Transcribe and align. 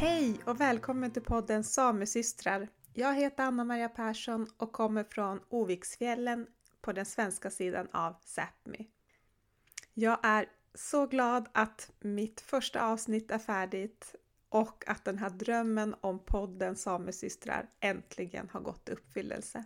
Hej 0.00 0.40
och 0.44 0.60
välkommen 0.60 1.10
till 1.10 1.22
podden 1.22 1.64
Samesystrar. 1.64 2.68
Jag 2.94 3.14
heter 3.14 3.44
Anna-Maria 3.44 3.88
Persson 3.88 4.46
och 4.56 4.72
kommer 4.72 5.04
från 5.04 5.40
Oviksfjällen 5.48 6.46
på 6.80 6.92
den 6.92 7.06
svenska 7.06 7.50
sidan 7.50 7.88
av 7.92 8.14
Sápmi. 8.24 8.86
Jag 9.94 10.18
är 10.22 10.46
så 10.74 11.06
glad 11.06 11.48
att 11.52 11.90
mitt 12.00 12.40
första 12.40 12.86
avsnitt 12.86 13.30
är 13.30 13.38
färdigt 13.38 14.14
och 14.48 14.84
att 14.86 15.04
den 15.04 15.18
här 15.18 15.30
drömmen 15.30 15.94
om 16.00 16.18
podden 16.18 16.76
Samesystrar 16.76 17.68
äntligen 17.80 18.48
har 18.52 18.60
gått 18.60 18.88
i 18.88 18.92
uppfyllelse. 18.92 19.64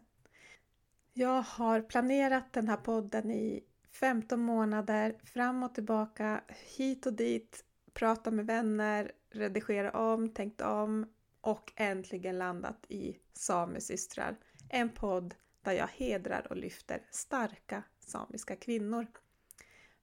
Jag 1.13 1.43
har 1.43 1.81
planerat 1.81 2.53
den 2.53 2.69
här 2.69 2.77
podden 2.77 3.31
i 3.31 3.65
15 3.93 4.41
månader 4.41 5.17
fram 5.25 5.63
och 5.63 5.75
tillbaka, 5.75 6.41
hit 6.77 7.07
och 7.07 7.13
dit, 7.13 7.65
prata 7.93 8.31
med 8.31 8.47
vänner, 8.47 9.13
redigera 9.37 9.91
om, 9.91 10.29
tänkt 10.29 10.61
om 10.61 11.07
och 11.41 11.73
äntligen 11.77 12.39
landat 12.39 12.85
i 12.89 13.19
Samesystrar. 13.33 14.37
En 14.69 14.89
podd 14.91 15.35
där 15.63 15.73
jag 15.73 15.89
hedrar 15.89 16.47
och 16.51 16.57
lyfter 16.57 17.03
starka 17.11 17.83
samiska 18.01 18.57
kvinnor. 18.57 19.07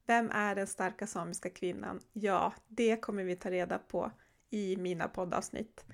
Vem 0.06 0.30
är 0.30 0.54
den 0.54 0.66
starka 0.66 1.06
samiska 1.06 1.50
kvinnan? 1.50 2.00
Ja, 2.12 2.52
det 2.68 2.96
kommer 2.96 3.24
vi 3.24 3.36
ta 3.36 3.50
reda 3.50 3.78
på 3.78 4.12
i 4.50 4.76
mina 4.76 5.08
poddavsnitt 5.08 5.84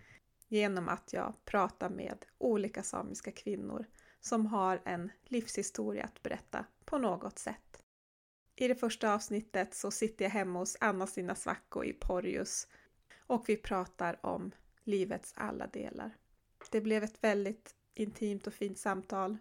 genom 0.48 0.88
att 0.88 1.12
jag 1.12 1.34
pratar 1.44 1.90
med 1.90 2.24
olika 2.38 2.82
samiska 2.82 3.32
kvinnor 3.32 3.86
som 4.20 4.46
har 4.46 4.82
en 4.84 5.10
livshistoria 5.24 6.04
att 6.04 6.22
berätta 6.22 6.64
på 6.84 6.98
något 6.98 7.38
sätt. 7.38 7.82
I 8.56 8.68
det 8.68 8.74
första 8.74 9.14
avsnittet 9.14 9.74
så 9.74 9.90
sitter 9.90 10.24
jag 10.24 10.30
hemma 10.30 10.58
hos 10.58 10.76
Anna-Stina 10.80 11.34
Svacko 11.34 11.84
i 11.84 11.92
Porjus 11.92 12.66
och 13.18 13.48
vi 13.48 13.56
pratar 13.56 14.26
om 14.26 14.52
livets 14.84 15.32
alla 15.36 15.66
delar. 15.66 16.16
Det 16.70 16.80
blev 16.80 17.04
ett 17.04 17.24
väldigt 17.24 17.74
intimt 17.94 18.46
och 18.46 18.54
fint 18.54 18.78
samtal 18.78 19.36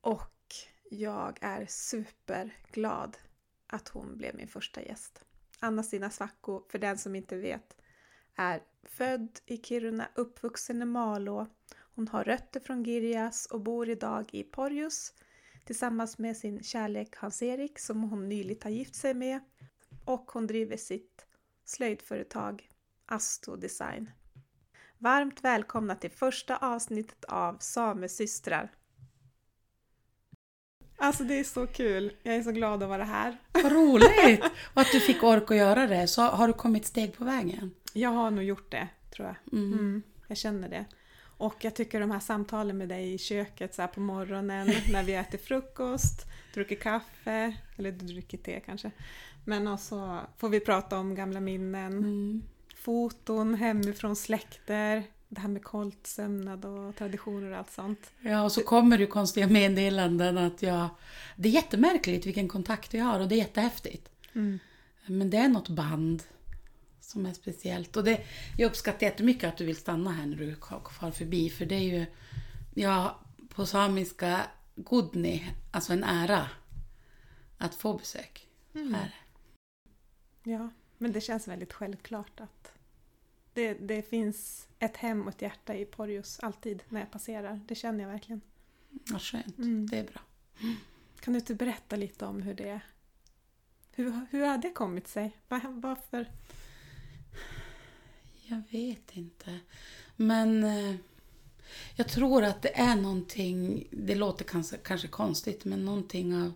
och 0.00 0.54
jag 0.90 1.38
är 1.40 1.66
superglad 1.66 3.18
att 3.66 3.88
hon 3.88 4.16
blev 4.16 4.36
min 4.36 4.48
första 4.48 4.82
gäst. 4.82 5.24
Anna-Stina 5.58 6.10
Svacko, 6.10 6.62
för 6.68 6.78
den 6.78 6.98
som 6.98 7.16
inte 7.16 7.36
vet, 7.36 7.76
är 8.34 8.62
född 8.82 9.40
i 9.46 9.56
Kiruna, 9.56 10.08
uppvuxen 10.14 10.82
i 10.82 10.84
Malå. 10.84 11.46
Hon 11.94 12.08
har 12.08 12.24
rötter 12.24 12.60
från 12.60 12.84
Girjas 12.84 13.46
och 13.46 13.60
bor 13.60 13.88
idag 13.88 14.34
i 14.34 14.42
Porjus 14.42 15.14
tillsammans 15.64 16.18
med 16.18 16.36
sin 16.36 16.62
kärlek 16.62 17.16
Hans-Erik 17.16 17.78
som 17.78 18.02
hon 18.02 18.28
nyligt 18.28 18.64
har 18.64 18.70
gift 18.70 18.94
sig 18.94 19.14
med 19.14 19.40
och 20.04 20.30
hon 20.30 20.46
driver 20.46 20.76
sitt 20.76 21.26
slöjdföretag 21.64 22.69
Asto 23.10 23.56
Design. 23.56 24.10
Varmt 24.98 25.44
välkomna 25.44 25.94
till 25.94 26.10
första 26.10 26.56
avsnittet 26.56 27.24
av 27.24 27.56
Samesystrar. 27.60 28.72
Alltså 30.96 31.24
det 31.24 31.38
är 31.38 31.44
så 31.44 31.66
kul. 31.66 32.12
Jag 32.22 32.34
är 32.34 32.42
så 32.42 32.52
glad 32.52 32.82
att 32.82 32.88
vara 32.88 33.04
här. 33.04 33.36
Vad 33.52 33.72
roligt! 33.72 34.44
Och 34.74 34.80
att 34.80 34.92
du 34.92 35.00
fick 35.00 35.22
ork 35.22 35.50
att 35.50 35.56
göra 35.56 35.86
det. 35.86 36.08
Så 36.08 36.22
har 36.22 36.48
du 36.48 36.52
kommit 36.52 36.86
steg 36.86 37.16
på 37.16 37.24
vägen? 37.24 37.74
Jag 37.92 38.10
har 38.10 38.30
nog 38.30 38.44
gjort 38.44 38.70
det, 38.70 38.88
tror 39.14 39.26
jag. 39.28 39.58
Mm. 39.58 39.72
Mm, 39.72 40.02
jag 40.26 40.36
känner 40.36 40.68
det. 40.68 40.84
Och 41.36 41.56
jag 41.60 41.74
tycker 41.74 42.00
de 42.00 42.10
här 42.10 42.20
samtalen 42.20 42.78
med 42.78 42.88
dig 42.88 43.14
i 43.14 43.18
köket 43.18 43.74
så 43.74 43.86
på 43.86 44.00
morgonen 44.00 44.66
när 44.92 45.02
vi 45.02 45.14
äter 45.14 45.38
frukost, 45.38 46.26
dricker 46.54 46.76
kaffe, 46.76 47.56
eller 47.76 47.92
du 47.92 48.06
dricker 48.06 48.38
te 48.38 48.60
kanske. 48.60 48.90
Men 49.44 49.68
också 49.68 50.20
får 50.36 50.48
vi 50.48 50.60
prata 50.60 50.98
om 50.98 51.14
gamla 51.14 51.40
minnen, 51.40 51.98
mm. 51.98 52.42
Foton 52.80 53.54
hemifrån 53.54 54.16
släkter, 54.16 55.04
det 55.28 55.40
här 55.40 55.48
med 55.48 55.64
koltsömnad 55.64 56.64
och 56.64 56.96
traditioner 56.96 57.50
och 57.50 57.58
allt 57.58 57.70
sånt. 57.70 58.10
Ja, 58.20 58.42
och 58.42 58.52
så 58.52 58.62
kommer 58.62 58.98
det 58.98 59.06
konstiga 59.06 59.46
meddelanden 59.46 60.38
att 60.38 60.62
jag... 60.62 60.88
Det 61.36 61.48
är 61.48 61.52
jättemärkligt 61.52 62.26
vilken 62.26 62.48
kontakt 62.48 62.94
vi 62.94 62.98
har 62.98 63.20
och 63.20 63.28
det 63.28 63.34
är 63.34 63.38
jättehäftigt. 63.38 64.08
Mm. 64.32 64.58
Men 65.06 65.30
det 65.30 65.36
är 65.36 65.48
något 65.48 65.68
band 65.68 66.22
som 67.00 67.26
är 67.26 67.32
speciellt. 67.32 67.96
Och 67.96 68.04
det, 68.04 68.20
jag 68.58 68.66
uppskattar 68.66 69.06
jättemycket 69.06 69.48
att 69.48 69.56
du 69.56 69.64
vill 69.64 69.76
stanna 69.76 70.10
här 70.10 70.26
när 70.26 70.36
du 70.36 70.56
far 71.00 71.10
förbi. 71.10 71.50
För 71.50 71.66
det 71.66 71.74
är 71.74 71.98
ju, 71.98 72.06
ja, 72.74 73.20
på 73.54 73.66
samiska, 73.66 74.40
gudni, 74.74 75.50
alltså 75.70 75.92
en 75.92 76.04
ära 76.04 76.48
att 77.58 77.74
få 77.74 77.94
besök 77.94 78.48
mm. 78.74 78.94
här. 78.94 79.14
Ja, 80.42 80.70
men 81.00 81.12
det 81.12 81.20
känns 81.20 81.48
väldigt 81.48 81.72
självklart 81.72 82.40
att 82.40 82.72
det, 83.52 83.74
det 83.74 84.02
finns 84.02 84.68
ett 84.78 84.96
hem 84.96 85.22
och 85.22 85.28
ett 85.28 85.42
hjärta 85.42 85.74
i 85.74 85.84
Porjus 85.84 86.40
alltid 86.40 86.82
när 86.88 87.00
jag 87.00 87.10
passerar. 87.10 87.60
Det 87.66 87.74
känner 87.74 88.04
jag 88.04 88.10
verkligen. 88.10 88.40
Vad 88.88 89.22
skönt, 89.22 89.58
mm. 89.58 89.86
det 89.86 89.98
är 89.98 90.04
bra. 90.04 90.20
Kan 91.20 91.32
du 91.32 91.38
inte 91.38 91.54
berätta 91.54 91.96
lite 91.96 92.26
om 92.26 92.42
hur 92.42 92.54
det 92.54 92.80
hur, 93.92 94.26
hur 94.30 94.46
har 94.46 94.58
det 94.58 94.70
kommit 94.70 95.08
sig? 95.08 95.36
Varför? 95.48 96.30
Jag 98.42 98.62
vet 98.70 99.16
inte. 99.16 99.60
Men 100.16 100.64
eh, 100.64 100.96
jag 101.96 102.08
tror 102.08 102.44
att 102.44 102.62
det 102.62 102.78
är 102.78 102.96
någonting, 102.96 103.88
det 103.90 104.14
låter 104.14 104.44
kanske, 104.44 104.76
kanske 104.76 105.08
konstigt, 105.08 105.64
men 105.64 105.84
någonting 105.84 106.34
av 106.34 106.52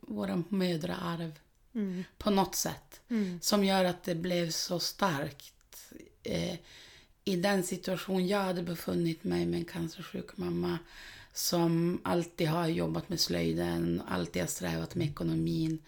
våra 0.00 0.42
mödraarv 0.48 1.38
mm. 1.74 2.04
på 2.18 2.30
något 2.30 2.54
sätt. 2.54 3.00
Mm. 3.08 3.38
Som 3.42 3.64
gör 3.64 3.84
att 3.84 4.02
det 4.02 4.14
blev 4.14 4.50
så 4.50 4.78
starkt. 4.78 5.92
Eh, 6.22 6.56
I 7.24 7.36
den 7.36 7.62
situation 7.62 8.26
jag 8.26 8.40
hade 8.40 8.62
befunnit 8.62 9.24
mig 9.24 9.46
med 9.46 9.58
en 9.58 9.64
cancersjuk 9.64 10.36
mamma 10.36 10.78
som 11.32 12.00
alltid 12.04 12.48
har 12.48 12.68
jobbat 12.68 13.08
med 13.08 13.20
slöjden, 13.20 14.02
alltid 14.08 14.42
har 14.42 14.46
strävat 14.46 14.94
med 14.94 15.06
ekonomin, 15.06 15.78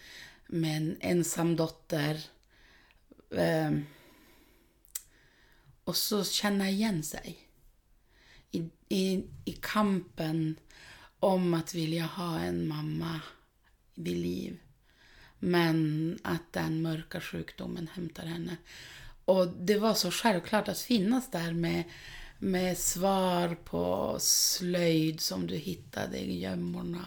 med 0.46 0.76
en 0.76 0.96
ensam 1.00 1.56
dotter 1.56 2.20
eh, 3.30 3.70
och 5.84 5.96
så 5.96 6.24
känna 6.24 6.70
igen 6.70 7.02
sig 7.02 7.38
i, 8.50 8.68
i, 8.88 9.24
i 9.44 9.52
kampen 9.52 10.56
om 11.20 11.54
att 11.54 11.74
vilja 11.74 12.04
ha 12.04 12.40
en 12.40 12.68
mamma 12.68 13.20
vid 13.94 14.16
liv. 14.16 14.58
Men 15.44 16.18
att 16.22 16.52
den 16.52 16.82
mörka 16.82 17.20
sjukdomen 17.20 17.88
hämtar 17.94 18.26
henne. 18.26 18.56
Och 19.24 19.48
det 19.48 19.78
var 19.78 19.94
så 19.94 20.10
självklart 20.10 20.68
att 20.68 20.80
finnas 20.80 21.30
där 21.30 21.52
med, 21.52 21.84
med 22.38 22.78
svar 22.78 23.56
på 23.64 24.16
slöjd 24.20 25.20
som 25.20 25.46
du 25.46 25.56
hittade 25.56 26.18
i 26.18 26.40
gömmorna. 26.40 27.04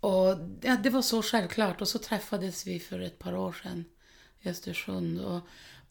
Och, 0.00 0.10
och 0.10 0.38
ja, 0.60 0.76
det 0.76 0.90
var 0.90 1.02
så 1.02 1.22
självklart. 1.22 1.80
Och 1.80 1.88
så 1.88 1.98
träffades 1.98 2.66
vi 2.66 2.80
för 2.80 3.00
ett 3.00 3.18
par 3.18 3.36
år 3.36 3.56
sedan 3.62 3.84
i 4.40 4.48
Östersund. 4.48 5.20
Och, 5.20 5.40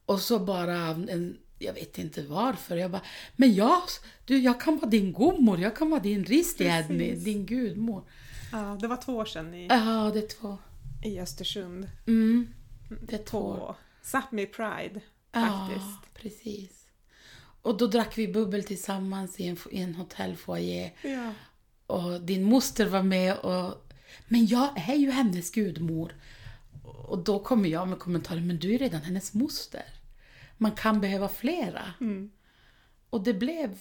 och 0.06 0.20
så 0.20 0.40
bara 0.40 0.78
en, 0.78 1.38
jag 1.60 1.74
vet 1.74 1.98
inte 1.98 2.22
varför. 2.22 2.78
Jag 2.78 2.92
bara, 2.92 3.04
men 3.36 3.54
jag, 3.54 3.82
du, 4.26 4.38
jag 4.40 4.62
kan 4.62 4.76
vara 4.78 4.90
din 4.90 5.14
gudmor, 5.14 5.60
jag 5.60 5.76
kan 5.76 5.90
vara 5.90 6.02
din 6.02 6.26
ristjädni, 6.26 7.16
din 7.16 7.46
gudmor. 7.46 8.04
Ja, 8.52 8.78
det 8.82 8.88
var 8.88 8.98
två 8.98 9.16
år 9.16 9.26
sedan 9.26 9.54
i, 9.54 9.68
ja, 9.68 10.12
det 10.14 10.20
är 10.20 10.28
två. 10.28 10.58
I 11.04 11.20
Östersund. 11.20 11.90
Mm, 12.08 12.54
det. 13.02 13.32
På 13.32 13.76
Sápmi 14.04 14.46
Pride, 14.46 15.02
faktiskt. 15.32 16.00
Ja, 16.04 16.04
precis. 16.14 16.88
Och 17.62 17.78
då 17.78 17.88
drack 17.88 18.18
vi 18.18 18.28
bubbel 18.28 18.64
tillsammans 18.64 19.40
i 19.40 19.48
en, 19.48 19.58
i 19.72 19.82
en 19.82 19.96
hotellfoajé. 19.96 20.92
Ja. 21.02 21.34
Och 21.88 22.22
din 22.22 22.44
moster 22.44 22.86
var 22.86 23.04
med 23.04 23.38
och... 23.38 23.92
Men 24.28 24.46
jag 24.46 24.90
är 24.90 24.96
ju 24.96 25.12
hennes 25.12 25.52
gudmor. 25.52 26.16
Och 26.84 27.24
då 27.24 27.40
kommer 27.40 27.70
jag 27.70 27.88
med 27.88 28.00
kommentarer, 28.00 28.42
men 28.42 28.60
du 28.60 28.74
är 28.74 28.80
redan 28.80 29.02
hennes 29.02 29.34
moster. 29.34 29.86
Man 30.58 30.72
kan 30.72 31.02
behöva 31.02 31.30
flera. 31.30 31.94
Mm. 32.02 32.32
Och 33.10 33.24
det 33.24 33.34
blev 33.34 33.80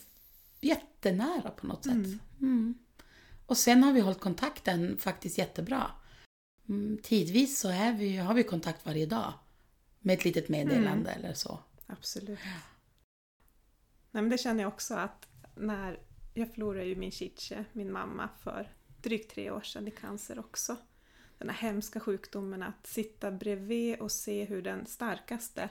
jättenära 0.61 1.51
på 1.51 1.67
något 1.67 1.85
sätt. 1.85 1.93
Mm. 1.93 2.19
Mm. 2.41 2.75
Och 3.47 3.57
sen 3.57 3.83
har 3.83 3.93
vi 3.93 4.01
hållit 4.01 4.21
kontakten 4.21 4.99
faktiskt 4.99 5.39
jättebra. 5.39 5.91
Mm, 6.69 6.99
tidvis 7.03 7.59
så 7.59 7.69
är 7.69 7.93
vi, 7.93 8.17
har 8.17 8.35
vi 8.35 8.43
kontakt 8.43 8.87
varje 8.87 9.07
dag. 9.07 9.33
Med 10.01 10.15
ett 10.15 10.25
litet 10.25 10.49
meddelande 10.49 11.11
mm. 11.11 11.25
eller 11.25 11.35
så. 11.35 11.59
Absolut. 11.87 12.39
Nej, 14.11 14.23
men 14.23 14.29
det 14.29 14.39
känner 14.39 14.63
jag 14.63 14.73
också 14.73 14.95
att 14.95 15.29
när 15.57 15.99
jag 16.35 16.53
förlorade 16.53 16.85
ju 16.85 16.97
min 16.97 17.11
chiche, 17.11 17.65
min 17.73 17.93
mamma, 17.93 18.29
för 18.43 18.73
drygt 19.03 19.35
tre 19.35 19.51
år 19.51 19.61
sedan 19.61 19.89
i 19.89 19.91
cancer 19.91 20.39
också 20.39 20.77
den 21.39 21.51
här 21.51 21.69
hemska 21.69 22.01
sjukdomen 22.01 22.63
att 22.63 22.87
sitta 22.87 23.31
bredvid 23.31 23.99
och 24.01 24.13
se 24.13 24.45
hur 24.45 24.63
den 24.63 24.87
starkaste 24.87 25.69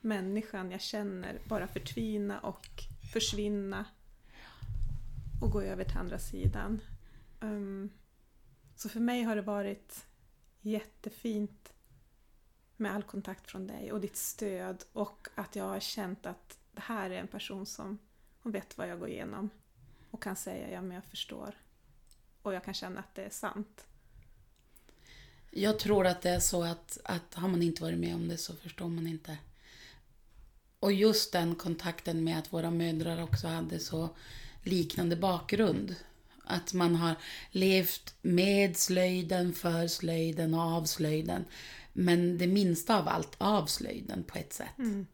människan 0.00 0.70
jag 0.70 0.80
känner 0.80 1.40
bara 1.48 1.68
förtvina 1.68 2.40
och 2.40 2.66
försvinna 3.12 3.84
och 5.42 5.50
gå 5.50 5.62
över 5.62 5.84
till 5.84 5.98
andra 5.98 6.18
sidan. 6.18 6.80
Um, 7.40 7.90
så 8.76 8.88
för 8.88 9.00
mig 9.00 9.22
har 9.22 9.36
det 9.36 9.42
varit 9.42 10.06
jättefint 10.70 11.72
med 12.76 12.94
all 12.94 13.02
kontakt 13.02 13.50
från 13.50 13.66
dig 13.66 13.92
och 13.92 14.00
ditt 14.00 14.16
stöd 14.16 14.84
och 14.92 15.28
att 15.34 15.56
jag 15.56 15.64
har 15.64 15.80
känt 15.80 16.26
att 16.26 16.58
det 16.72 16.80
här 16.80 17.10
är 17.10 17.20
en 17.20 17.28
person 17.28 17.66
som 17.66 17.98
hon 18.42 18.52
vet 18.52 18.78
vad 18.78 18.88
jag 18.88 18.98
går 18.98 19.08
igenom 19.08 19.50
och 20.10 20.22
kan 20.22 20.36
säga 20.36 20.70
ja 20.70 20.82
men 20.82 20.94
jag 20.94 21.04
förstår. 21.04 21.54
Och 22.42 22.54
jag 22.54 22.64
kan 22.64 22.74
känna 22.74 23.00
att 23.00 23.14
det 23.14 23.22
är 23.22 23.30
sant. 23.30 23.84
Jag 25.50 25.78
tror 25.78 26.06
att 26.06 26.22
det 26.22 26.30
är 26.30 26.40
så 26.40 26.62
att, 26.62 26.98
att 27.04 27.34
har 27.34 27.48
man 27.48 27.62
inte 27.62 27.82
varit 27.82 27.98
med 27.98 28.14
om 28.14 28.28
det 28.28 28.38
så 28.38 28.56
förstår 28.56 28.88
man 28.88 29.06
inte. 29.06 29.38
Och 30.80 30.92
just 30.92 31.32
den 31.32 31.54
kontakten 31.54 32.24
med 32.24 32.38
att 32.38 32.52
våra 32.52 32.70
mödrar 32.70 33.22
också 33.22 33.48
hade 33.48 33.78
så 33.78 34.08
liknande 34.62 35.16
bakgrund. 35.16 35.96
Att 36.48 36.72
man 36.72 36.94
har 36.94 37.14
levt 37.50 38.14
med 38.22 38.76
slöjden, 38.76 39.52
för 39.52 39.86
slöjden 39.86 40.54
och 40.54 40.60
av 40.60 40.84
slöjden. 40.84 41.44
Men 41.92 42.38
det 42.38 42.46
minsta 42.46 42.98
av 42.98 43.08
allt 43.08 43.34
av 43.38 43.66
slöjden 43.66 44.24
på 44.24 44.38
ett 44.38 44.52
sätt. 44.52 44.78
Mm. 44.78 45.06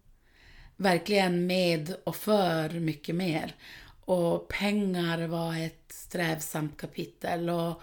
Verkligen 0.76 1.46
med 1.46 1.96
och 2.04 2.16
för 2.16 2.70
mycket 2.70 3.14
mer. 3.14 3.56
Och 4.00 4.48
pengar 4.48 5.26
var 5.26 5.56
ett 5.56 5.84
strävsamt 5.88 6.76
kapitel. 6.76 7.50
Och 7.50 7.82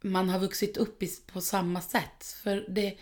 man 0.00 0.28
har 0.28 0.38
vuxit 0.38 0.76
upp 0.76 1.02
på 1.32 1.40
samma 1.40 1.80
sätt. 1.80 2.24
För 2.42 2.66
det, 2.68 2.96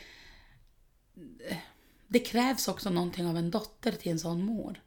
det 2.06 2.18
krävs 2.18 2.68
också 2.68 2.90
någonting 2.90 3.26
av 3.26 3.36
en 3.36 3.50
dotter 3.50 3.92
till 3.92 4.12
en 4.12 4.18
sån 4.18 4.44
mor. 4.44 4.80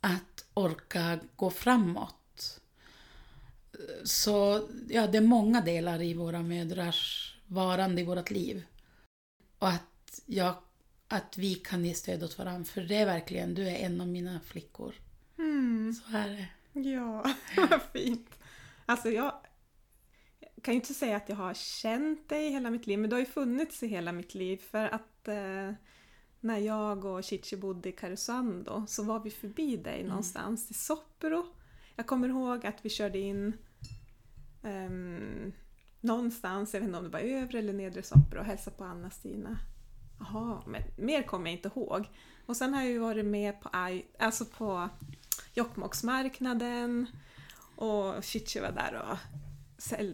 Att 0.00 0.44
orka 0.54 1.18
gå 1.36 1.50
framåt. 1.50 2.23
Så 4.04 4.68
ja, 4.88 5.06
det 5.06 5.18
är 5.18 5.22
många 5.22 5.60
delar 5.60 6.02
i 6.02 6.14
våra 6.14 6.42
mödrars 6.42 7.34
varande 7.46 8.00
i 8.00 8.04
vårt 8.04 8.30
liv. 8.30 8.64
Och 9.58 9.68
att, 9.68 10.20
jag, 10.26 10.54
att 11.08 11.38
vi 11.38 11.54
kan 11.54 11.84
ge 11.84 11.94
stöd 11.94 12.24
åt 12.24 12.38
varandra. 12.38 12.64
För 12.64 12.80
det 12.80 12.96
är 12.96 13.06
verkligen, 13.06 13.54
du 13.54 13.68
är 13.68 13.74
en 13.74 14.00
av 14.00 14.08
mina 14.08 14.40
flickor. 14.40 14.94
Mm. 15.38 15.94
Så 15.94 16.16
är 16.16 16.28
det. 16.28 16.48
Ja, 16.80 17.34
vad 17.70 17.82
fint. 17.92 18.30
Alltså 18.86 19.10
jag 19.10 19.32
kan 20.62 20.74
ju 20.74 20.80
inte 20.80 20.94
säga 20.94 21.16
att 21.16 21.28
jag 21.28 21.36
har 21.36 21.54
känt 21.54 22.28
dig 22.28 22.50
hela 22.50 22.70
mitt 22.70 22.86
liv, 22.86 22.98
men 22.98 23.10
du 23.10 23.16
har 23.16 23.20
ju 23.20 23.26
funnits 23.26 23.82
i 23.82 23.86
hela 23.86 24.12
mitt 24.12 24.34
liv 24.34 24.56
för 24.70 24.88
att 24.88 25.28
eh, 25.28 25.72
när 26.40 26.58
jag 26.58 27.04
och 27.04 27.24
Chichi 27.24 27.56
bodde 27.56 27.88
i 27.88 27.92
Karesuando 27.92 28.84
så 28.88 29.02
var 29.02 29.20
vi 29.20 29.30
förbi 29.30 29.76
dig 29.76 29.96
mm. 29.96 30.08
någonstans 30.08 30.70
i 30.70 30.74
Soppero. 30.74 31.46
Jag 31.96 32.06
kommer 32.06 32.28
ihåg 32.28 32.66
att 32.66 32.84
vi 32.84 32.88
körde 32.88 33.18
in 33.18 33.56
um, 34.62 35.52
någonstans, 36.00 36.74
jag 36.74 36.80
vet 36.80 36.86
inte 36.86 36.98
om 36.98 37.04
det 37.04 37.10
var 37.10 37.20
övre 37.20 37.58
eller 37.58 37.72
nedre 37.72 38.02
Soppero 38.02 38.40
och 38.40 38.46
hälsade 38.46 38.76
på 38.76 38.84
Anna-Stina. 38.84 39.58
Jaha, 40.18 40.62
men 40.66 40.82
mer 40.96 41.22
kommer 41.22 41.50
jag 41.50 41.58
inte 41.58 41.68
ihåg. 41.68 42.08
Och 42.46 42.56
sen 42.56 42.74
har 42.74 42.82
jag 42.82 42.90
ju 42.90 42.98
varit 42.98 43.24
med 43.24 43.60
på, 43.60 43.70
alltså 44.18 44.44
på 44.44 44.88
Jokkmokksmarknaden 45.54 47.06
och 47.76 48.24
Chichi 48.24 48.60
var 48.60 48.72
där 48.72 49.02
och 49.10 49.18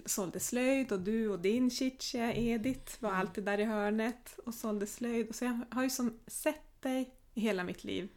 sålde 0.07 0.41
slöjd 0.41 0.93
och 0.93 1.01
du 1.01 1.29
och 1.29 1.41
din 1.41 1.71
Chichi, 1.71 2.19
Edith, 2.19 3.03
var 3.03 3.11
mm. 3.11 3.21
alltid 3.21 3.45
där 3.45 3.59
i 3.59 3.65
hörnet 3.65 4.39
och 4.47 4.55
sålde 4.55 4.87
slöjd. 4.87 5.35
Så 5.35 5.45
jag 5.45 5.61
har 5.71 5.83
ju 5.83 5.91
som 5.91 6.19
sett 6.27 6.83
dig 6.83 7.15
i 7.35 7.41
hela 7.41 7.65
mitt 7.65 7.85
liv. 7.85 8.09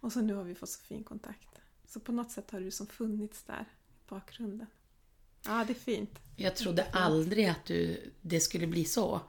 Och 0.00 0.12
så 0.12 0.20
nu 0.20 0.34
har 0.34 0.44
vi 0.44 0.54
fått 0.54 0.68
så 0.68 0.82
fin 0.82 1.04
kontakt. 1.04 1.55
Så 1.86 2.00
på 2.00 2.12
något 2.12 2.30
sätt 2.30 2.50
har 2.50 2.60
du 2.60 2.70
som 2.70 2.86
funnits 2.86 3.42
där 3.42 3.64
i 3.88 4.08
bakgrunden. 4.08 4.66
Ja, 5.44 5.64
det 5.66 5.72
är 5.72 5.74
fint. 5.74 6.18
Jag 6.36 6.56
trodde 6.56 6.82
fint. 6.82 6.96
aldrig 6.96 7.46
att 7.46 7.64
du, 7.64 8.10
det 8.20 8.40
skulle 8.40 8.66
bli 8.66 8.84
så. 8.84 9.20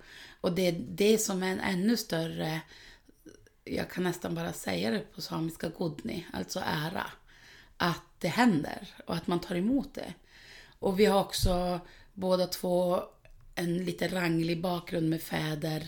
Och 0.41 0.51
det 0.51 0.67
är 0.67 0.85
det 0.89 1.17
som 1.17 1.43
är 1.43 1.51
en 1.51 1.59
ännu 1.59 1.97
större, 1.97 2.61
jag 3.63 3.89
kan 3.89 4.03
nästan 4.03 4.35
bara 4.35 4.53
säga 4.53 4.91
det 4.91 4.99
på 4.99 5.21
samiska, 5.21 5.69
godni, 5.69 6.25
alltså 6.33 6.61
ära. 6.65 7.05
Att 7.77 8.03
det 8.19 8.27
händer 8.27 8.87
och 9.05 9.15
att 9.15 9.27
man 9.27 9.39
tar 9.39 9.55
emot 9.55 9.93
det. 9.93 10.13
Och 10.79 10.99
vi 10.99 11.05
har 11.05 11.19
också 11.19 11.79
båda 12.13 12.47
två 12.47 13.03
en 13.55 13.77
lite 13.77 14.07
ranglig 14.07 14.61
bakgrund 14.61 15.09
med 15.09 15.21
fäder, 15.21 15.87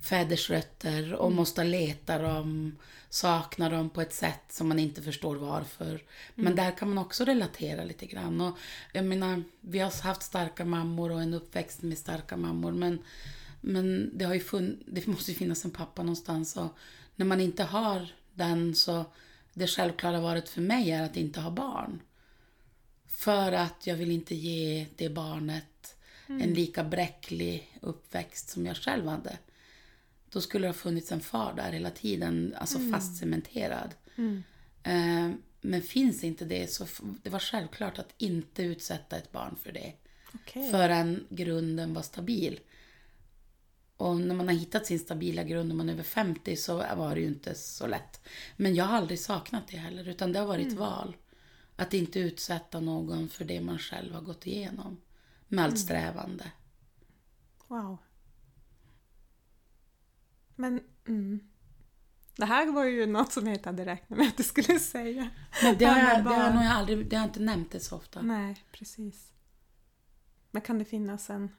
fäders 0.00 0.50
rötter 0.50 1.14
och 1.14 1.26
mm. 1.26 1.36
måste 1.36 1.64
leta 1.64 2.18
dem, 2.18 2.78
sakna 3.12 3.68
dem 3.68 3.90
på 3.90 4.00
ett 4.00 4.14
sätt 4.14 4.42
som 4.48 4.68
man 4.68 4.78
inte 4.78 5.02
förstår 5.02 5.36
varför. 5.36 5.88
Mm. 5.88 6.02
Men 6.34 6.56
där 6.56 6.70
kan 6.70 6.88
man 6.88 6.98
också 6.98 7.24
relatera 7.24 7.84
lite 7.84 8.06
grann. 8.06 8.40
Och 8.40 8.58
jag 8.92 9.04
menar, 9.04 9.42
vi 9.60 9.78
har 9.78 10.02
haft 10.02 10.22
starka 10.22 10.64
mammor 10.64 11.12
och 11.12 11.22
en 11.22 11.34
uppväxt 11.34 11.82
med 11.82 11.98
starka 11.98 12.36
mammor 12.36 12.72
men, 12.72 12.98
men 13.60 14.10
det, 14.18 14.24
har 14.24 14.34
ju 14.34 14.40
fun- 14.40 14.82
det 14.86 15.06
måste 15.06 15.30
ju 15.30 15.36
finnas 15.36 15.64
en 15.64 15.70
pappa 15.70 16.02
någonstans 16.02 16.56
och 16.56 16.76
när 17.16 17.26
man 17.26 17.40
inte 17.40 17.64
har 17.64 18.08
den 18.34 18.74
så 18.74 19.04
det 19.54 19.66
självklara 19.66 20.20
varit 20.20 20.48
för 20.48 20.60
mig 20.60 20.90
är 20.90 21.02
att 21.02 21.16
inte 21.16 21.40
ha 21.40 21.50
barn. 21.50 22.00
För 23.06 23.52
att 23.52 23.86
jag 23.86 23.96
vill 23.96 24.10
inte 24.10 24.34
ge 24.34 24.86
det 24.96 25.08
barnet 25.08 25.96
mm. 26.28 26.42
en 26.42 26.54
lika 26.54 26.84
bräcklig 26.84 27.78
uppväxt 27.80 28.48
som 28.48 28.66
jag 28.66 28.76
själv 28.76 29.06
hade. 29.06 29.38
Då 30.32 30.40
skulle 30.40 30.66
det 30.66 30.68
ha 30.68 30.74
funnits 30.74 31.12
en 31.12 31.20
far 31.20 31.54
där 31.54 31.72
hela 31.72 31.90
tiden, 31.90 32.54
alltså 32.58 32.78
mm. 32.78 32.92
fast 32.92 33.16
cementerad. 33.16 33.94
Mm. 34.16 34.42
Eh, 34.82 35.36
men 35.60 35.82
finns 35.82 36.24
inte 36.24 36.44
det 36.44 36.70
så 36.70 36.86
det 37.22 37.30
var 37.30 37.38
självklart 37.38 37.98
att 37.98 38.14
inte 38.18 38.62
utsätta 38.62 39.16
ett 39.16 39.32
barn 39.32 39.56
för 39.62 39.72
det. 39.72 39.92
Okay. 40.34 40.70
Förrän 40.70 41.26
grunden 41.30 41.94
var 41.94 42.02
stabil. 42.02 42.60
Och 43.96 44.16
när 44.16 44.34
man 44.34 44.48
har 44.48 44.54
hittat 44.54 44.86
sin 44.86 44.98
stabila 44.98 45.42
grund 45.42 45.68
när 45.68 45.76
man 45.76 45.88
är 45.88 45.92
över 45.92 46.02
50 46.02 46.56
så 46.56 46.76
var 46.76 47.14
det 47.14 47.20
ju 47.20 47.26
inte 47.26 47.54
så 47.54 47.86
lätt. 47.86 48.20
Men 48.56 48.74
jag 48.74 48.84
har 48.84 48.96
aldrig 48.96 49.20
saknat 49.20 49.68
det 49.68 49.76
heller, 49.76 50.08
utan 50.08 50.32
det 50.32 50.38
har 50.38 50.46
varit 50.46 50.66
mm. 50.66 50.78
val. 50.78 51.16
Att 51.76 51.94
inte 51.94 52.20
utsätta 52.20 52.80
någon 52.80 53.28
för 53.28 53.44
det 53.44 53.60
man 53.60 53.78
själv 53.78 54.14
har 54.14 54.22
gått 54.22 54.46
igenom. 54.46 55.00
Med 55.48 55.64
allt 55.64 55.74
mm. 55.74 55.84
strävande. 55.84 56.44
Wow. 57.68 57.98
Men 60.56 60.80
mm. 61.08 61.40
Det 62.36 62.44
här 62.44 62.72
var 62.72 62.84
ju 62.84 63.06
något 63.06 63.32
som 63.32 63.46
jag 63.46 63.54
inte 63.54 63.68
hade 63.68 63.86
räknat 63.86 64.18
med 64.18 64.28
att 64.28 64.36
du 64.36 64.42
skulle 64.42 64.78
säga. 64.78 65.30
Men 65.62 65.78
det 65.78 65.84
har 65.84 65.98
jag, 65.98 66.24
det 66.24 66.30
har 66.30 66.64
jag 66.64 66.72
aldrig, 66.72 67.10
det 67.10 67.16
har 67.16 67.24
inte 67.24 67.40
nämnt 67.40 67.70
det 67.70 67.80
så 67.80 67.96
ofta. 67.96 68.22
Nej, 68.22 68.64
precis. 68.72 69.32
Men 70.50 70.62
kan 70.62 70.78
det 70.78 70.84
finnas 70.84 71.30
en... 71.30 71.50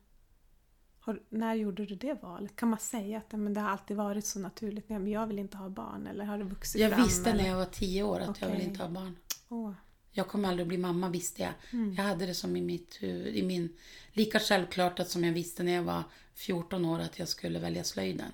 Har, 1.00 1.22
när 1.30 1.54
gjorde 1.54 1.86
du 1.86 1.96
det 1.96 2.22
valet? 2.22 2.56
Kan 2.56 2.70
man 2.70 2.80
säga 2.80 3.18
att 3.18 3.32
men 3.32 3.54
det 3.54 3.62
har 3.62 3.70
alltid 3.70 3.98
varit 3.98 4.26
så 4.26 4.40
naturligt? 4.40 4.90
Men 4.90 5.08
jag 5.08 5.28
vill 5.28 5.40
inte 5.40 5.58
ha 5.58 5.70
barn. 5.70 6.08
Eller 6.08 6.26
har 6.26 6.38
det 6.38 6.44
vuxit 6.44 6.82
jag 6.82 6.90
fram? 6.90 7.00
Jag 7.00 7.06
visste 7.06 7.30
eller? 7.30 7.44
när 7.44 7.50
jag 7.50 7.58
var 7.58 7.66
tio 7.66 8.04
år 8.04 8.20
att 8.20 8.30
okay. 8.30 8.50
jag 8.50 8.56
vill 8.58 8.68
inte 8.68 8.84
ha 8.84 8.90
barn. 8.90 9.16
Oh. 9.50 9.72
Jag 10.12 10.28
kommer 10.28 10.50
aldrig 10.50 10.68
bli 10.68 10.78
mamma 10.78 11.10
visste 11.10 11.42
jag. 11.42 11.52
Mm. 11.72 11.94
Jag 11.94 12.04
hade 12.04 12.26
det 12.26 12.34
som 12.34 12.56
i 12.56 12.62
mitt 12.62 12.98
huvud, 13.02 13.36
i 13.36 13.44
min... 13.44 13.78
Lika 14.12 14.40
självklart 14.40 15.00
att 15.00 15.10
som 15.10 15.24
jag 15.24 15.34
visste 15.34 15.64
när 15.64 15.72
jag 15.72 15.84
var 15.84 16.04
14 16.34 16.86
år 16.86 17.00
att 17.00 17.20
jag 17.20 17.28
skulle 17.28 17.60
välja 17.60 17.84
slöjden. 17.84 18.32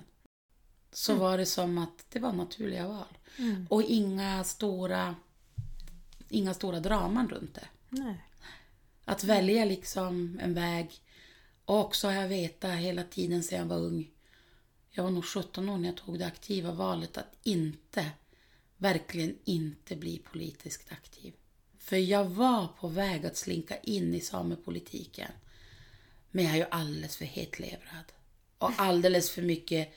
Så 0.92 1.12
mm. 1.12 1.22
var 1.22 1.38
det 1.38 1.46
som 1.46 1.78
att 1.78 2.06
det 2.08 2.18
var 2.18 2.32
naturliga 2.32 2.88
val. 2.88 3.18
Mm. 3.36 3.66
Och 3.70 3.82
inga 3.82 4.44
stora, 4.44 5.14
inga 6.28 6.54
stora 6.54 6.80
draman 6.80 7.28
runt 7.28 7.54
det. 7.54 7.68
Nej. 7.88 8.24
Att 9.04 9.24
välja 9.24 9.64
liksom 9.64 10.40
en 10.42 10.54
väg. 10.54 10.90
Och 11.64 11.78
också 11.80 12.08
har 12.08 12.14
jag 12.14 12.28
vetat 12.28 12.74
hela 12.74 13.04
tiden 13.04 13.42
sedan 13.42 13.58
jag 13.58 13.66
var 13.66 13.76
ung. 13.76 14.10
Jag 14.90 15.02
var 15.04 15.10
nog 15.10 15.24
17 15.24 15.68
år 15.68 15.78
när 15.78 15.88
jag 15.88 15.96
tog 15.96 16.18
det 16.18 16.26
aktiva 16.26 16.72
valet 16.72 17.16
att 17.16 17.36
inte, 17.42 18.10
verkligen 18.76 19.38
inte 19.44 19.96
bli 19.96 20.18
politiskt 20.18 20.92
aktiv. 20.92 21.34
För 21.78 21.96
jag 21.96 22.24
var 22.24 22.68
på 22.68 22.88
väg 22.88 23.26
att 23.26 23.36
slinka 23.36 23.78
in 23.78 24.14
i 24.14 24.20
samepolitiken. 24.20 25.32
Men 26.30 26.44
jag 26.44 26.52
är 26.54 26.58
ju 26.58 26.66
alldeles 26.70 27.16
för 27.16 27.24
hetlevrad. 27.24 28.12
Och 28.58 28.72
alldeles 28.76 29.30
för 29.30 29.42
mycket 29.42 29.94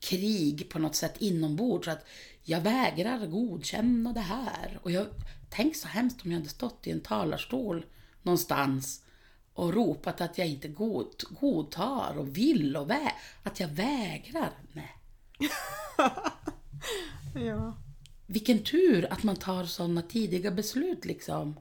krig 0.00 0.68
på 0.68 0.78
något 0.78 0.96
sätt 0.96 1.14
inombords. 1.18 1.88
att 1.88 2.06
jag 2.42 2.60
vägrar 2.60 3.26
godkänna 3.26 4.12
det 4.12 4.20
här. 4.20 4.78
Och 4.82 4.90
jag, 4.90 5.06
tänk 5.50 5.76
så 5.76 5.88
hemskt 5.88 6.24
om 6.24 6.30
jag 6.30 6.38
hade 6.38 6.50
stått 6.50 6.86
i 6.86 6.90
en 6.90 7.00
talarstol 7.00 7.86
någonstans 8.22 9.04
och 9.54 9.74
ropat 9.74 10.20
att 10.20 10.38
jag 10.38 10.48
inte 10.48 10.68
god, 10.68 11.24
godtar 11.40 12.18
och 12.18 12.36
vill 12.36 12.76
och 12.76 12.90
vä 12.90 13.12
att 13.42 13.60
jag 13.60 13.68
vägrar. 13.68 14.52
Nej. 14.72 14.96
ja 17.46 17.74
vilken 18.32 18.64
tur 18.64 19.12
att 19.12 19.22
man 19.22 19.36
tar 19.36 19.64
sådana 19.64 20.02
tidiga 20.02 20.50
beslut 20.50 21.04
liksom. 21.04 21.60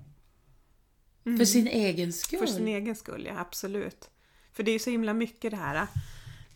Mm. 1.25 1.37
För 1.37 1.45
sin 1.45 1.67
egen 1.67 2.13
skull. 2.13 2.39
För 2.39 2.47
sin 2.47 2.67
egen 2.67 2.95
skull, 2.95 3.25
ja 3.25 3.39
absolut. 3.39 4.09
För 4.53 4.63
det 4.63 4.71
är 4.71 4.73
ju 4.73 4.79
så 4.79 4.89
himla 4.89 5.13
mycket 5.13 5.51
det 5.51 5.57
här 5.57 5.87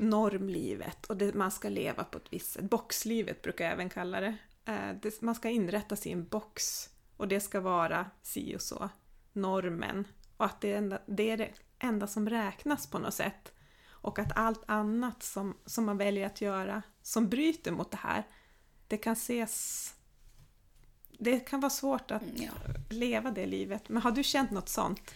normlivet 0.09 1.05
och 1.05 1.17
det, 1.17 1.33
man 1.35 1.51
ska 1.51 1.69
leva 1.69 2.03
på 2.03 2.17
ett 2.17 2.33
visst 2.33 2.51
sätt. 2.51 2.63
Boxlivet 2.63 3.41
brukar 3.41 3.65
jag 3.65 3.73
även 3.73 3.89
kalla 3.89 4.21
det. 4.21 4.35
Äh, 4.65 4.95
det. 5.01 5.21
Man 5.21 5.35
ska 5.35 5.49
inrätta 5.49 5.95
sin 5.95 6.25
box 6.27 6.89
och 7.17 7.27
det 7.27 7.39
ska 7.39 7.59
vara 7.61 8.05
si 8.21 8.55
och 8.55 8.61
så. 8.61 8.89
Normen. 9.33 10.07
Och 10.37 10.45
att 10.45 10.61
det 10.61 10.73
är, 10.73 10.77
enda, 10.77 10.99
det 11.05 11.29
är 11.29 11.37
det 11.37 11.49
enda 11.79 12.07
som 12.07 12.29
räknas 12.29 12.87
på 12.87 12.99
något 12.99 13.13
sätt. 13.13 13.51
och 13.89 14.19
att 14.19 14.37
allt 14.37 14.63
annat 14.65 15.23
som, 15.23 15.57
som 15.65 15.85
man 15.85 15.97
väljer 15.97 16.25
att 16.25 16.41
göra 16.41 16.81
som 17.01 17.29
bryter 17.29 17.71
mot 17.71 17.91
det 17.91 17.97
här, 17.97 18.23
det 18.87 18.97
kan 18.97 19.13
ses... 19.13 19.95
Det 21.19 21.39
kan 21.39 21.59
vara 21.59 21.69
svårt 21.69 22.11
att 22.11 22.23
Ja. 22.35 22.51
leva 22.89 23.31
det 23.31 23.45
livet. 23.45 23.89
Men 23.89 24.01
har 24.01 24.11
du 24.11 24.23
känt 24.23 24.51
något 24.51 24.69
sånt? 24.69 25.13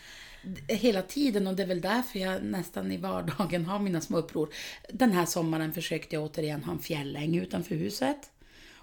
Hela 0.68 1.02
tiden 1.02 1.48
och 1.48 1.56
det 1.56 1.64
är 1.64 1.68
väl 1.68 1.82
därför 1.82 2.20
jag 2.20 2.44
nästan 2.44 2.92
i 2.92 2.98
vardagen 2.98 3.66
har 3.66 3.80
mina 3.80 4.02
små 4.02 4.18
uppror. 4.18 4.50
Den 4.90 5.12
här 5.12 5.26
sommaren 5.26 5.74
försökte 5.74 6.16
jag 6.16 6.24
återigen 6.24 6.64
ha 6.64 6.74
en 6.74 6.80
fjälläng 6.80 7.38
utanför 7.38 7.76
huset. 7.76 8.32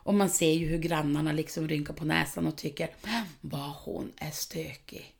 Och 0.04 0.14
man 0.14 0.30
ser 0.30 0.52
ju 0.52 0.66
hur 0.66 0.78
grannarna 0.78 1.32
liksom 1.32 1.68
rynkar 1.68 1.94
på 1.94 2.04
näsan 2.04 2.46
och 2.46 2.56
tycker 2.56 2.90
vad 3.40 3.70
hon 3.70 4.12
är 4.16 4.30
stökig. 4.30 5.14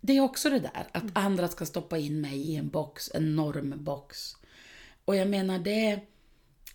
Det 0.00 0.16
är 0.16 0.20
också 0.20 0.50
det 0.50 0.58
där 0.58 0.88
att 0.92 1.04
andra 1.12 1.48
ska 1.48 1.66
stoppa 1.66 1.98
in 1.98 2.20
mig 2.20 2.38
i 2.38 2.56
en 2.56 2.68
box, 2.68 3.10
en 3.14 3.36
normbox. 3.36 4.36
Och 5.04 5.16
jag 5.16 5.28
menar 5.28 5.58
det 5.58 6.00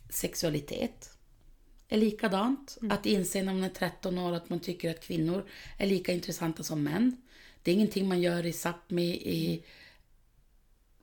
sexualitet 0.09 1.17
är 1.87 1.97
likadant. 1.97 2.77
Att 2.89 3.05
inse 3.05 3.43
när 3.43 3.53
man 3.53 3.63
är 3.63 3.69
13 3.69 4.17
år 4.17 4.33
att 4.33 4.49
man 4.49 4.59
tycker 4.59 4.91
att 4.91 5.03
kvinnor 5.03 5.45
är 5.77 5.87
lika 5.87 6.11
intressanta 6.11 6.63
som 6.63 6.83
män. 6.83 7.17
Det 7.65 7.71
är 7.71 7.75
ingenting 7.75 8.07
man 8.07 8.21
gör 8.21 8.45
i 8.45 8.51
Sápmi 8.51 9.13
i 9.13 9.63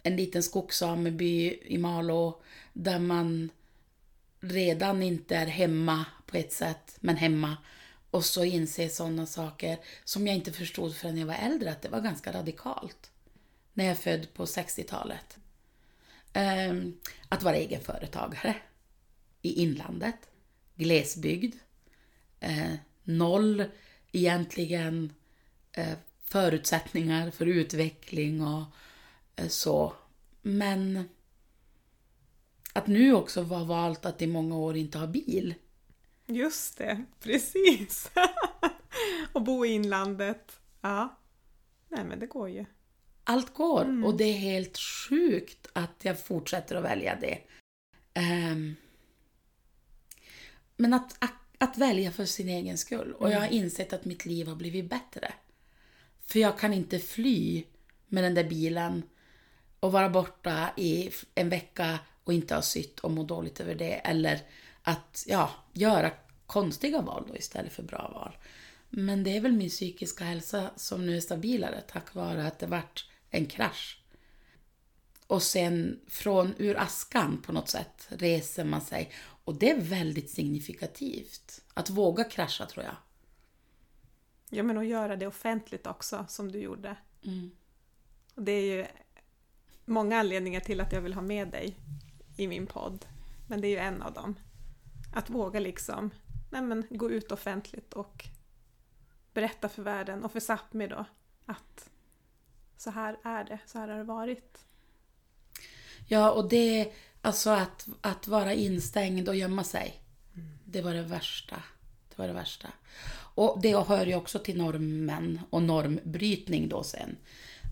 en 0.03 0.17
liten 0.17 0.43
skogssameby 0.43 1.59
i 1.63 1.79
Malå 1.79 2.43
där 2.73 2.99
man 2.99 3.51
redan 4.41 5.03
inte 5.03 5.37
är 5.37 5.47
hemma 5.47 6.05
på 6.27 6.37
ett 6.37 6.53
sätt, 6.53 6.97
men 7.01 7.17
hemma. 7.17 7.57
Och 8.11 8.25
så 8.25 8.45
inse 8.45 8.89
sådana 8.89 9.27
saker 9.27 9.79
som 10.05 10.27
jag 10.27 10.37
inte 10.37 10.53
förstod 10.53 10.97
förrän 10.97 11.19
jag 11.19 11.27
var 11.27 11.35
äldre, 11.35 11.73
att 11.73 11.83
det 11.83 11.89
var 11.89 12.01
ganska 12.01 12.33
radikalt. 12.33 13.11
När 13.73 13.85
jag 13.85 13.91
är 13.91 13.97
född 13.97 14.35
på 14.35 14.45
60-talet. 14.45 15.39
Ehm, 16.33 16.99
att 17.29 17.43
vara 17.43 17.57
egenföretagare 17.57 18.57
i 19.43 19.53
inlandet, 19.53 20.31
glesbygd, 20.75 21.55
eh, 22.41 22.75
noll 23.05 23.65
egentligen 24.13 25.13
eh, 25.73 25.95
förutsättningar 26.33 27.31
för 27.31 27.47
utveckling 27.47 28.43
och 28.43 28.65
eh, 29.37 29.49
så. 29.49 29.93
Men 30.43 31.09
att 32.73 32.87
nu 32.87 33.15
också 33.15 33.43
vara 33.43 33.65
valt 33.65 34.07
att 34.07 34.23
i 34.23 34.27
många 34.27 34.57
år 34.57 34.77
inte 34.77 34.99
ha 34.99 35.07
bil. 35.07 35.55
Just 36.27 36.79
det, 36.79 37.05
precis! 37.21 38.11
och 39.33 39.43
bo 39.43 39.67
i 39.67 39.69
inlandet. 39.69 40.61
Ja. 40.81 41.19
Nej, 41.89 42.05
men 42.05 42.19
det 42.19 42.27
går 42.27 42.49
ju. 42.51 42.65
Allt 43.25 43.55
går 43.55 44.05
och 44.05 44.17
det 44.17 44.25
är 44.25 44.39
helt 44.39 44.79
sjukt 44.79 45.67
att 45.73 46.05
jag 46.05 46.25
fortsätter 46.25 46.77
att 46.77 46.85
välja 46.85 47.19
det. 47.21 47.39
Ehm, 48.15 48.75
men 50.77 50.95
att, 50.95 51.17
att, 51.19 51.33
att 51.59 51.79
välja 51.79 52.11
för 52.11 52.25
sin 52.25 52.49
egen 52.49 52.79
skull. 52.79 53.13
Och 53.13 53.31
jag 53.31 53.41
har 53.41 53.49
insett 53.49 53.93
att 53.93 54.05
mitt 54.05 54.27
liv 54.27 54.49
har 54.49 54.57
blivit 54.57 54.91
bättre. 54.91 55.33
För 56.33 56.39
jag 56.39 56.59
kan 56.59 56.73
inte 56.73 56.99
fly 56.99 57.65
med 58.09 58.25
den 58.25 58.35
där 58.35 58.45
bilen 58.45 59.03
och 59.81 59.93
vara 59.93 60.09
borta 60.09 60.71
i 60.77 61.11
en 61.35 61.49
vecka 61.49 61.99
och 62.25 62.33
inte 62.33 62.55
ha 62.55 62.63
sytt 62.63 63.01
och 63.01 63.11
må 63.11 63.25
dåligt 63.25 63.61
över 63.61 63.75
det. 63.75 63.93
Eller 63.93 64.41
att 64.83 65.25
ja, 65.29 65.51
göra 65.73 66.11
konstiga 66.47 67.03
val 67.03 67.25
då 67.29 67.37
istället 67.37 67.73
för 67.73 67.83
bra 67.83 68.11
val. 68.15 68.37
Men 68.91 69.25
det 69.25 69.37
är 69.37 69.41
väl 69.41 69.53
min 69.53 69.69
psykiska 69.69 70.25
hälsa 70.25 70.71
som 70.77 71.07
nu 71.07 71.17
är 71.17 71.21
stabilare 71.21 71.81
tack 71.89 72.15
vare 72.15 72.47
att 72.47 72.59
det 72.59 72.67
vart 72.67 73.11
en 73.31 73.47
krasch. 73.47 74.03
Och 75.27 75.43
sen 75.43 76.01
från 76.09 76.55
ur 76.59 76.79
askan 76.79 77.43
på 77.47 77.53
något 77.53 77.69
sätt 77.69 78.09
reser 78.09 78.65
man 78.65 78.81
sig. 78.81 79.13
Och 79.45 79.55
det 79.55 79.71
är 79.71 79.81
väldigt 79.81 80.31
signifikativt. 80.31 81.61
Att 81.75 81.91
våga 81.91 82.25
krascha 82.25 82.67
tror 82.67 82.85
jag. 82.85 82.97
Ja, 84.55 84.63
men 84.63 84.79
att 84.79 84.87
göra 84.87 85.17
det 85.17 85.27
offentligt 85.27 85.87
också, 85.87 86.25
som 86.29 86.53
du 86.53 86.59
gjorde. 86.59 86.97
Mm. 87.25 87.51
Och 88.35 88.43
det 88.43 88.53
är 88.53 88.77
ju 88.77 88.87
många 89.85 90.19
anledningar 90.19 90.61
till 90.61 90.81
att 90.81 90.93
jag 90.93 91.01
vill 91.01 91.15
ha 91.15 91.23
med 91.23 91.49
dig 91.49 91.77
i 92.37 92.47
min 92.47 92.67
podd. 92.67 93.07
Men 93.49 93.61
det 93.61 93.67
är 93.67 93.71
ju 93.71 93.77
en 93.77 94.03
av 94.03 94.13
dem. 94.13 94.35
Att 95.15 95.31
våga 95.31 95.61
liksom 95.61 96.11
nej 96.51 96.63
men, 96.63 96.87
gå 96.91 97.11
ut 97.11 97.33
offentligt 97.33 97.93
och 97.93 98.25
berätta 99.33 99.69
för 99.69 99.83
världen 99.83 100.25
och 100.25 100.33
för 100.33 100.41
Sápmi 100.41 100.89
då 100.89 101.05
att 101.47 101.91
så 102.77 102.91
här 102.91 103.17
är 103.23 103.45
det, 103.45 103.59
så 103.67 103.79
här 103.79 103.89
har 103.89 103.99
det 103.99 104.05
varit. 104.05 104.59
Ja, 106.09 106.31
och 106.31 106.49
det, 106.49 106.93
alltså 107.21 107.51
att, 107.51 107.89
att 108.01 108.29
vara 108.29 108.55
instängd 108.55 109.29
och 109.29 109.37
gömma 109.37 109.65
sig. 109.65 110.03
Det 110.65 110.83
var 110.83 110.95
det 110.95 111.03
värsta. 111.03 111.63
Det 112.09 112.19
var 112.19 112.27
det 112.27 112.33
värsta. 112.33 112.69
Och 113.35 113.59
det 113.63 113.77
hör 113.77 114.07
ju 114.07 114.15
också 114.15 114.39
till 114.39 114.57
normen 114.59 115.41
och 115.51 115.63
normbrytning 115.63 116.69
då 116.69 116.83
sen. 116.83 117.17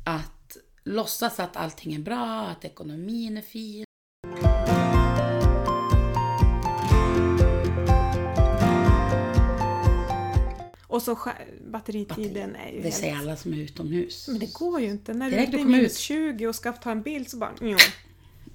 Att 0.04 0.56
låtsas 0.84 1.40
att 1.40 1.56
allting 1.56 1.94
är 1.94 1.98
bra, 1.98 2.40
att 2.40 2.64
ekonomin 2.64 3.36
är 3.36 3.42
fin. 3.42 3.84
Och 10.86 11.02
så 11.02 11.18
batteritiden 11.70 12.56
är 12.56 12.70
ju 12.70 12.76
Det 12.76 12.82
helt... 12.82 12.94
säger 12.94 13.16
alla 13.16 13.36
som 13.36 13.52
är 13.52 13.56
utomhus. 13.56 14.28
Men 14.28 14.38
det 14.38 14.54
går 14.54 14.80
ju 14.80 14.86
inte. 14.86 15.14
När 15.14 15.30
Direkt 15.30 15.52
du 15.52 15.58
kommer 15.58 15.76
minus 15.76 15.92
ut. 15.92 15.98
20 15.98 16.46
och 16.46 16.54
ska 16.54 16.72
ta 16.72 16.90
en 16.90 17.02
bild 17.02 17.30
så 17.30 17.36
bara... 17.36 17.54
Jo. 17.60 17.76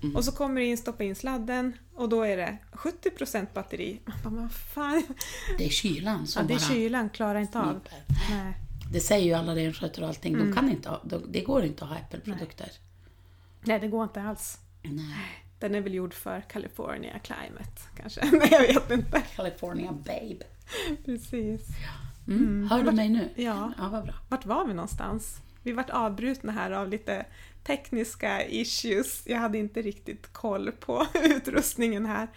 Mm. 0.06 0.16
Och 0.16 0.26
så 0.26 0.32
kommer 0.32 0.62
du 0.62 0.68
in, 0.68 0.78
stoppa 0.78 1.04
in 1.04 1.16
sladden 1.16 1.74
och 1.96 2.10
då 2.10 2.22
är 2.22 2.38
det 2.38 2.58
70% 2.72 3.48
batteri. 3.54 4.02
Man 4.06 4.36
bara, 4.36 4.42
vad 4.42 4.52
fan. 4.52 5.04
Det 5.58 5.66
är 5.66 5.70
kylan 5.70 6.20
Ja, 6.20 6.26
som 6.26 6.48
det 6.48 6.54
är 6.54 6.58
bara 6.58 6.74
kylan, 6.74 7.10
klarar 7.10 7.40
inte 7.40 7.60
av. 7.60 7.80
Nej. 8.30 8.54
Det 8.94 9.00
säger 9.00 9.26
ju 9.26 9.34
alla 9.34 9.56
renskötare 9.56 10.06
och 10.06 10.10
allting. 10.10 10.34
Mm. 10.34 10.48
De 10.48 10.56
kan 10.56 10.70
inte 10.70 10.90
ha, 10.90 11.02
de, 11.04 11.24
det 11.32 11.42
går 11.42 11.64
inte 11.66 11.84
att 11.84 11.90
ha 11.90 11.98
Apple-produkter. 11.98 12.72
Nej, 13.62 13.80
det 13.80 13.88
går 13.88 14.04
inte 14.04 14.22
alls. 14.22 14.58
Nej. 14.84 15.44
Den 15.60 15.76
är 15.76 15.82
väl 15.82 15.94
gjord 15.94 16.14
för 16.14 16.42
California 16.42 17.20
climate 17.20 17.82
kanske. 17.98 18.26
Nej, 18.32 18.48
jag 18.52 18.62
vet 18.62 18.92
inte. 18.92 19.22
California 19.36 19.92
babe. 19.92 20.46
Precis. 21.06 21.68
Mm. 22.28 22.68
Hör 22.70 22.84
du 22.84 22.92
mig 22.92 23.10
nu? 23.10 23.30
Ja. 23.36 23.74
Ja, 23.78 23.90
vad 23.90 24.04
bra. 24.04 24.14
Vart 24.30 24.46
var 24.46 24.66
vi 24.66 24.74
någonstans? 24.74 25.38
Vi 25.64 25.72
vart 25.72 25.90
avbrutna 25.90 26.52
här 26.52 26.72
av 26.72 26.90
lite 26.90 27.26
tekniska 27.66 28.46
issues. 28.48 29.24
Jag 29.26 29.40
hade 29.40 29.58
inte 29.58 29.82
riktigt 29.82 30.34
koll 30.34 30.72
på 30.72 31.08
utrustningen 31.24 32.06
här. 32.06 32.28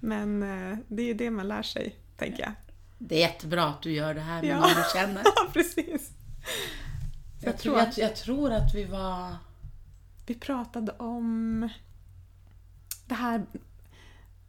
Men 0.00 0.42
eh, 0.42 0.78
det 0.88 1.02
är 1.02 1.06
ju 1.06 1.14
det 1.14 1.30
man 1.30 1.48
lär 1.48 1.62
sig, 1.62 1.96
tänker 2.16 2.42
jag. 2.42 2.52
Det 2.98 3.14
är 3.14 3.20
jättebra 3.20 3.64
att 3.64 3.82
du 3.82 3.92
gör 3.92 4.14
det 4.14 4.20
här 4.20 4.42
med 4.42 4.50
Ja. 4.50 4.60
någon 4.60 4.68
du 4.68 4.82
känner. 4.98 5.22
Ja, 5.36 5.48
precis. 5.52 6.10
Jag, 7.40 7.52
Jag 7.52 7.58
tror, 7.58 7.78
jag, 7.78 7.88
jag 7.96 8.16
tror 8.16 8.52
att 8.52 8.74
vi 8.74 8.84
var... 8.84 9.36
Vi 10.26 10.34
pratade 10.34 10.92
om 10.92 11.68
det 13.06 13.14
här 13.14 13.42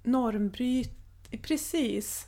normbryt... 0.03 0.93
Precis. 1.41 2.27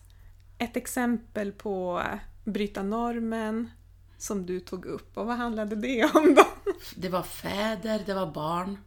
Ett 0.58 0.78
exempel 0.78 1.52
på 1.52 2.04
bryta 2.44 2.84
normen 2.84 3.72
som 4.18 4.46
du 4.46 4.60
tog 4.60 4.86
upp. 4.86 5.18
Och 5.18 5.26
vad 5.26 5.38
handlade 5.38 5.76
det 5.76 6.04
om 6.14 6.36
då? 6.36 6.46
Det 6.96 7.10
var 7.10 7.24
fäder, 7.24 8.04
det 8.06 8.14
var 8.14 8.32
barn. 8.32 8.78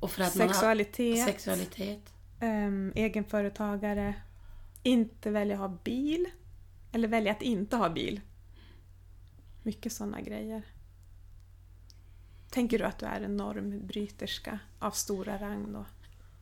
Och 0.00 0.10
för 0.10 0.22
att 0.22 0.36
Man 0.36 0.48
Sexualitet, 0.48 1.18
har, 1.18 1.26
sexualitet. 1.26 2.12
ehm, 2.40 2.92
egenföretagare, 2.94 4.14
inte 4.82 5.30
välja 5.30 5.56
ha 5.56 5.68
bil. 5.68 6.26
Eller 6.92 7.08
välja 7.08 7.32
att 7.32 7.42
inte 7.42 7.76
ha 7.76 7.88
bil. 7.88 8.20
Mycket 9.62 9.92
sådana 9.92 10.20
grejer. 10.20 10.62
Tänker 12.50 12.78
du 12.78 12.84
att 12.84 12.98
du 12.98 13.06
är 13.06 13.20
en 13.20 13.36
normbryterska 13.36 14.58
av 14.78 14.90
stora 14.90 15.38
rang 15.38 15.72
då? 15.72 15.84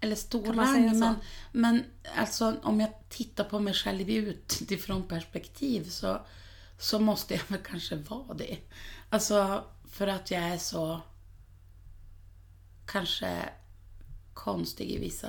Eller 0.00 0.16
stor 0.16 0.54
man 0.54 0.74
rang. 0.74 0.98
Men, 0.98 1.14
men 1.52 1.84
alltså, 2.16 2.56
om 2.62 2.80
jag 2.80 2.90
tittar 3.08 3.44
på 3.44 3.58
mig 3.60 3.74
själv 3.74 4.10
utifrån 4.10 5.02
perspektiv 5.08 5.84
så, 5.84 6.20
så 6.78 6.98
måste 6.98 7.34
jag 7.34 7.42
väl 7.48 7.60
kanske 7.62 7.96
vara 7.96 8.34
det. 8.34 8.58
Alltså, 9.08 9.64
för 9.98 10.06
att 10.06 10.30
jag 10.30 10.42
är 10.42 10.58
så 10.58 11.00
kanske 12.86 13.48
konstig 14.34 14.90
i 14.90 14.98
vissa... 14.98 15.28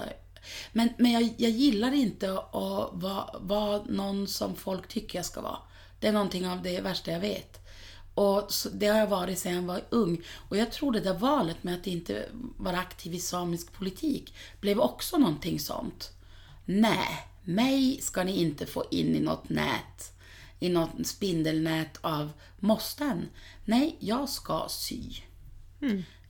Men, 0.71 0.89
men 0.97 1.11
jag, 1.11 1.33
jag 1.37 1.51
gillar 1.51 1.91
inte 1.91 2.31
att 2.33 2.89
vara, 2.93 3.39
vara 3.39 3.83
någon 3.83 4.27
som 4.27 4.55
folk 4.55 4.87
tycker 4.87 5.19
jag 5.19 5.25
ska 5.25 5.41
vara. 5.41 5.57
Det 5.99 6.07
är 6.07 6.11
någonting 6.11 6.47
av 6.47 6.61
det 6.61 6.81
värsta 6.81 7.11
jag 7.11 7.19
vet. 7.19 7.59
Och 8.13 8.49
det 8.73 8.87
har 8.87 8.97
jag 8.97 9.07
varit 9.07 9.39
sedan 9.39 9.53
jag 9.53 9.61
var 9.61 9.81
ung. 9.89 10.21
Och 10.49 10.57
jag 10.57 10.71
tror 10.71 10.91
det 10.91 10.99
där 10.99 11.13
valet 11.13 11.63
med 11.63 11.75
att 11.75 11.87
inte 11.87 12.29
vara 12.57 12.77
aktiv 12.77 13.13
i 13.13 13.19
samisk 13.19 13.73
politik 13.73 14.33
blev 14.61 14.79
också 14.79 15.17
någonting 15.17 15.59
sånt. 15.59 16.11
Nej, 16.65 17.27
mig 17.43 18.01
ska 18.01 18.23
ni 18.23 18.41
inte 18.41 18.65
få 18.65 18.85
in 18.91 19.15
i 19.15 19.19
något 19.19 19.49
nät, 19.49 20.18
i 20.59 20.69
något 20.69 21.07
spindelnät 21.07 21.97
av 22.01 22.31
måsten. 22.59 23.29
Nej, 23.65 23.97
jag 23.99 24.29
ska 24.29 24.65
sy. 24.69 25.03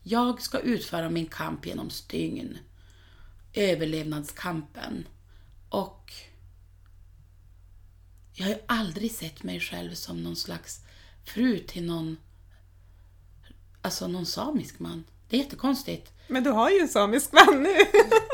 Jag 0.03 0.41
ska 0.41 0.59
utföra 0.59 1.09
min 1.09 1.25
kamp 1.25 1.65
genom 1.65 1.89
stygn. 1.89 2.57
överlevnadskampen. 3.53 5.07
Och 5.69 6.13
jag 8.33 8.45
har 8.45 8.50
ju 8.51 8.59
aldrig 8.65 9.12
sett 9.12 9.43
mig 9.43 9.59
själv 9.59 9.93
som 9.93 10.24
någon 10.24 10.36
slags 10.36 10.79
fru 11.25 11.59
till 11.59 11.83
någon, 11.83 12.17
alltså 13.81 14.07
någon 14.07 14.25
samisk 14.25 14.79
man. 14.79 15.03
Det 15.29 15.38
är 15.38 15.43
jättekonstigt. 15.43 16.12
Men 16.27 16.43
du 16.43 16.50
har 16.50 16.69
ju 16.69 16.79
en 16.79 16.88
samisk 16.88 17.31
man 17.31 17.63
nu. 17.63 17.75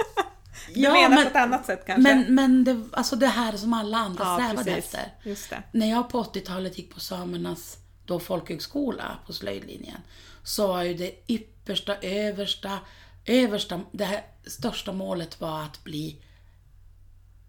Ja, 0.76 0.94
menar 0.94 1.10
men- 1.10 1.24
på 1.24 1.30
ett 1.30 1.36
annat 1.36 1.66
sätt 1.66 1.84
kanske? 1.86 2.16
Men, 2.16 2.36
men 2.36 2.64
det, 2.64 2.84
alltså 2.92 3.16
det 3.16 3.28
här 3.28 3.58
som 3.58 3.74
alla 3.74 3.98
andra 3.98 4.24
ja, 4.24 4.36
strävade 4.36 4.76
precis. 4.76 4.96
efter. 5.26 5.68
När 5.72 5.90
jag 5.90 6.10
på 6.10 6.24
80-talet 6.24 6.78
gick 6.78 6.94
på 6.94 7.00
samernas 7.00 7.78
då 8.06 8.20
folkhögskola 8.20 9.18
på 9.26 9.34
slöjdlinjen 9.34 9.98
så 10.44 10.68
var 10.68 10.84
ju 10.84 10.94
det 10.94 11.12
yppersta, 11.28 11.96
översta, 12.02 12.80
översta, 13.26 13.82
det 13.92 14.06
här 14.06 14.24
största 14.46 14.92
målet 14.94 15.42
var 15.42 15.62
att 15.62 15.84
bli 15.84 16.22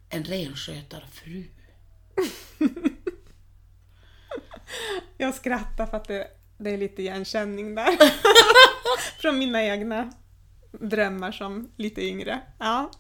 en 0.09 0.25
renskötarfru. 0.25 1.45
Jag 5.19 5.35
skrattar 5.35 5.87
för 5.87 5.97
att 5.97 6.09
det, 6.09 6.29
det 6.59 6.71
är 6.71 6.79
lite 6.79 7.03
igenkänning 7.03 7.75
där. 7.75 7.99
Från 9.21 9.39
mina 9.39 9.63
egna 9.63 10.13
drömmar 10.73 11.33
som 11.33 11.71
lite 11.77 12.03
yngre. 12.03 12.41
Ja. 12.59 12.91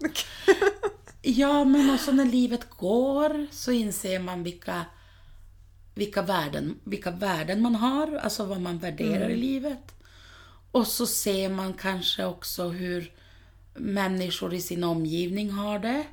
Ja, 1.23 1.64
men 1.64 1.94
också 1.94 2.12
när 2.12 2.25
livet 2.25 2.70
går 2.70 3.46
så 3.50 3.73
inser 3.73 4.18
man 4.18 4.42
vilka, 4.42 4.85
vilka, 5.94 6.23
värden, 6.23 6.80
vilka 6.85 7.11
värden 7.11 7.62
man 7.62 7.75
har, 7.75 8.16
alltså 8.16 8.44
vad 8.44 8.61
man 8.61 8.78
värderar 8.78 9.28
i 9.28 9.37
livet. 9.37 9.94
Och 10.70 10.87
så 10.87 11.06
ser 11.06 11.49
man 11.49 11.75
kanske 11.75 12.25
också 12.25 12.68
hur 12.68 13.12
människor 13.75 14.54
i 14.54 14.61
sin 14.61 14.85
omgivning 14.85 15.50
har 15.50 15.78
det. 15.78 16.04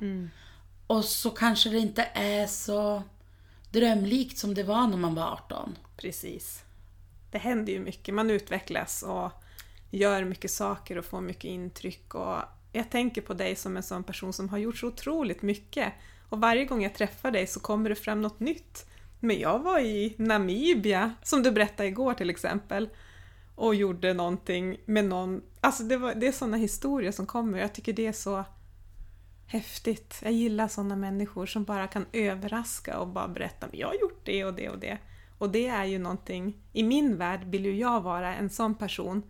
Och 0.86 1.04
så 1.04 1.30
kanske 1.30 1.70
det 1.70 1.78
inte 1.78 2.08
är 2.14 2.46
så 2.46 3.02
drömlikt 3.70 4.38
som 4.38 4.54
det 4.54 4.62
var 4.62 4.86
när 4.86 4.96
man 4.96 5.14
var 5.14 5.32
18. 5.32 5.76
Precis. 5.96 6.62
Det 7.30 7.38
händer 7.38 7.72
ju 7.72 7.80
mycket. 7.80 8.14
Man 8.14 8.30
utvecklas 8.30 9.02
och 9.02 9.30
gör 9.96 10.24
mycket 10.24 10.50
saker 10.50 10.98
och 10.98 11.04
får 11.04 11.20
mycket 11.20 11.44
intryck. 11.44 12.14
Och 12.14 12.38
jag 12.72 12.90
tänker 12.90 13.22
på 13.22 13.34
dig 13.34 13.56
som 13.56 13.76
en 13.76 13.82
sån 13.82 14.04
person 14.04 14.32
som 14.32 14.48
har 14.48 14.58
gjort 14.58 14.78
så 14.78 14.86
otroligt 14.86 15.42
mycket. 15.42 15.92
Och 16.28 16.40
varje 16.40 16.64
gång 16.64 16.82
jag 16.82 16.94
träffar 16.94 17.30
dig 17.30 17.46
så 17.46 17.60
kommer 17.60 17.88
det 17.88 17.94
fram 17.94 18.22
något 18.22 18.40
nytt. 18.40 18.86
Men 19.20 19.38
jag 19.38 19.58
var 19.58 19.78
i 19.78 20.14
Namibia, 20.18 21.14
som 21.22 21.42
du 21.42 21.50
berättade 21.50 21.88
igår 21.88 22.14
till 22.14 22.30
exempel, 22.30 22.88
och 23.54 23.74
gjorde 23.74 24.14
någonting 24.14 24.76
med 24.84 25.04
någon... 25.04 25.42
Alltså 25.60 25.82
det, 25.82 25.96
var, 25.96 26.14
det 26.14 26.26
är 26.26 26.32
såna 26.32 26.56
historier 26.56 27.12
som 27.12 27.26
kommer. 27.26 27.58
Jag 27.58 27.74
tycker 27.74 27.92
det 27.92 28.06
är 28.06 28.12
så 28.12 28.44
häftigt. 29.46 30.20
Jag 30.22 30.32
gillar 30.32 30.68
såna 30.68 30.96
människor 30.96 31.46
som 31.46 31.64
bara 31.64 31.86
kan 31.86 32.06
överraska 32.12 32.98
och 32.98 33.08
bara 33.08 33.28
berätta 33.28 33.66
jag 33.72 33.88
har 33.88 33.94
gjort 33.94 34.20
det 34.24 34.44
och 34.44 34.54
det 34.54 34.68
och 34.68 34.78
det. 34.78 34.98
Och 35.38 35.50
det 35.50 35.66
är 35.66 35.84
ju 35.84 35.98
någonting, 35.98 36.56
i 36.72 36.82
min 36.82 37.16
värld 37.16 37.44
vill 37.44 37.64
ju 37.64 37.78
jag 37.78 38.00
vara 38.00 38.34
en 38.34 38.50
sån 38.50 38.74
person 38.74 39.22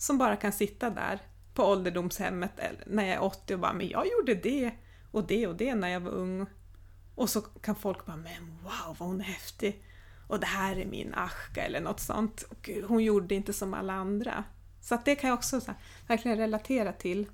som 0.00 0.18
bara 0.18 0.36
kan 0.36 0.52
sitta 0.52 0.90
där 0.90 1.18
på 1.54 1.64
ålderdomshemmet 1.64 2.60
när 2.86 3.04
jag 3.04 3.14
är 3.14 3.22
80 3.22 3.54
och 3.54 3.60
bara 3.60 3.72
men 3.72 3.88
jag 3.88 4.06
gjorde 4.06 4.34
det 4.34 4.70
och 5.10 5.26
det 5.26 5.46
och 5.46 5.56
det 5.56 5.74
när 5.74 5.88
jag 5.88 6.00
var 6.00 6.10
ung. 6.10 6.46
Och 7.14 7.30
så 7.30 7.40
kan 7.40 7.74
folk 7.74 8.06
bara 8.06 8.16
men 8.16 8.58
wow 8.62 8.96
vad 8.98 9.08
hon 9.08 9.20
är 9.20 9.24
häftig. 9.24 9.84
Och 10.28 10.40
det 10.40 10.46
här 10.46 10.76
är 10.76 10.86
min 10.86 11.14
Ashka 11.14 11.62
eller 11.62 11.80
något 11.80 12.00
sånt. 12.00 12.42
Och 12.42 12.56
gud, 12.62 12.84
hon 12.84 13.04
gjorde 13.04 13.34
inte 13.34 13.52
som 13.52 13.74
alla 13.74 13.92
andra. 13.92 14.44
Så 14.80 14.94
att 14.94 15.04
det 15.04 15.14
kan 15.14 15.28
jag 15.28 15.36
också 15.36 15.60
så 15.60 15.70
här, 15.70 15.80
verkligen 16.08 16.38
relatera 16.38 16.92
till 16.92 17.26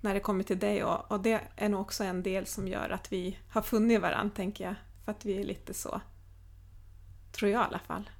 när 0.00 0.14
det 0.14 0.20
kommer 0.20 0.44
till 0.44 0.58
dig 0.58 0.84
och, 0.84 1.12
och 1.12 1.20
det 1.20 1.40
är 1.56 1.68
nog 1.68 1.80
också 1.80 2.04
en 2.04 2.22
del 2.22 2.46
som 2.46 2.68
gör 2.68 2.90
att 2.90 3.12
vi 3.12 3.38
har 3.48 3.62
funnit 3.62 4.00
varandra, 4.00 4.36
tänker 4.36 4.64
jag. 4.64 4.74
För 5.04 5.12
att 5.12 5.24
vi 5.24 5.40
är 5.40 5.44
lite 5.44 5.74
så. 5.74 6.00
Tror 7.32 7.50
jag 7.50 7.62
i 7.62 7.64
alla 7.64 7.78
fall. 7.78 8.10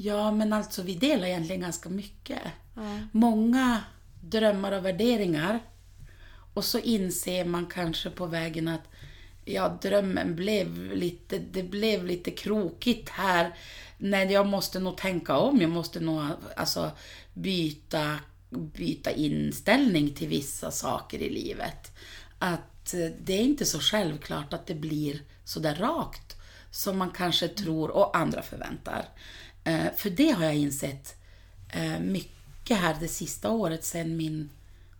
Ja, 0.00 0.32
men 0.32 0.52
alltså 0.52 0.82
vi 0.82 0.94
delar 0.94 1.26
egentligen 1.26 1.60
ganska 1.60 1.88
mycket. 1.88 2.42
Ja. 2.74 2.98
Många 3.12 3.80
drömmar 4.20 4.72
och 4.72 4.84
värderingar. 4.84 5.60
Och 6.54 6.64
så 6.64 6.78
inser 6.78 7.44
man 7.44 7.66
kanske 7.66 8.10
på 8.10 8.26
vägen 8.26 8.68
att 8.68 8.88
ja, 9.44 9.78
drömmen 9.82 10.36
blev 10.36 10.92
lite, 10.92 11.38
det 11.38 11.62
blev 11.62 12.04
lite 12.04 12.30
krokigt 12.30 13.08
här. 13.08 13.54
Nej, 13.98 14.32
jag 14.32 14.46
måste 14.46 14.80
nog 14.80 14.96
tänka 14.96 15.36
om. 15.36 15.60
Jag 15.60 15.70
måste 15.70 16.00
nog 16.00 16.22
alltså, 16.56 16.90
byta, 17.34 18.18
byta 18.50 19.10
inställning 19.10 20.14
till 20.14 20.28
vissa 20.28 20.70
saker 20.70 21.18
i 21.18 21.30
livet. 21.30 21.92
Att 22.38 22.94
eh, 22.94 23.10
det 23.20 23.32
är 23.32 23.42
inte 23.42 23.64
så 23.64 23.80
självklart 23.80 24.52
att 24.52 24.66
det 24.66 24.74
blir 24.74 25.22
så 25.44 25.60
där 25.60 25.74
rakt 25.74 26.36
som 26.70 26.98
man 26.98 27.10
kanske 27.10 27.48
tror 27.48 27.90
och 27.90 28.16
andra 28.16 28.42
förväntar. 28.42 29.08
Eh, 29.64 29.92
För 29.96 30.10
det 30.10 30.30
har 30.30 30.44
jag 30.44 30.54
insett 30.56 31.16
eh, 31.68 32.00
mycket 32.00 32.76
här 32.76 32.96
det 33.00 33.08
sista 33.08 33.50
året 33.50 33.84
sedan 33.84 34.16
min 34.16 34.50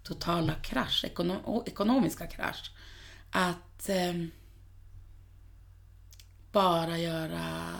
totala 0.02 0.54
krasch, 0.54 1.04
ekono- 1.04 1.62
ekonomiska 1.66 2.26
krasch. 2.26 2.70
Att 3.30 3.88
eh, 3.88 4.14
bara 6.52 6.98
göra 6.98 7.74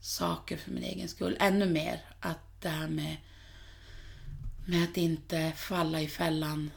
saker 0.00 0.56
för 0.56 0.70
min 0.70 0.82
egen 0.82 1.08
skull. 1.08 1.36
Ännu 1.40 1.66
mer 1.66 2.00
att 2.20 2.60
det 2.60 2.68
här 2.68 2.88
med, 2.88 3.16
med 4.66 4.84
att 4.84 4.96
inte 4.96 5.52
falla 5.56 6.00
i 6.00 6.08
fällan 6.08 6.70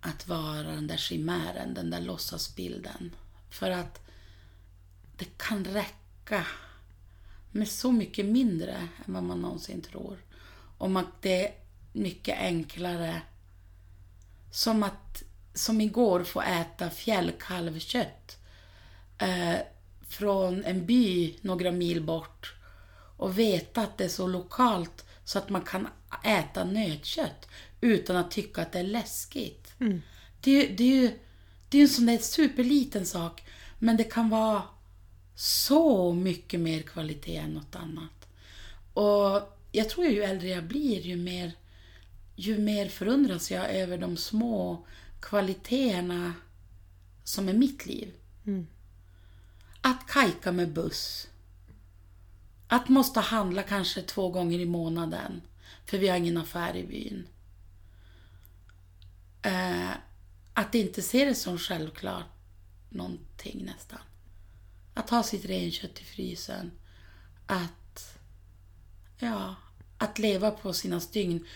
att 0.00 0.28
vara 0.28 0.62
den 0.62 0.86
där 0.86 0.96
chimären, 0.96 1.74
den 1.74 1.90
där 1.90 2.00
låtsasbilden. 2.00 3.14
För 3.50 3.70
att 3.70 4.00
det 5.16 5.38
kan 5.38 5.64
räcka 5.64 6.46
med 7.54 7.68
så 7.68 7.92
mycket 7.92 8.26
mindre 8.26 8.72
än 9.06 9.14
vad 9.14 9.22
man 9.22 9.40
någonsin 9.42 9.82
tror. 9.82 10.18
Om 10.78 10.96
att 10.96 11.22
det 11.22 11.46
är 11.48 11.54
mycket 11.92 12.38
enklare. 12.38 13.22
Som 14.52 14.82
att, 14.82 15.22
som 15.54 15.80
igår, 15.80 16.24
få 16.24 16.40
äta 16.42 16.90
fjällkalvkött 16.90 18.38
eh, 19.18 19.54
från 20.08 20.64
en 20.64 20.86
by 20.86 21.36
några 21.40 21.72
mil 21.72 22.02
bort 22.02 22.54
och 23.16 23.38
veta 23.38 23.80
att 23.82 23.98
det 23.98 24.04
är 24.04 24.08
så 24.08 24.26
lokalt 24.26 25.04
så 25.24 25.38
att 25.38 25.48
man 25.48 25.62
kan 25.62 25.88
äta 26.24 26.64
nötkött 26.64 27.48
utan 27.80 28.16
att 28.16 28.30
tycka 28.30 28.62
att 28.62 28.72
det 28.72 28.78
är 28.78 28.82
läskigt. 28.84 29.72
Det, 30.40 30.50
är 30.50 30.62
ju- 30.68 30.74
det 30.76 30.84
är 30.84 30.94
ju 31.02 31.18
det 31.68 31.78
är 31.78 31.82
en 31.82 31.88
sån 31.88 32.06
där 32.06 32.18
superliten 32.18 33.06
sak, 33.06 33.42
men 33.78 33.96
det 33.96 34.04
kan 34.04 34.28
vara 34.28 34.62
så 35.34 36.12
mycket 36.12 36.60
mer 36.60 36.82
kvalitet 36.82 37.36
än 37.36 37.50
något 37.50 37.76
annat. 37.76 38.28
Och 38.94 39.58
jag 39.72 39.88
tror 39.88 40.06
ju 40.06 40.22
äldre 40.22 40.48
jag 40.48 40.64
blir, 40.64 41.00
ju 41.00 41.16
mer, 41.16 41.52
ju 42.36 42.58
mer 42.58 42.88
förundras 42.88 43.50
jag 43.50 43.70
över 43.70 43.98
de 43.98 44.16
små 44.16 44.86
kvaliteterna 45.20 46.34
som 47.24 47.48
är 47.48 47.52
mitt 47.52 47.86
liv. 47.86 48.14
Att 49.80 50.08
kajka 50.08 50.52
med 50.52 50.72
buss. 50.72 51.28
Att 52.68 52.88
måste 52.88 53.20
handla 53.20 53.62
kanske 53.62 54.02
två 54.02 54.30
gånger 54.30 54.58
i 54.58 54.66
månaden, 54.66 55.42
för 55.86 55.98
vi 55.98 56.08
har 56.08 56.16
ingen 56.16 56.36
affär 56.36 56.76
i 56.76 56.86
byn. 56.86 57.26
Eh, 59.42 59.90
att 60.54 60.74
inte 60.74 61.02
se 61.02 61.24
det 61.24 61.34
som 61.34 61.58
självklart 61.58 62.26
någonting 62.88 63.64
nästan. 63.64 63.98
Att 64.94 65.10
ha 65.10 65.22
sitt 65.22 65.44
renkött 65.44 66.00
i 66.00 66.04
frysen. 66.04 66.70
Att, 67.46 68.18
ja, 69.18 69.54
att 69.98 70.18
leva 70.18 70.50
på 70.50 70.72
sina 70.72 71.00
stygn. 71.00 71.46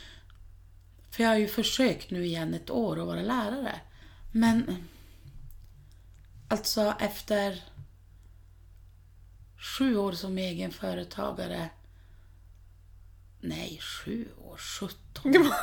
För 1.11 1.23
jag 1.23 1.31
har 1.31 1.37
ju 1.37 1.49
försökt 1.49 2.11
nu 2.11 2.27
igen 2.27 2.55
ett 2.55 2.71
år 2.71 3.01
att 3.01 3.07
vara 3.07 3.23
lärare. 3.23 3.81
Men 4.33 4.89
alltså 6.49 6.95
efter 7.01 7.65
sju 9.59 9.97
år 9.97 10.13
som 10.13 10.39
egen 10.39 10.73
företagare. 10.73 11.71
Nej, 13.41 13.81
sju 13.83 14.29
år, 14.45 14.57
17 14.57 15.37
år. 15.37 15.55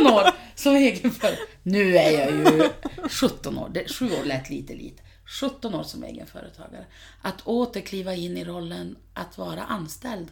17 0.00 0.12
år 0.14 0.30
som 0.54 0.74
egen 0.74 1.10
företagare. 1.10 1.48
Nu 1.62 1.96
är 1.96 2.10
jag 2.10 2.30
ju 2.30 2.70
17 3.08 3.58
år. 3.58 3.70
Det, 3.74 3.92
sju 3.92 4.12
år 4.12 4.24
lät 4.24 4.50
lite 4.50 4.74
lite. 4.74 5.02
17 5.34 5.74
år 5.74 5.82
som 5.82 6.04
egen 6.04 6.26
företagare. 6.26 6.86
Att 7.22 7.40
åter 7.46 7.80
kliva 7.80 8.14
in 8.14 8.36
i 8.36 8.44
rollen 8.44 8.96
att 9.14 9.38
vara 9.38 9.64
anställd. 9.64 10.30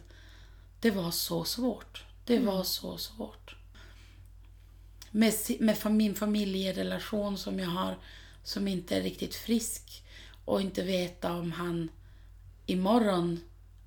Det 0.79 0.91
var 0.91 1.11
så 1.11 1.43
svårt. 1.43 2.03
Det 2.25 2.39
var 2.39 2.63
så 2.63 2.97
svårt. 2.97 3.55
Med, 5.11 5.33
med 5.59 5.91
min 5.91 6.15
familjerelation 6.15 7.37
som 7.37 7.59
jag 7.59 7.69
har 7.69 7.97
som 8.43 8.67
inte 8.67 8.97
är 8.97 9.01
riktigt 9.01 9.35
frisk 9.35 10.03
och 10.45 10.61
inte 10.61 10.83
veta 10.83 11.33
om 11.33 11.51
han 11.51 11.89
imorgon 12.65 13.39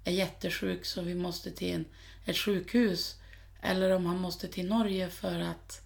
är 0.04 0.12
jättesjuk 0.12 0.84
så 0.84 1.02
vi 1.02 1.14
måste 1.14 1.50
till 1.50 1.74
en, 1.74 1.84
ett 2.24 2.36
sjukhus 2.36 3.16
eller 3.62 3.90
om 3.90 4.06
han 4.06 4.18
måste 4.18 4.48
till 4.48 4.68
Norge 4.68 5.10
för 5.10 5.40
att 5.40 5.80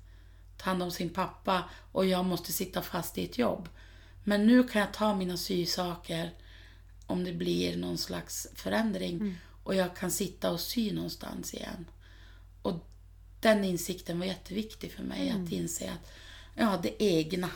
ta 0.57 0.65
hand 0.65 0.83
om 0.83 0.91
sin 0.91 1.11
pappa 1.11 1.65
och 1.93 2.07
jag 2.07 2.25
måste 2.25 2.53
sitta 2.53 2.83
fast 2.83 3.19
i 3.19 3.25
ett 3.25 3.39
jobb. 3.39 3.69
Men 4.25 4.47
nu 4.47 4.65
kan 4.65 4.81
jag 4.81 4.93
ta 4.93 5.17
mina 5.17 5.37
sysaker 5.37 6.31
om 7.07 7.25
det 7.25 7.33
blir 7.33 7.77
någon 7.77 7.99
slags 7.99 8.47
förändring 8.55 9.15
Mm. 9.17 9.35
och 9.65 9.75
jag 9.75 9.97
kan 9.97 10.11
sitta 10.11 10.51
och 10.51 10.61
sy 10.61 10.93
någonstans 10.93 11.55
igen. 11.55 11.87
Och 12.63 12.87
den 13.41 13.65
insikten 13.65 14.19
var 14.19 14.27
jätteviktig 14.27 14.93
för 14.93 15.03
mig, 15.03 15.29
Mm. 15.29 15.45
att 15.45 15.53
inse 15.53 15.91
att 15.93 16.11
ja, 16.55 16.79
det 16.83 17.03
egna 17.03 17.51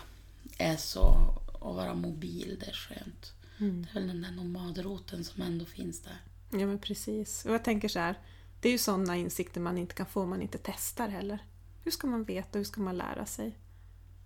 är 0.59 0.77
så, 0.77 1.14
att 1.55 1.61
vara 1.74 1.94
mobil, 1.94 2.57
det 2.61 2.66
är 2.66 2.72
skönt. 2.72 3.33
Mm. 3.59 3.83
Det 3.83 3.88
är 3.90 3.94
väl 3.94 4.09
den 4.09 4.22
där 4.22 4.31
nomadroten 4.31 5.24
som 5.24 5.42
ändå 5.42 5.64
finns 5.64 6.00
där. 6.00 6.20
Ja 6.53 6.66
men 6.66 6.79
precis. 6.79 7.44
Och 7.44 7.55
jag 7.55 7.64
tänker 7.64 7.88
så 7.88 7.98
här, 7.98 8.18
det 8.61 8.68
är 8.68 8.72
ju 8.72 8.79
sådana 8.79 9.16
insikter 9.16 9.61
man 9.61 9.79
inte 9.79 9.94
kan 9.94 10.07
få 10.07 10.22
om 10.22 10.29
man 10.31 10.42
inte 10.42 10.59
testar 10.62 11.09
heller. 11.09 11.38
Hur 11.85 11.90
ska 11.90 12.07
man 12.07 12.24
veta, 12.24 12.59
hur 12.59 12.64
ska 12.64 12.81
man 12.81 12.96
lära 12.98 13.27
sig? 13.27 13.59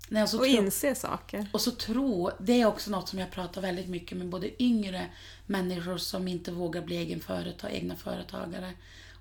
Nej, 0.09 0.23
och, 0.23 0.29
så 0.29 0.39
Och 0.39 0.45
tro, 0.45 0.53
inse 0.53 0.95
saker. 0.95 1.47
och 1.53 1.61
så 1.61 1.71
tro, 1.71 2.31
det 2.41 2.61
är 2.61 2.67
också 2.67 2.91
något 2.91 3.09
som 3.09 3.19
jag 3.19 3.31
pratar 3.31 3.61
väldigt 3.61 3.89
mycket 3.89 4.19
med 4.19 4.29
både 4.29 4.63
yngre 4.63 5.07
människor 5.47 5.99
som 5.99 6.29
inte 6.29 6.53
vågar 6.53 6.83
bli 6.83 6.97
egen 6.97 7.21
företag, 7.21 7.73
egna 7.73 7.97
företagare 7.97 8.73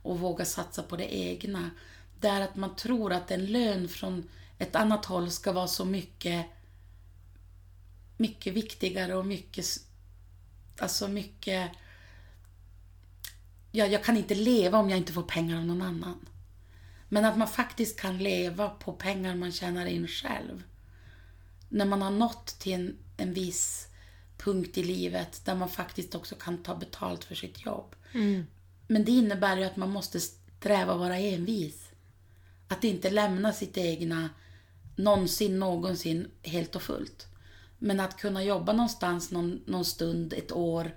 och 0.01 0.19
våga 0.19 0.45
satsa 0.45 0.83
på 0.83 0.97
det 0.97 1.15
egna. 1.15 1.69
Det 2.19 2.27
är 2.27 2.41
att 2.41 2.55
man 2.55 2.75
tror 2.75 3.13
att 3.13 3.31
en 3.31 3.45
lön 3.45 3.89
från 3.89 4.29
ett 4.57 4.75
annat 4.75 5.05
håll 5.05 5.31
ska 5.31 5.51
vara 5.51 5.67
så 5.67 5.85
mycket 5.85 6.45
mycket 8.17 8.53
viktigare 8.53 9.15
och 9.15 9.25
mycket 9.25 9.65
alltså 10.79 11.07
mycket 11.07 11.71
ja, 13.71 13.85
jag 13.85 14.03
kan 14.03 14.17
inte 14.17 14.35
leva 14.35 14.77
om 14.77 14.89
jag 14.89 14.97
inte 14.97 15.13
får 15.13 15.23
pengar 15.23 15.57
av 15.57 15.65
någon 15.65 15.81
annan. 15.81 16.25
Men 17.09 17.25
att 17.25 17.37
man 17.37 17.47
faktiskt 17.47 17.99
kan 17.99 18.17
leva 18.17 18.69
på 18.69 18.93
pengar 18.93 19.35
man 19.35 19.51
tjänar 19.51 19.85
in 19.85 20.07
själv. 20.07 20.63
När 21.69 21.85
man 21.85 22.01
har 22.01 22.11
nått 22.11 22.45
till 22.59 22.73
en, 22.73 22.97
en 23.17 23.33
viss 23.33 23.87
punkt 24.37 24.77
i 24.77 24.83
livet 24.83 25.45
där 25.45 25.55
man 25.55 25.69
faktiskt 25.69 26.15
också 26.15 26.35
kan 26.35 26.63
ta 26.63 26.75
betalt 26.75 27.23
för 27.23 27.35
sitt 27.35 27.65
jobb. 27.65 27.95
Men 28.87 29.05
det 29.05 29.11
innebär 29.11 29.57
ju 29.57 29.63
att 29.63 29.77
man 29.77 29.89
måste 29.89 30.19
sträva 30.19 30.93
och 30.93 30.99
vara 30.99 31.17
envis. 31.17 31.89
Att 32.67 32.83
inte 32.83 33.09
lämna 33.09 33.53
sitt 33.53 33.77
egna 33.77 34.29
någonsin, 34.95 35.59
någonsin 35.59 36.31
helt 36.43 36.75
och 36.75 36.81
fullt. 36.81 37.27
Men 37.79 37.99
att 37.99 38.17
kunna 38.17 38.43
jobba 38.43 38.73
någonstans 38.73 39.31
någon, 39.31 39.61
någon 39.65 39.85
stund, 39.85 40.33
ett 40.33 40.51
år, 40.51 40.95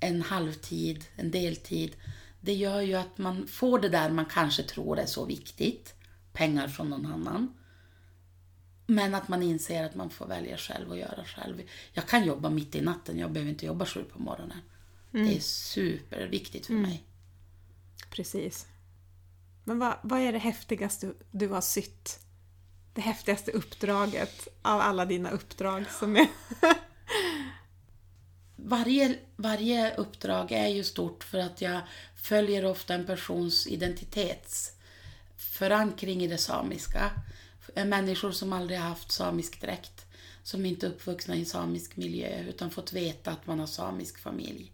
en 0.00 0.22
halvtid, 0.22 1.04
en 1.16 1.30
deltid. 1.30 1.96
Det 2.40 2.54
gör 2.54 2.80
ju 2.80 2.94
att 2.94 3.18
man 3.18 3.46
får 3.46 3.78
det 3.78 3.88
där 3.88 4.10
man 4.10 4.26
kanske 4.26 4.62
tror 4.62 4.98
är 4.98 5.06
så 5.06 5.24
viktigt. 5.24 5.94
Pengar 6.32 6.68
från 6.68 6.90
någon 6.90 7.06
annan. 7.06 7.54
Men 8.94 9.14
att 9.14 9.28
man 9.28 9.42
inser 9.42 9.84
att 9.84 9.94
man 9.94 10.10
får 10.10 10.26
välja 10.26 10.56
själv 10.56 10.90
och 10.90 10.98
göra 10.98 11.24
själv. 11.24 11.62
Jag 11.92 12.08
kan 12.08 12.24
jobba 12.24 12.50
mitt 12.50 12.74
i 12.74 12.80
natten, 12.80 13.18
jag 13.18 13.32
behöver 13.32 13.50
inte 13.50 13.66
jobba 13.66 13.86
sju 13.86 14.04
på 14.04 14.22
morgonen. 14.22 14.58
Det 15.10 15.36
är 15.36 15.40
superviktigt 15.40 16.66
för 16.66 16.74
mig. 16.74 17.04
Precis. 18.10 18.66
Men 19.64 19.78
vad, 19.78 19.98
vad 20.02 20.20
är 20.20 20.32
det 20.32 20.38
häftigaste 20.38 21.06
du, 21.06 21.16
du 21.30 21.48
har 21.48 21.60
sytt? 21.60 22.18
Det 22.94 23.00
häftigaste 23.00 23.50
uppdraget 23.50 24.48
av 24.62 24.80
alla 24.80 25.04
dina 25.04 25.30
uppdrag 25.30 25.84
som 25.98 26.16
är... 26.16 26.26
Varje, 28.56 29.18
varje 29.36 29.94
uppdrag 29.94 30.52
är 30.52 30.68
ju 30.68 30.84
stort 30.84 31.24
för 31.24 31.38
att 31.38 31.60
jag 31.60 31.80
följer 32.16 32.64
ofta 32.64 32.94
en 32.94 33.06
persons 33.06 33.66
identitetsförankring 33.66 36.22
i 36.22 36.26
det 36.26 36.38
samiska. 36.38 37.10
Eh, 37.74 37.84
människor 37.84 38.32
som 38.32 38.52
aldrig 38.52 38.78
har 38.78 38.88
haft 38.88 39.12
samisk 39.12 39.60
dräkt, 39.60 40.06
som 40.42 40.66
inte 40.66 40.86
är 40.86 40.90
uppvuxna 40.90 41.34
i 41.34 41.40
en 41.40 41.46
samisk 41.46 41.96
miljö 41.96 42.44
utan 42.48 42.70
fått 42.70 42.92
veta 42.92 43.30
att 43.30 43.46
man 43.46 43.58
har 43.58 43.66
samisk 43.66 44.18
familj. 44.18 44.72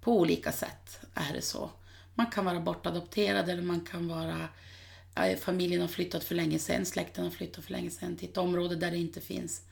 På 0.00 0.18
olika 0.18 0.52
sätt 0.52 1.00
är 1.14 1.32
det 1.32 1.42
så. 1.42 1.70
Man 2.14 2.26
kan 2.26 2.44
vara 2.44 2.60
bortadopterad 2.60 3.48
eller 3.48 3.62
man 3.62 3.80
kan 3.80 4.08
vara 4.08 4.48
eh, 5.14 5.38
familjen 5.38 5.80
har 5.80 5.88
flyttat 5.88 6.24
för 6.24 6.34
länge 6.34 6.58
sedan, 6.58 6.86
släkten 6.86 7.24
har 7.24 7.30
flyttat 7.30 7.64
för 7.64 7.72
länge 7.72 7.90
sedan 7.90 8.16
till 8.16 8.28
ett 8.28 8.36
område 8.36 8.76
där 8.76 8.90
det 8.90 8.98
inte 8.98 9.20
finns 9.20 9.62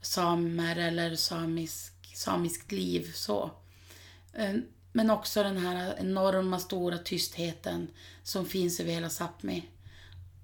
samer 0.00 0.76
eller 0.76 1.16
samisk, 1.16 1.92
samiskt 2.14 2.72
liv. 2.72 3.12
så. 3.14 3.50
Eh, 4.32 4.54
men 4.92 5.10
också 5.10 5.42
den 5.42 5.56
här 5.56 5.94
enorma 5.98 6.58
stora 6.58 6.98
tystheten 6.98 7.88
som 8.22 8.46
finns 8.46 8.80
över 8.80 8.92
hela 8.92 9.08
Sápmi. 9.08 9.62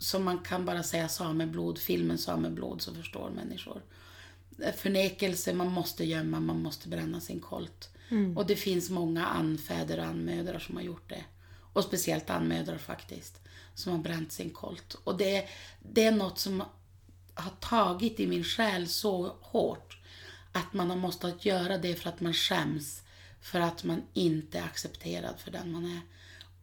Som 0.01 0.25
man 0.25 0.39
kan 0.39 0.65
bara 0.65 0.83
säga 0.83 1.09
sameblod, 1.09 1.79
filmen 1.79 2.19
sameblod 2.19 2.83
så 2.83 2.95
förstår 2.95 3.31
människor. 3.31 3.83
Förnekelse, 4.77 5.55
man 5.55 5.73
måste 5.73 6.05
gömma, 6.05 6.41
man 6.41 6.63
måste 6.63 6.89
bränna 6.89 7.21
sin 7.21 7.41
kolt. 7.41 7.91
Och 8.37 8.47
det 8.47 8.57
finns 8.57 8.91
många 8.91 9.27
anfäder 9.27 9.99
och 9.99 10.05
anmödrar 10.05 10.59
som 10.59 10.77
har 10.77 10.83
gjort 10.83 11.09
det. 11.09 11.25
Och 11.73 11.85
speciellt 11.85 12.31
anmödrar 12.31 12.79
faktiskt, 12.79 13.41
som 13.75 13.93
har 13.93 13.99
bränt 13.99 14.33
sin 14.33 14.51
kolt. 14.51 14.95
Och 15.05 15.19
det, 15.19 15.49
det 15.93 16.05
är 16.05 16.13
något 16.13 16.39
som 16.39 16.63
har 17.35 17.53
tagit 17.61 18.21
i 18.21 18.27
min 18.27 18.45
själ 18.45 18.89
så 18.89 19.37
hårt 19.41 19.99
att 20.53 20.73
man 20.73 20.91
har 20.91 20.97
måste 20.97 21.35
göra 21.41 21.79
det 21.79 21.95
för 21.95 22.09
att 22.09 22.21
man 22.21 22.35
skäms 22.35 23.03
för 23.41 23.61
att 23.61 23.85
man 23.85 24.03
inte 24.13 24.59
är 24.59 24.65
accepterad 24.65 25.35
för 25.39 25.51
den 25.51 25.73
man 25.73 25.85
är. 25.85 26.01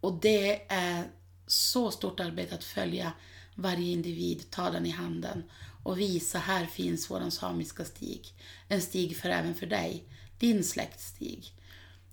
Och 0.02 0.13
det 0.21 0.71
är 0.71 1.04
så 1.48 1.92
stort 1.92 2.20
arbete 2.20 2.56
att 2.56 2.64
följa 2.64 3.14
varje 3.56 3.92
individ, 3.92 4.50
ta 4.50 4.70
den 4.70 4.86
i 4.86 4.90
handen 4.90 5.44
och 5.84 6.00
visa 6.00 6.40
här 6.40 6.66
finns 6.66 7.12
våran 7.12 7.32
samiska 7.32 7.86
stig. 7.86 8.34
En 8.68 8.82
stig 8.82 9.18
för 9.18 9.30
även 9.30 9.56
för 9.56 9.66
dig, 9.66 10.04
din 10.40 10.64
släktstig. 10.64 11.54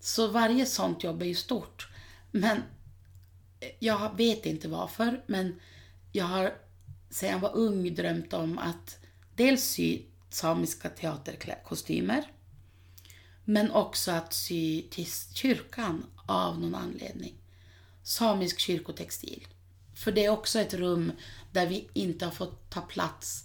Så 0.00 0.28
varje 0.28 0.66
sånt 0.66 1.04
jobb 1.04 1.22
är 1.22 1.26
ju 1.26 1.34
stort. 1.34 1.88
Men 2.30 2.62
jag 3.78 4.16
vet 4.16 4.46
inte 4.46 4.68
varför, 4.68 5.22
men 5.26 5.60
jag 6.12 6.24
har 6.24 6.54
sedan 7.10 7.30
jag 7.30 7.38
var 7.38 7.56
ung 7.56 7.94
drömt 7.94 8.32
om 8.32 8.58
att 8.58 8.98
dels 9.36 9.64
sy 9.64 10.02
samiska 10.30 10.88
teaterkostymer, 10.88 12.32
men 13.44 13.70
också 13.70 14.10
att 14.10 14.32
sy 14.32 14.82
till 14.90 15.06
kyrkan 15.34 16.06
av 16.26 16.60
någon 16.60 16.74
anledning. 16.74 17.34
Samisk 18.04 18.60
kyrkotextil. 18.60 19.46
För 19.94 20.12
det 20.12 20.24
är 20.24 20.30
också 20.30 20.58
ett 20.58 20.74
rum 20.74 21.12
där 21.52 21.66
vi 21.66 21.88
inte 21.92 22.24
har 22.24 22.32
fått 22.32 22.70
ta 22.70 22.80
plats 22.80 23.44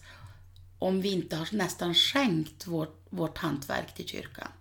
om 0.79 1.01
vi 1.01 1.11
inte 1.11 1.35
har 1.35 1.47
nästan 1.51 1.93
skänkt 1.93 2.67
vårt, 2.67 3.05
vårt 3.09 3.37
hantverk 3.37 3.95
till 3.95 4.07
kyrkan. 4.07 4.51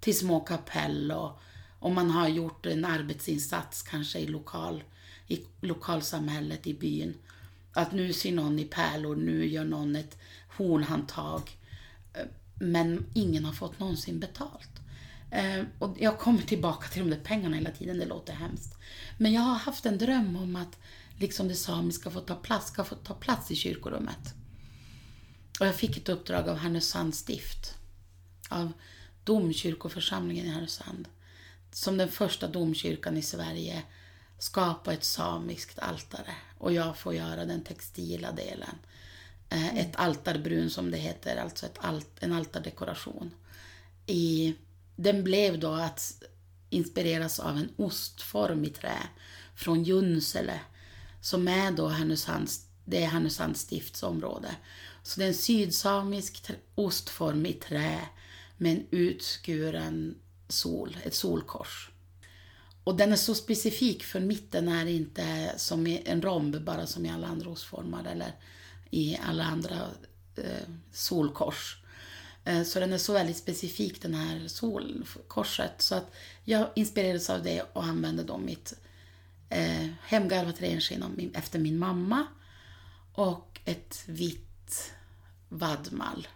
Till 0.00 0.18
små 0.18 0.40
kapell 0.40 1.12
och 1.12 1.40
om 1.78 1.94
man 1.94 2.10
har 2.10 2.28
gjort 2.28 2.66
en 2.66 2.84
arbetsinsats 2.84 3.82
kanske 3.82 4.18
i, 4.18 4.26
lokal, 4.26 4.84
i 5.26 5.40
lokalsamhället 5.60 6.66
i 6.66 6.74
byn. 6.74 7.14
Att 7.72 7.92
nu 7.92 8.12
syr 8.12 8.32
någon 8.32 8.58
i 8.58 8.64
pärlor, 8.64 9.16
nu 9.16 9.46
gör 9.46 9.64
någon 9.64 9.96
ett 9.96 10.18
hornhandtag. 10.56 11.58
Men 12.60 13.06
ingen 13.14 13.44
har 13.44 13.52
fått 13.52 13.78
någonsin 13.78 14.20
betalt. 14.20 14.81
Eh, 15.32 15.64
Och 15.78 15.96
jag 16.00 16.18
kommer 16.18 16.42
tillbaka 16.42 16.88
till 16.88 17.02
de 17.02 17.10
där 17.10 17.24
pengarna 17.24 17.56
hela 17.56 17.70
tiden, 17.70 17.98
det 17.98 18.06
låter 18.06 18.32
hemskt. 18.32 18.74
Men 19.18 19.32
jag 19.32 19.42
har 19.42 19.54
haft 19.54 19.86
en 19.86 19.98
dröm 19.98 20.36
om 20.36 20.56
att 20.56 20.78
liksom 21.18 21.48
det 21.48 21.54
samiska 21.54 22.10
får 22.10 22.20
ta 22.20 22.34
plats, 22.34 22.66
ska 22.66 22.84
få 22.84 22.94
ta 22.94 23.14
plats 23.14 23.50
i 23.50 23.56
kyrkorummet. 23.56 24.34
Och 25.60 25.66
jag 25.66 25.74
fick 25.76 25.96
ett 25.96 26.08
uppdrag 26.08 26.48
av 26.48 26.56
Härnösands 26.56 27.18
stift. 27.18 27.74
Av 28.48 28.72
domkyrkoförsamlingen 29.24 30.46
i 30.46 30.48
Härnösand. 30.48 31.08
Som 31.72 31.96
den 31.96 32.08
första 32.08 32.48
domkyrkan 32.48 33.16
i 33.16 33.22
Sverige 33.22 33.82
skapa 34.38 34.92
ett 34.92 35.04
samiskt 35.04 35.78
altare. 35.78 36.34
Och 36.58 36.72
jag 36.72 36.98
får 36.98 37.14
göra 37.14 37.44
den 37.44 37.64
textila 37.64 38.32
delen. 38.32 38.76
Eh, 39.48 39.76
Ett 39.76 39.96
altarbrun 39.96 40.70
som 40.70 40.90
det 40.90 40.98
heter, 40.98 41.36
alltså 41.36 41.66
ett 41.66 41.78
alt, 41.78 42.10
en 42.20 42.32
altardekoration. 42.32 43.30
I, 44.06 44.54
den 45.02 45.24
blev 45.24 45.60
då 45.60 45.72
att 45.72 46.22
inspireras 46.70 47.40
av 47.40 47.56
en 47.56 47.72
ostform 47.76 48.64
i 48.64 48.70
trä 48.70 48.98
från 49.54 49.84
Junsele. 49.84 50.60
Som 51.20 51.48
är 51.48 51.70
då 51.70 51.88
Härnösands, 51.88 52.66
det 52.84 53.04
är 53.04 53.06
Härnösands 53.06 53.60
stiftsområde. 53.60 54.56
Så 55.02 55.20
det 55.20 55.24
är 55.24 55.28
en 55.28 55.34
sydsamisk 55.34 56.50
ostform 56.74 57.46
i 57.46 57.52
trä 57.52 58.00
med 58.56 58.72
en 58.72 58.86
utskuren 58.90 60.14
sol, 60.48 60.96
ett 61.04 61.14
solkors. 61.14 61.90
Och 62.84 62.96
den 62.96 63.12
är 63.12 63.16
så 63.16 63.34
specifik 63.34 64.04
för 64.04 64.20
mitten 64.20 64.68
är 64.68 64.86
inte 64.86 65.54
som 65.56 65.98
en 66.04 66.22
romb 66.22 66.64
bara 66.64 66.86
som 66.86 67.06
i 67.06 67.10
alla 67.10 67.26
andra 67.26 67.50
ostformar 67.50 68.04
eller 68.04 68.32
i 68.90 69.18
alla 69.22 69.44
andra 69.44 69.76
eh, 70.36 70.68
solkors. 70.92 71.81
Eh, 72.44 72.62
så 72.62 72.80
den 72.80 72.92
är 72.92 72.98
så 72.98 73.12
väldigt 73.12 73.36
specifik 73.36 74.02
den 74.02 74.14
här 74.14 74.48
solkorset. 74.48 75.82
Så 75.82 75.94
att 75.94 76.14
jag 76.44 76.68
inspirerades 76.74 77.30
av 77.30 77.42
det 77.42 77.62
och 77.72 77.84
använde 77.84 78.22
då 78.22 78.38
mitt 78.38 78.74
eh, 79.48 79.86
hemgarvat 80.02 80.62
renskinn 80.62 81.32
efter 81.34 81.58
min 81.58 81.78
mamma. 81.78 82.26
Och 83.14 83.60
ett 83.64 84.02
vitt 84.06 84.92
vadmal. 85.48 86.28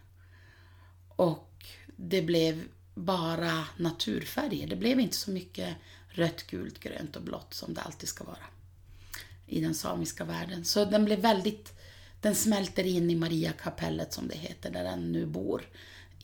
Och 1.08 1.66
det 1.96 2.22
blev 2.22 2.64
bara 2.94 3.64
naturfärger. 3.76 4.66
Det 4.66 4.76
blev 4.76 5.00
inte 5.00 5.16
så 5.16 5.30
mycket 5.30 5.76
rött, 6.08 6.46
gult, 6.46 6.80
grönt 6.80 7.16
och 7.16 7.22
blått 7.22 7.54
som 7.54 7.74
det 7.74 7.80
alltid 7.80 8.08
ska 8.08 8.24
vara 8.24 8.46
i 9.46 9.60
den 9.60 9.74
samiska 9.74 10.24
världen. 10.24 10.64
Så 10.64 10.84
den 10.84 11.04
blev 11.04 11.18
väldigt, 11.18 11.72
den 12.20 12.34
smälter 12.34 12.84
in 12.86 13.10
i 13.10 13.14
Mariakapellet 13.14 14.12
som 14.12 14.28
det 14.28 14.36
heter, 14.36 14.70
där 14.70 14.84
den 14.84 15.12
nu 15.12 15.26
bor 15.26 15.62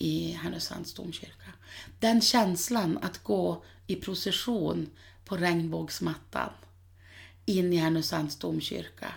i 0.03 0.33
Härnösands 0.33 0.95
domkyrka. 0.95 1.53
Den 1.99 2.21
känslan 2.21 2.99
att 3.03 3.23
gå 3.23 3.65
i 3.87 3.97
procession 3.97 4.91
på 5.25 5.37
regnbågsmattan 5.37 6.51
in 7.47 7.73
i 7.73 7.77
Härnösands 7.77 8.37
domkyrka 8.37 9.15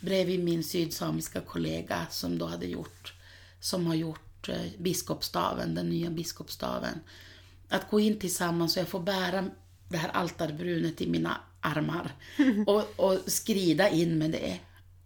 bredvid 0.00 0.44
min 0.44 0.64
sydsamiska 0.64 1.40
kollega 1.40 2.06
som 2.10 2.38
då 2.38 2.46
hade 2.46 2.66
gjort, 2.66 3.14
som 3.60 3.86
har 3.86 3.94
gjort 3.94 4.48
eh, 4.48 4.66
biskopsstaven, 4.78 5.74
den 5.74 5.88
nya 5.88 6.10
biskopsstaven. 6.10 7.00
Att 7.68 7.90
gå 7.90 8.00
in 8.00 8.18
tillsammans 8.18 8.76
och 8.76 8.80
jag 8.80 8.88
får 8.88 9.00
bära 9.00 9.50
det 9.88 9.96
här 9.96 10.08
altarbrunet 10.08 11.00
i 11.00 11.10
mina 11.10 11.40
armar 11.60 12.12
och, 12.66 13.00
och 13.00 13.18
skrida 13.26 13.88
in 13.88 14.18
med 14.18 14.30
det 14.30 14.60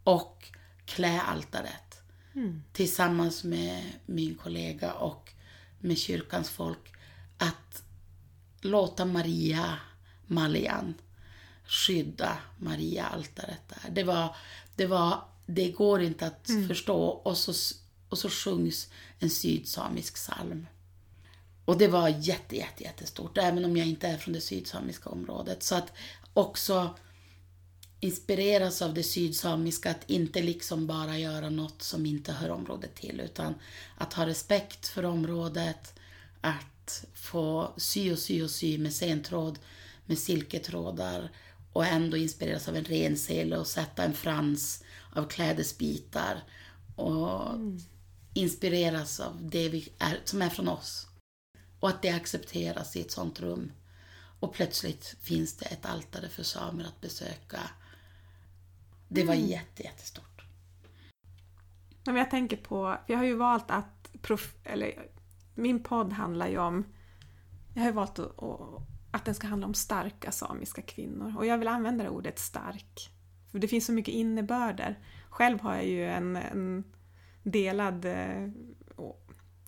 och 0.04 0.44
klä 0.84 1.20
altaret 1.20 1.89
mm. 2.34 2.62
tillsammans 2.72 3.44
med 3.44 3.92
min 4.06 4.34
kollega 4.34 4.92
och 4.92 5.32
med 5.78 5.98
kyrkans 5.98 6.50
folk 6.50 6.92
att 7.38 7.82
låta 8.60 9.04
Maria 9.04 9.78
Malian 10.26 10.94
skydda 11.70 12.38
Maria-altaret 12.58 13.68
där. 13.68 13.90
Det 13.90 14.02
var, 14.02 14.36
det 14.76 14.86
var, 14.86 15.24
det 15.46 15.70
går 15.70 16.02
inte 16.02 16.26
att 16.26 16.48
mm. 16.48 16.68
förstå 16.68 17.04
och 17.04 17.38
så, 17.38 17.52
och 18.08 18.18
så 18.18 18.30
sjungs 18.30 18.88
en 19.18 19.30
sydsamisk 19.30 20.14
psalm. 20.14 20.66
Och 21.64 21.78
det 21.78 21.88
var 21.88 22.08
jätte, 22.08 22.56
jätte, 22.56 22.82
jättestort, 22.82 23.38
även 23.38 23.64
om 23.64 23.76
jag 23.76 23.86
inte 23.86 24.08
är 24.08 24.16
från 24.16 24.34
det 24.34 24.40
sydsamiska 24.40 25.10
området. 25.10 25.62
Så 25.62 25.74
att 25.74 25.92
också 26.34 26.94
inspireras 28.00 28.82
av 28.82 28.94
det 28.94 29.02
sydsamiska, 29.02 29.90
att 29.90 30.10
inte 30.10 30.42
liksom 30.42 30.86
bara 30.86 31.18
göra 31.18 31.50
något 31.50 31.82
som 31.82 32.06
inte 32.06 32.32
hör 32.32 32.50
området 32.50 32.94
till, 32.94 33.20
utan 33.20 33.54
att 33.96 34.12
ha 34.12 34.26
respekt 34.26 34.88
för 34.88 35.04
området, 35.04 35.94
att 36.40 37.04
få 37.14 37.74
sy 37.76 38.12
och 38.12 38.18
sy 38.18 38.42
och 38.42 38.50
sy 38.50 38.78
med 38.78 38.94
sentråd, 38.94 39.58
med 40.06 40.18
silketrådar 40.18 41.30
och 41.72 41.86
ändå 41.86 42.16
inspireras 42.16 42.68
av 42.68 42.76
en 42.76 42.84
rensele 42.84 43.56
och 43.56 43.66
sätta 43.66 44.04
en 44.04 44.14
frans 44.14 44.84
av 45.12 45.28
klädesbitar 45.28 46.42
och 46.96 47.54
mm. 47.54 47.78
inspireras 48.34 49.20
av 49.20 49.50
det 49.50 49.68
vi 49.68 49.88
är, 49.98 50.20
som 50.24 50.42
är 50.42 50.48
från 50.48 50.68
oss. 50.68 51.06
Och 51.80 51.88
att 51.88 52.02
det 52.02 52.10
accepteras 52.10 52.96
i 52.96 53.00
ett 53.00 53.10
sånt 53.10 53.40
rum. 53.40 53.72
Och 54.40 54.54
plötsligt 54.54 55.16
finns 55.20 55.56
det 55.56 55.66
ett 55.66 55.86
altare 55.86 56.28
för 56.28 56.42
samer 56.42 56.84
att 56.84 57.00
besöka. 57.00 57.60
Det 59.12 59.24
var 59.24 59.34
mm. 59.34 59.46
jätte, 59.46 59.82
jättestort. 59.82 60.42
Men 62.04 62.16
jag 62.16 62.30
tänker 62.30 62.56
på, 62.56 62.96
jag 63.06 63.16
har 63.16 63.24
ju 63.24 63.34
valt 63.34 63.70
att, 63.70 64.10
eller 64.64 64.92
min 65.54 65.82
podd 65.82 66.12
handlar 66.12 66.48
ju 66.48 66.58
om, 66.58 66.84
jag 67.74 67.82
har 67.82 67.88
ju 67.88 67.94
valt 67.94 68.18
att, 68.18 68.34
att 69.10 69.24
den 69.24 69.34
ska 69.34 69.46
handla 69.46 69.66
om 69.66 69.74
starka 69.74 70.32
samiska 70.32 70.82
kvinnor. 70.82 71.34
Och 71.38 71.46
jag 71.46 71.58
vill 71.58 71.68
använda 71.68 72.04
det 72.04 72.10
ordet 72.10 72.38
stark. 72.38 73.10
För 73.50 73.58
det 73.58 73.68
finns 73.68 73.86
så 73.86 73.92
mycket 73.92 74.14
innebörder. 74.14 74.98
Själv 75.30 75.60
har 75.60 75.74
jag 75.74 75.86
ju 75.86 76.04
en, 76.04 76.36
en 76.36 76.84
delad, 77.42 78.04
eh, 78.04 78.48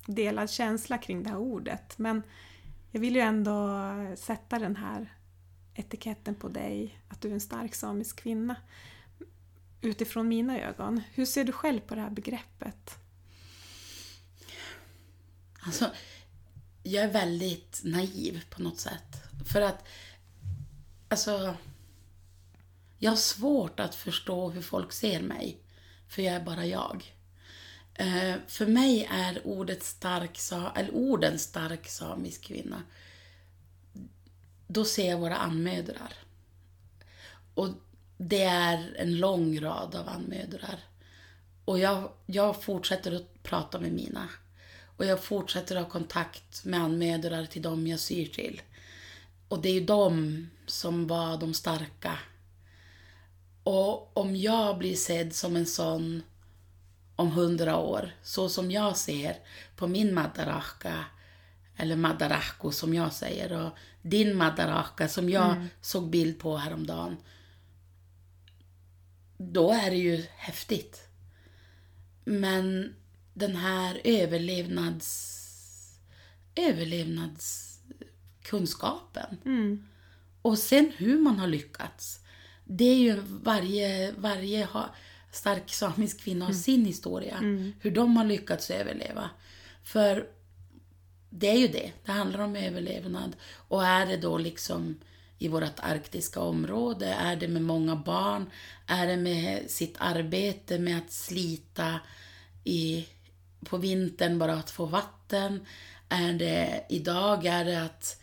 delad 0.07 0.49
känsla 0.49 0.97
kring 0.97 1.23
det 1.23 1.29
här 1.29 1.37
ordet. 1.37 1.97
Men 1.97 2.23
jag 2.91 2.99
vill 2.99 3.15
ju 3.15 3.21
ändå 3.21 3.79
sätta 4.15 4.59
den 4.59 4.75
här 4.75 5.13
etiketten 5.73 6.35
på 6.35 6.47
dig, 6.47 6.99
att 7.07 7.21
du 7.21 7.29
är 7.29 7.33
en 7.33 7.41
stark 7.41 7.75
samisk 7.75 8.19
kvinna. 8.19 8.55
Utifrån 9.83 10.27
mina 10.27 10.59
ögon. 10.59 11.01
Hur 11.13 11.25
ser 11.25 11.43
du 11.43 11.51
själv 11.51 11.79
på 11.79 11.95
det 11.95 12.01
här 12.01 12.09
begreppet? 12.09 12.97
Alltså, 15.59 15.91
jag 16.83 17.03
är 17.03 17.11
väldigt 17.11 17.81
naiv 17.83 18.45
på 18.49 18.61
något 18.61 18.79
sätt. 18.79 19.23
För 19.45 19.61
att, 19.61 19.87
alltså, 21.09 21.55
jag 22.97 23.11
har 23.11 23.15
svårt 23.17 23.79
att 23.79 23.95
förstå 23.95 24.49
hur 24.49 24.61
folk 24.61 24.91
ser 24.91 25.21
mig. 25.21 25.57
För 26.07 26.21
jag 26.21 26.35
är 26.35 26.43
bara 26.43 26.65
jag. 26.65 27.15
Eh, 27.93 28.35
för 28.47 28.65
mig 28.65 29.07
är 29.11 29.47
ordet 29.47 29.83
stark, 29.83 30.39
eller 30.75 30.95
orden 30.95 31.39
stark 31.39 31.89
samisk 31.89 32.41
kvinna, 32.41 32.83
då 34.67 34.85
ser 34.85 35.09
jag 35.09 35.17
våra 35.17 35.37
anmödrar. 35.37 36.13
Och 37.53 37.69
det 38.17 38.43
är 38.43 38.95
en 38.97 39.17
lång 39.17 39.59
rad 39.59 39.95
av 39.95 40.09
anmödrar. 40.09 40.79
Och 41.65 41.79
jag, 41.79 42.11
jag 42.25 42.63
fortsätter 42.63 43.15
att 43.15 43.43
prata 43.43 43.79
med 43.79 43.91
mina. 43.91 44.29
Och 44.97 45.05
jag 45.05 45.23
fortsätter 45.23 45.75
att 45.75 45.83
ha 45.83 45.89
kontakt 45.89 46.65
med 46.65 46.79
anmödrar 46.79 47.45
till 47.45 47.61
dem 47.61 47.87
jag 47.87 47.99
syr 47.99 48.25
till. 48.25 48.61
Och 49.47 49.61
det 49.61 49.69
är 49.69 49.73
ju 49.73 49.85
de 49.85 50.49
som 50.65 51.07
var 51.07 51.37
de 51.37 51.53
starka. 51.53 52.19
Och 53.63 54.17
om 54.17 54.35
jag 54.35 54.77
blir 54.77 54.95
sedd 54.95 55.35
som 55.35 55.55
en 55.55 55.65
sån 55.65 56.23
om 57.15 57.31
hundra 57.31 57.77
år, 57.77 58.11
så 58.23 58.49
som 58.49 58.71
jag 58.71 58.97
ser 58.97 59.37
på 59.75 59.87
min 59.87 60.13
Madaraka, 60.13 61.05
eller 61.77 61.95
Madarako 61.95 62.71
som 62.71 62.93
jag 62.93 63.13
säger, 63.13 63.53
och 63.53 63.71
din 64.01 64.37
Madaraka 64.37 65.07
som 65.07 65.29
jag 65.29 65.51
mm. 65.51 65.67
såg 65.81 66.09
bild 66.09 66.39
på 66.39 66.57
häromdagen. 66.57 67.17
Då 69.37 69.71
är 69.71 69.89
det 69.89 69.97
ju 69.97 70.25
häftigt. 70.35 71.07
Men 72.25 72.95
den 73.33 73.55
här 73.55 74.01
överlevnads 74.03 75.33
överlevnadskunskapen. 76.55 79.37
Mm. 79.45 79.87
Och 80.41 80.57
sen 80.57 80.91
hur 80.97 81.19
man 81.19 81.39
har 81.39 81.47
lyckats. 81.47 82.19
Det 82.65 82.85
är 82.85 82.97
ju 82.97 83.21
varje, 83.25 84.11
varje 84.11 84.67
stark 85.31 85.73
samisk 85.73 86.21
kvinna 86.21 86.45
har 86.45 86.51
mm. 86.51 86.61
sin 86.61 86.85
historia. 86.85 87.37
Mm. 87.37 87.73
Hur 87.79 87.91
de 87.91 88.17
har 88.17 88.25
lyckats 88.25 88.71
överleva. 88.71 89.29
För 89.83 90.27
det 91.29 91.49
är 91.49 91.57
ju 91.57 91.67
det, 91.67 91.91
det 92.05 92.11
handlar 92.11 92.39
om 92.39 92.55
överlevnad. 92.55 93.35
Och 93.67 93.85
är 93.85 94.05
det 94.05 94.17
då 94.17 94.37
liksom 94.37 94.99
i 95.43 95.47
vårt 95.47 95.79
arktiska 95.79 96.39
område, 96.39 97.05
är 97.05 97.35
det 97.35 97.47
med 97.47 97.61
många 97.61 97.95
barn, 97.95 98.49
är 98.87 99.07
det 99.07 99.17
med 99.17 99.71
sitt 99.71 99.95
arbete 99.99 100.79
med 100.79 100.97
att 100.97 101.11
slita 101.11 101.99
i, 102.63 103.07
på 103.65 103.77
vintern 103.77 104.39
bara 104.39 104.53
att 104.53 104.71
få 104.71 104.85
vatten, 104.85 105.65
är 106.09 106.33
det 106.33 106.85
idag, 106.89 107.45
är 107.45 107.65
det 107.65 107.83
att, 107.83 108.21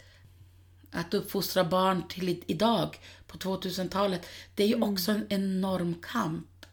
att 0.90 1.14
uppfostra 1.14 1.64
barn 1.64 2.08
till 2.08 2.44
idag 2.46 2.98
på 3.26 3.38
2000-talet. 3.38 4.26
Det 4.54 4.62
är 4.62 4.68
ju 4.68 4.74
mm. 4.74 4.92
också 4.92 5.12
en 5.12 5.26
enorm 5.28 5.94
kamp 6.02 6.66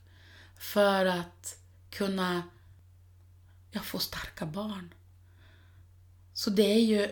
för 0.60 1.06
att 1.06 1.60
kunna 1.90 2.44
ja, 3.72 3.82
få 3.82 4.00
starka 4.00 4.46
barn. 4.46 4.94
Så 6.34 6.50
det 6.50 6.74
är 6.74 6.82
ju, 6.82 7.12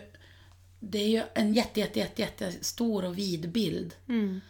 det 0.90 0.98
är 0.98 1.08
ju 1.08 1.22
en 1.34 1.54
jätte, 1.54 1.80
jätte, 1.80 1.98
jätte, 1.98 2.22
jätte 2.22 2.52
stor 2.52 3.04
och 3.04 3.18
vid 3.18 3.52
bild. 3.52 3.94
Mm. 4.08 4.40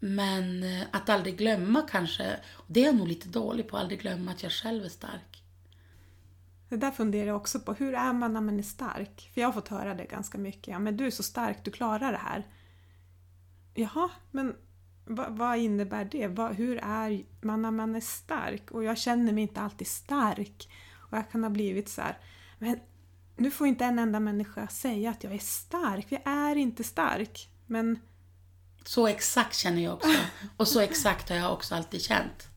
Men 0.00 0.62
eh, 0.62 0.86
att 0.90 1.08
aldrig 1.08 1.38
glömma 1.38 1.82
kanske, 1.90 2.36
det 2.66 2.80
är 2.80 2.84
jag 2.84 2.96
nog 2.96 3.08
lite 3.08 3.28
dålig 3.28 3.68
på, 3.68 3.76
att 3.76 3.82
aldrig 3.82 4.00
glömma 4.00 4.30
att 4.30 4.42
jag 4.42 4.52
själv 4.52 4.84
är 4.84 4.88
stark. 4.88 5.42
Det 6.68 6.76
där 6.76 6.90
funderar 6.90 7.26
jag 7.26 7.36
också 7.36 7.60
på. 7.60 7.72
Hur 7.72 7.94
är 7.94 8.12
man 8.12 8.32
när 8.32 8.40
man 8.40 8.58
är 8.58 8.62
stark? 8.62 9.30
För 9.34 9.40
jag 9.40 9.48
har 9.48 9.52
fått 9.52 9.68
höra 9.68 9.94
det 9.94 10.04
ganska 10.04 10.38
mycket. 10.38 10.68
Ja, 10.68 10.78
men 10.78 10.96
du 10.96 11.06
är 11.06 11.10
så 11.10 11.22
stark, 11.22 11.64
du 11.64 11.70
klarar 11.70 12.12
det 12.12 12.18
här. 12.18 12.46
Jaha, 13.74 14.10
men 14.30 14.54
Va, 15.06 15.26
vad 15.30 15.58
innebär 15.58 16.04
det? 16.04 16.26
Va, 16.26 16.48
hur 16.48 16.76
är 16.82 17.24
man 17.40 17.62
när 17.62 17.70
man 17.70 17.96
är 17.96 18.00
stark? 18.00 18.70
Och 18.70 18.84
jag 18.84 18.98
känner 18.98 19.32
mig 19.32 19.42
inte 19.42 19.60
alltid 19.60 19.86
stark. 19.86 20.68
Och 21.10 21.18
jag 21.18 21.30
kan 21.30 21.42
ha 21.42 21.50
blivit 21.50 21.88
så 21.88 22.00
här, 22.00 22.18
men 22.58 22.80
nu 23.36 23.50
får 23.50 23.66
inte 23.66 23.84
en 23.84 23.98
enda 23.98 24.20
människa 24.20 24.68
säga 24.68 25.10
att 25.10 25.24
jag 25.24 25.34
är 25.34 25.38
stark, 25.38 26.08
för 26.08 26.16
jag 26.24 26.34
är 26.34 26.56
inte 26.56 26.84
stark. 26.84 27.48
Men... 27.66 27.98
Så 28.84 29.06
exakt 29.06 29.56
känner 29.56 29.82
jag 29.82 29.94
också. 29.94 30.16
Och 30.56 30.68
så 30.68 30.80
exakt 30.80 31.28
har 31.28 31.36
jag 31.36 31.52
också 31.52 31.74
alltid 31.74 32.02
känt. 32.02 32.48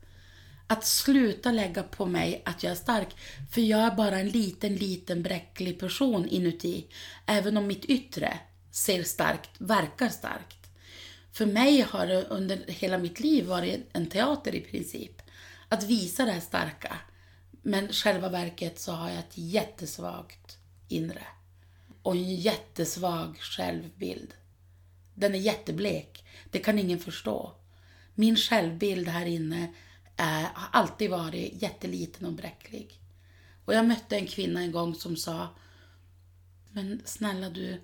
Att 0.66 0.84
sluta 0.84 1.52
lägga 1.52 1.82
på 1.82 2.06
mig 2.06 2.42
att 2.44 2.62
jag 2.62 2.70
är 2.70 2.76
stark, 2.76 3.16
för 3.50 3.60
jag 3.60 3.80
är 3.80 3.96
bara 3.96 4.18
en 4.18 4.28
liten, 4.28 4.76
liten 4.76 5.22
bräcklig 5.22 5.80
person 5.80 6.28
inuti. 6.28 6.86
Även 7.26 7.56
om 7.56 7.66
mitt 7.66 7.84
yttre 7.84 8.38
ser 8.70 9.02
starkt, 9.02 9.50
verkar 9.58 10.08
starkt. 10.08 10.58
För 11.32 11.46
mig 11.46 11.80
har 11.80 12.06
det 12.06 12.24
under 12.24 12.64
hela 12.66 12.98
mitt 12.98 13.20
liv 13.20 13.46
varit 13.46 13.88
en 13.92 14.06
teater 14.06 14.54
i 14.54 14.60
princip. 14.60 15.22
Att 15.68 15.82
visa 15.82 16.24
det 16.24 16.32
här 16.32 16.40
starka. 16.40 16.98
Men 17.62 17.88
själva 17.88 18.28
verket 18.28 18.80
så 18.80 18.92
har 18.92 19.08
jag 19.08 19.18
ett 19.18 19.38
jättesvagt 19.38 20.57
inre. 20.88 21.26
Och 22.02 22.16
en 22.16 22.34
jättesvag 22.34 23.38
självbild. 23.38 24.34
Den 25.14 25.34
är 25.34 25.38
jätteblek. 25.38 26.24
Det 26.50 26.58
kan 26.58 26.78
ingen 26.78 26.98
förstå. 26.98 27.54
Min 28.14 28.36
självbild 28.36 29.08
här 29.08 29.26
inne 29.26 29.74
är, 30.16 30.42
har 30.42 30.80
alltid 30.80 31.10
varit 31.10 31.62
jätteliten 31.62 32.26
och 32.26 32.32
bräcklig. 32.32 33.00
Och 33.64 33.74
jag 33.74 33.86
mötte 33.86 34.16
en 34.16 34.26
kvinna 34.26 34.60
en 34.60 34.72
gång 34.72 34.94
som 34.94 35.16
sa 35.16 35.48
Men 36.70 37.02
snälla 37.04 37.50
du, 37.50 37.80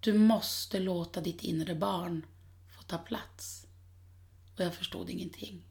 du 0.00 0.12
måste 0.12 0.80
låta 0.80 1.20
ditt 1.20 1.42
inre 1.42 1.74
barn 1.74 2.26
få 2.68 2.82
ta 2.82 2.98
plats. 2.98 3.66
Och 4.54 4.64
jag 4.64 4.74
förstod 4.74 5.10
ingenting. 5.10 5.62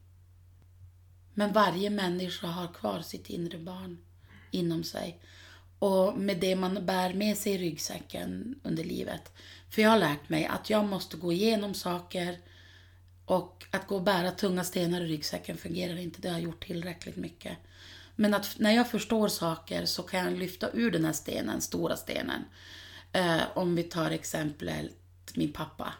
Men 1.34 1.52
varje 1.52 1.90
människa 1.90 2.46
har 2.46 2.74
kvar 2.74 3.02
sitt 3.02 3.30
inre 3.30 3.58
barn 3.58 3.98
inom 4.50 4.84
sig. 4.84 5.20
Och 5.78 6.18
med 6.18 6.36
det 6.40 6.56
man 6.56 6.86
bär 6.86 7.14
med 7.14 7.36
sig 7.36 7.52
i 7.52 7.58
ryggsäcken 7.58 8.60
under 8.62 8.84
livet. 8.84 9.32
För 9.70 9.82
jag 9.82 9.90
har 9.90 9.98
lärt 9.98 10.28
mig 10.28 10.46
att 10.46 10.70
jag 10.70 10.84
måste 10.84 11.16
gå 11.16 11.32
igenom 11.32 11.74
saker 11.74 12.38
och 13.24 13.64
att 13.70 13.86
gå 13.86 13.96
och 13.96 14.02
bära 14.02 14.30
tunga 14.30 14.64
stenar 14.64 15.00
i 15.00 15.06
ryggsäcken 15.06 15.56
fungerar 15.56 15.96
inte. 15.96 16.20
Det 16.20 16.28
har 16.28 16.34
jag 16.34 16.44
gjort 16.44 16.66
tillräckligt 16.66 17.16
mycket. 17.16 17.56
Men 18.16 18.34
att 18.34 18.58
när 18.58 18.70
jag 18.70 18.90
förstår 18.90 19.28
saker 19.28 19.84
så 19.84 20.02
kan 20.02 20.24
jag 20.24 20.38
lyfta 20.38 20.70
ur 20.72 20.90
den 20.90 21.04
här 21.04 21.12
stenen, 21.12 21.60
stora 21.60 21.96
stenen. 21.96 22.44
Eh, 23.12 23.40
om 23.54 23.74
vi 23.74 23.82
tar 23.82 24.10
exemplet 24.10 24.92
min 25.34 25.52
pappa. 25.52 25.92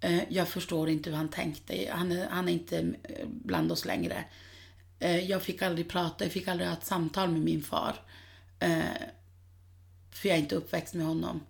Eh, 0.00 0.32
jag 0.32 0.48
förstår 0.48 0.88
inte 0.88 1.10
hur 1.10 1.16
han 1.16 1.28
tänkte. 1.28 1.88
Han 1.90 2.12
är, 2.12 2.28
han 2.30 2.48
är 2.48 2.52
inte 2.52 2.94
bland 3.24 3.72
oss 3.72 3.84
längre. 3.84 4.24
Eh, 4.98 5.30
jag 5.30 5.42
fick 5.42 5.62
aldrig 5.62 5.88
prata, 5.88 6.24
jag 6.24 6.32
fick 6.32 6.48
aldrig 6.48 6.68
ha 6.68 6.76
ett 6.76 6.86
samtal 6.86 7.28
med 7.28 7.40
min 7.40 7.62
far. 7.62 7.96
Eh, 8.58 9.02
för 10.10 10.28
jag 10.28 10.38
är 10.38 10.42
inte 10.42 10.56
uppväxt 10.56 10.94
med 10.94 11.06
honom. 11.06 11.40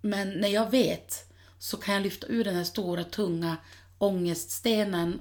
Men 0.00 0.40
när 0.40 0.48
jag 0.48 0.70
vet 0.70 1.32
så 1.58 1.76
kan 1.76 1.94
jag 1.94 2.02
lyfta 2.02 2.26
ur 2.26 2.44
den 2.44 2.54
här 2.54 2.64
stora 2.64 3.04
tunga 3.04 3.56
ångeststenen 3.98 5.20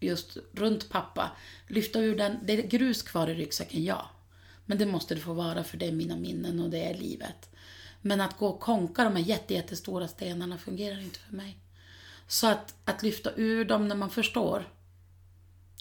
just 0.00 0.36
runt 0.52 0.88
pappa. 0.88 1.30
Lyfta 1.68 2.00
ur 2.00 2.16
den. 2.16 2.38
Det 2.44 2.52
är 2.52 2.68
grus 2.68 3.02
kvar 3.02 3.28
i 3.28 3.34
ryggsäcken, 3.34 3.84
ja. 3.84 4.10
Men 4.66 4.78
det 4.78 4.86
måste 4.86 5.14
det 5.14 5.20
få 5.20 5.32
vara 5.32 5.64
för 5.64 5.76
det 5.76 5.86
är 5.86 5.92
mina 5.92 6.16
minnen 6.16 6.60
och 6.60 6.70
det 6.70 6.84
är 6.84 6.94
livet. 6.94 7.50
Men 8.00 8.20
att 8.20 8.38
gå 8.38 8.46
och 8.46 8.60
konka 8.60 9.04
de 9.04 9.16
här 9.16 9.24
jättestora 9.24 10.08
stenarna 10.08 10.58
fungerar 10.58 11.00
inte 11.00 11.18
för 11.18 11.36
mig. 11.36 11.58
Så 12.26 12.46
att, 12.46 12.74
att 12.84 13.02
lyfta 13.02 13.30
ur 13.36 13.64
dem 13.64 13.88
när 13.88 13.96
man 13.96 14.10
förstår. 14.10 14.68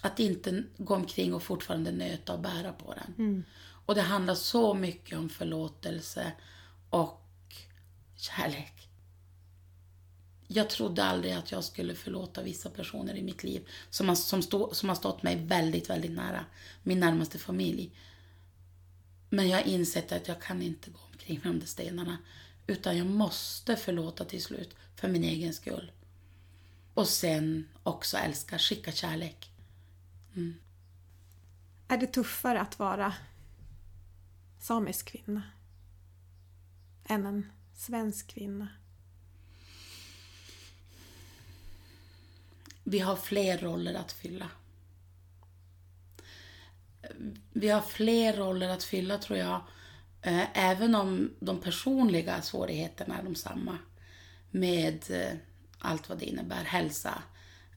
Att 0.03 0.19
inte 0.19 0.63
gå 0.77 0.95
omkring 0.95 1.33
och 1.33 1.43
fortfarande 1.43 1.91
nöta 1.91 2.33
och 2.33 2.39
bära 2.39 2.73
på 2.73 2.93
den. 2.93 3.13
Mm. 3.17 3.43
Och 3.91 3.95
det 3.95 4.01
handlar 4.01 4.35
så 4.35 4.73
mycket 4.73 5.17
om 5.17 5.29
förlåtelse 5.29 6.31
och 6.89 7.55
kärlek. 8.15 8.89
Jag 10.47 10.69
trodde 10.69 11.03
aldrig 11.03 11.33
att 11.33 11.51
jag 11.51 11.63
skulle 11.63 11.95
förlåta 11.95 12.43
vissa 12.43 12.69
personer 12.69 13.15
i 13.15 13.23
mitt 13.23 13.43
liv 13.43 13.67
som 13.89 14.09
har, 14.09 14.15
som 14.15 14.41
stå, 14.41 14.73
som 14.73 14.89
har 14.89 14.95
stått 14.95 15.23
mig 15.23 15.35
väldigt, 15.45 15.89
väldigt 15.89 16.11
nära. 16.11 16.45
Min 16.83 16.99
närmaste 16.99 17.39
familj. 17.39 17.91
Men 19.29 19.49
jag 19.49 19.57
har 19.57 19.67
insett 19.67 20.11
att 20.11 20.27
jag 20.27 20.41
kan 20.41 20.61
inte 20.61 20.89
gå 20.89 20.99
omkring 21.11 21.39
med 21.43 21.53
de 21.53 21.59
där 21.59 21.67
stenarna. 21.67 22.17
Utan 22.67 22.97
jag 22.97 23.07
måste 23.07 23.75
förlåta 23.75 24.25
till 24.25 24.43
slut, 24.43 24.75
för 24.95 25.07
min 25.07 25.23
egen 25.23 25.53
skull. 25.53 25.91
Och 26.93 27.07
sen 27.07 27.67
också 27.83 28.17
älska, 28.17 28.59
skicka 28.59 28.91
kärlek. 28.91 29.51
Mm. 30.35 30.55
Är 31.87 31.97
det 31.97 32.07
tuffare 32.07 32.61
att 32.61 32.79
vara 32.79 33.13
samisk 34.61 35.05
kvinna 35.05 35.41
än 37.05 37.25
en 37.25 37.51
svensk 37.73 38.27
kvinna? 38.27 38.67
Vi 42.83 42.99
har 42.99 43.15
fler 43.15 43.57
roller 43.57 43.93
att 43.93 44.11
fylla. 44.11 44.49
Vi 47.53 47.69
har 47.69 47.81
fler 47.81 48.37
roller 48.37 48.69
att 48.69 48.83
fylla 48.83 49.17
tror 49.17 49.39
jag. 49.39 49.61
Eh, 50.21 50.57
även 50.57 50.95
om 50.95 51.33
de 51.39 51.61
personliga 51.61 52.41
svårigheterna 52.41 53.17
är 53.17 53.23
de 53.23 53.35
samma. 53.35 53.77
Med 54.51 55.11
eh, 55.11 55.37
allt 55.79 56.09
vad 56.09 56.19
det 56.19 56.25
innebär. 56.25 56.63
Hälsa, 56.63 57.23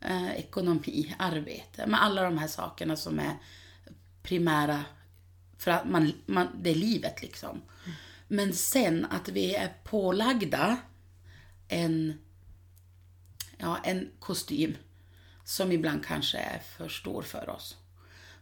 eh, 0.00 0.32
ekonomi, 0.32 1.14
arbete. 1.18 1.86
Med 1.86 2.02
alla 2.02 2.22
de 2.22 2.38
här 2.38 2.48
sakerna 2.48 2.96
som 2.96 3.18
är 3.18 3.36
primära 4.22 4.84
för 5.58 5.70
att 5.70 5.88
man, 5.88 6.12
man, 6.26 6.48
det 6.62 6.70
är 6.70 6.74
livet 6.74 7.22
liksom. 7.22 7.62
Men 8.28 8.52
sen 8.52 9.04
att 9.10 9.28
vi 9.28 9.54
är 9.54 9.74
pålagda 9.84 10.76
en, 11.68 12.18
ja, 13.56 13.78
en 13.84 14.10
kostym 14.18 14.76
som 15.44 15.72
ibland 15.72 16.04
kanske 16.04 16.38
är 16.38 16.58
för 16.58 16.88
stor 16.88 17.22
för 17.22 17.48
oss. 17.48 17.76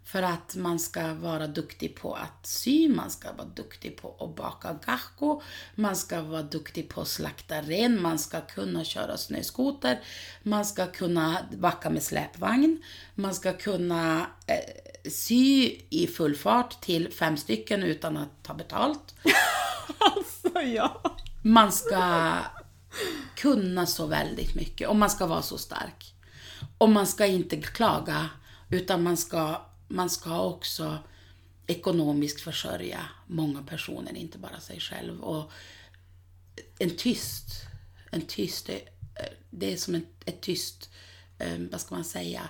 För 0.05 0.23
att 0.23 0.57
man 0.57 0.79
ska 0.79 1.15
vara 1.15 1.47
duktig 1.47 1.97
på 1.97 2.15
att 2.15 2.47
sy, 2.47 2.89
man 2.89 3.11
ska 3.11 3.33
vara 3.33 3.49
duktig 3.49 3.97
på 3.97 4.17
att 4.21 4.37
baka 4.37 4.77
gahko, 4.87 5.43
man 5.75 5.97
ska 5.97 6.23
vara 6.23 6.43
duktig 6.43 6.89
på 6.89 7.01
att 7.01 7.09
slakta 7.09 7.63
ren, 7.63 8.03
man 8.03 8.19
ska 8.19 8.41
kunna 8.41 8.85
köra 8.85 9.17
snöskoter, 9.17 10.01
man 10.43 10.65
ska 10.65 10.87
kunna 10.87 11.39
backa 11.59 11.91
med 11.91 12.03
släpvagn, 12.03 12.83
man 13.15 13.35
ska 13.35 13.53
kunna 13.53 14.27
eh, 14.47 15.11
sy 15.11 15.77
i 15.91 16.07
full 16.07 16.37
fart 16.37 16.81
till 16.81 17.13
fem 17.13 17.37
stycken 17.37 17.83
utan 17.83 18.17
att 18.17 18.43
ta 18.43 18.55
betalt. 18.55 19.15
alltså 19.99 20.61
ja. 20.61 21.03
Man 21.43 21.73
ska 21.73 22.35
kunna 23.37 23.87
så 23.87 24.07
väldigt 24.07 24.55
mycket 24.55 24.89
och 24.89 24.97
man 24.97 25.11
ska 25.11 25.27
vara 25.27 25.43
så 25.43 25.59
stark. 25.59 26.15
Och 26.79 26.89
man 26.89 27.07
ska 27.07 27.27
inte 27.27 27.57
klaga 27.57 28.29
utan 28.71 29.03
man 29.03 29.17
ska 29.17 29.67
man 29.93 30.11
ska 30.11 30.43
också 30.43 30.99
ekonomiskt 31.67 32.41
försörja 32.41 33.01
många 33.27 33.63
personer, 33.63 34.17
inte 34.17 34.39
bara 34.39 34.61
sig 34.61 34.81
själv. 34.81 35.21
Och 35.21 35.53
en 36.79 36.97
tyst, 36.97 37.47
en 38.11 38.23
tyst, 38.23 38.71
det 39.51 39.73
är 39.73 39.77
som 39.77 39.95
ett, 39.95 40.09
ett 40.25 40.41
tyst, 40.41 40.91
eh, 41.39 41.59
vad 41.71 41.81
ska 41.81 41.95
man 41.95 42.05
säga, 42.05 42.49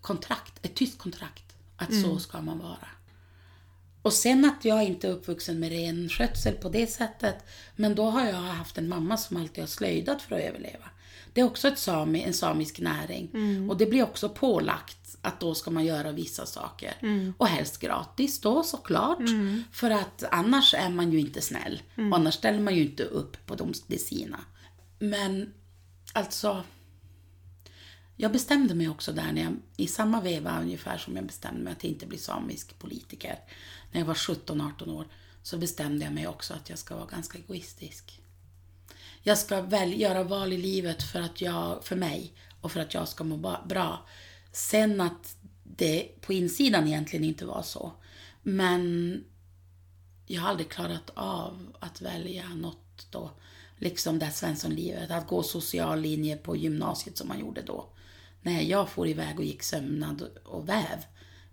kontrakt, 0.00 0.66
ett 0.66 0.74
tyst 0.74 0.98
kontrakt. 0.98 1.44
Att 1.76 1.90
mm. 1.90 2.02
så 2.02 2.18
ska 2.18 2.40
man 2.40 2.58
vara. 2.58 2.88
Och 4.02 4.12
sen 4.12 4.44
att 4.44 4.64
jag 4.64 4.84
inte 4.84 5.08
är 5.08 5.12
uppvuxen 5.12 5.60
med 5.60 5.70
renskötsel 5.70 6.54
på 6.54 6.68
det 6.68 6.86
sättet, 6.86 7.36
men 7.76 7.94
då 7.94 8.04
har 8.04 8.26
jag 8.26 8.32
haft 8.32 8.78
en 8.78 8.88
mamma 8.88 9.16
som 9.16 9.36
alltid 9.36 9.62
har 9.62 9.68
slöjdat 9.68 10.22
för 10.22 10.36
att 10.36 10.42
överleva. 10.42 10.90
Det 11.32 11.40
är 11.40 11.44
också 11.44 11.68
ett 11.68 11.78
sami, 11.78 12.22
en 12.22 12.34
samisk 12.34 12.80
näring. 12.80 13.30
Mm. 13.34 13.70
Och 13.70 13.76
det 13.76 13.86
blir 13.86 14.02
också 14.02 14.28
pålagt 14.28 14.97
att 15.22 15.40
då 15.40 15.54
ska 15.54 15.70
man 15.70 15.84
göra 15.84 16.12
vissa 16.12 16.46
saker. 16.46 16.94
Mm. 17.00 17.34
Och 17.38 17.48
helst 17.48 17.78
gratis 17.78 18.40
då 18.40 18.62
såklart. 18.62 19.18
Mm. 19.18 19.64
För 19.72 19.90
att 19.90 20.24
annars 20.30 20.74
är 20.74 20.90
man 20.90 21.12
ju 21.12 21.20
inte 21.20 21.40
snäll. 21.40 21.82
Mm. 21.96 22.12
Och 22.12 22.18
annars 22.18 22.34
ställer 22.34 22.60
man 22.60 22.74
ju 22.74 22.82
inte 22.82 23.04
upp 23.04 23.46
på 23.46 23.54
de, 23.54 23.72
det 23.86 23.98
sina. 23.98 24.40
Men 24.98 25.54
alltså, 26.12 26.62
jag 28.16 28.32
bestämde 28.32 28.74
mig 28.74 28.88
också 28.88 29.12
där 29.12 29.32
när 29.32 29.42
jag, 29.42 29.56
i 29.76 29.86
samma 29.86 30.20
veva 30.20 30.60
ungefär 30.60 30.98
som 30.98 31.16
jag 31.16 31.26
bestämde 31.26 31.60
mig 31.60 31.72
att 31.72 31.84
inte 31.84 32.06
bli 32.06 32.18
samisk 32.18 32.78
politiker. 32.78 33.38
När 33.92 34.00
jag 34.00 34.06
var 34.06 34.14
17-18 34.14 34.90
år 34.90 35.06
så 35.42 35.58
bestämde 35.58 36.04
jag 36.04 36.14
mig 36.14 36.26
också 36.28 36.54
att 36.54 36.70
jag 36.70 36.78
ska 36.78 36.96
vara 36.96 37.06
ganska 37.06 37.38
egoistisk. 37.38 38.20
Jag 39.22 39.38
ska 39.38 39.60
väl, 39.60 40.00
göra 40.00 40.22
val 40.22 40.52
i 40.52 40.56
livet 40.56 41.02
för, 41.02 41.20
att 41.20 41.40
jag, 41.40 41.84
för 41.84 41.96
mig 41.96 42.32
och 42.60 42.72
för 42.72 42.80
att 42.80 42.94
jag 42.94 43.08
ska 43.08 43.24
må 43.24 43.58
bra. 43.68 44.06
Sen 44.58 45.00
att 45.00 45.36
det 45.62 46.20
på 46.20 46.32
insidan 46.32 46.86
egentligen 46.88 47.24
inte 47.24 47.46
var 47.46 47.62
så. 47.62 47.92
Men 48.42 49.24
jag 50.26 50.42
har 50.42 50.48
aldrig 50.48 50.70
klarat 50.70 51.10
av 51.14 51.76
att 51.80 52.00
välja 52.00 52.48
något 52.48 53.06
då. 53.10 53.30
Liksom 53.76 54.18
det 54.18 54.24
här 54.24 54.32
Svenssonlivet, 54.32 55.10
att 55.10 55.26
gå 55.26 55.42
social 55.42 56.00
linje 56.00 56.36
på 56.36 56.56
gymnasiet 56.56 57.16
som 57.16 57.28
man 57.28 57.40
gjorde 57.40 57.62
då. 57.62 57.88
Nej, 58.42 58.70
jag 58.70 58.88
for 58.88 59.08
iväg 59.08 59.38
och 59.38 59.44
gick 59.44 59.62
sömnad 59.62 60.22
och 60.44 60.68
väv. 60.68 61.04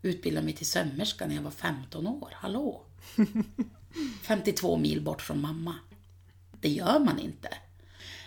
Utbildade 0.02 0.46
mig 0.46 0.56
till 0.56 0.70
sömmerska 0.70 1.28
när 1.28 1.36
jag 1.36 1.44
var 1.44 1.52
15 1.52 2.08
år. 2.08 2.34
Hallå! 2.36 2.86
52 4.22 4.78
mil 4.78 5.02
bort 5.02 5.22
från 5.22 5.42
mamma. 5.42 5.76
Det 6.62 6.70
gör 6.70 7.00
man 7.00 7.20
inte. 7.20 7.50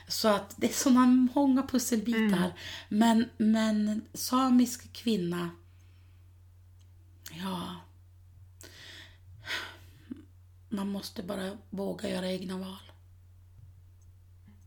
Så 0.08 0.28
att 0.28 0.54
det 0.56 0.68
är 0.68 0.72
sådana 0.72 1.28
många 1.34 1.62
pusselbitar. 1.62 2.20
Mm. 2.20 2.50
Men, 2.88 3.28
men 3.36 4.02
samisk 4.14 4.92
kvinna, 4.92 5.50
ja. 7.30 7.76
Man 10.68 10.88
måste 10.88 11.22
bara 11.22 11.58
våga 11.70 12.08
göra 12.08 12.30
egna 12.30 12.58
val. 12.58 12.76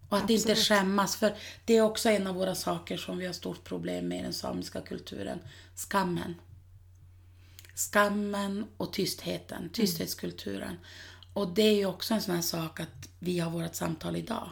Och 0.10 0.18
att 0.18 0.24
Absolut. 0.24 0.42
inte 0.42 0.56
skämmas, 0.62 1.16
för 1.16 1.36
det 1.66 1.78
är 1.78 1.82
också 1.82 2.10
en 2.10 2.28
av 2.28 2.36
våra 2.36 2.56
saker 2.56 2.98
som 2.98 3.18
vi 3.18 3.26
har 3.26 3.34
stort 3.34 3.64
problem 3.64 4.08
med 4.08 4.20
i 4.20 4.24
den 4.24 4.34
samiska 4.34 4.82
kulturen. 4.82 5.40
Skammen. 5.76 6.36
Skammen 7.76 8.66
och 8.78 8.94
tystheten, 8.94 9.70
tysthetskulturen. 9.70 10.78
Och 11.34 11.54
det 11.54 11.62
är 11.62 11.76
ju 11.76 11.86
också 11.86 12.14
en 12.14 12.22
sån 12.22 12.36
här 12.36 12.42
sak 12.42 12.80
att 12.80 13.10
vi 13.20 13.40
har 13.40 13.52
vårt 13.52 13.76
samtal 13.76 14.16
idag. 14.16 14.50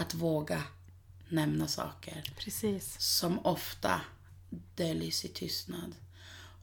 Att 0.00 0.14
våga 0.14 0.62
nämna 1.28 1.68
saker 1.68 2.32
Precis. 2.36 3.00
som 3.00 3.46
ofta 3.46 4.00
döljs 4.74 5.24
i 5.24 5.28
tystnad. 5.28 5.94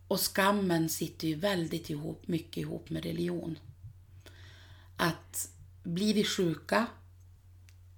Och 0.08 0.20
skammen 0.20 0.90
sitter 0.90 1.28
ju 1.28 1.36
väldigt 1.36 1.90
ihop, 1.90 2.28
mycket 2.28 2.58
ihop 2.58 2.90
med 2.90 3.04
religion. 3.04 3.60
Att 4.96 5.50
blir 5.84 6.14
vi 6.14 6.24
sjuka, 6.24 6.88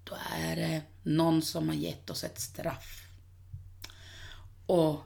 då 0.03 0.17
är 0.31 0.55
det 0.55 0.81
någon 1.03 1.41
som 1.41 1.69
har 1.69 1.75
gett 1.75 2.09
oss 2.09 2.23
ett 2.23 2.39
straff. 2.39 3.07
Och 4.65 5.03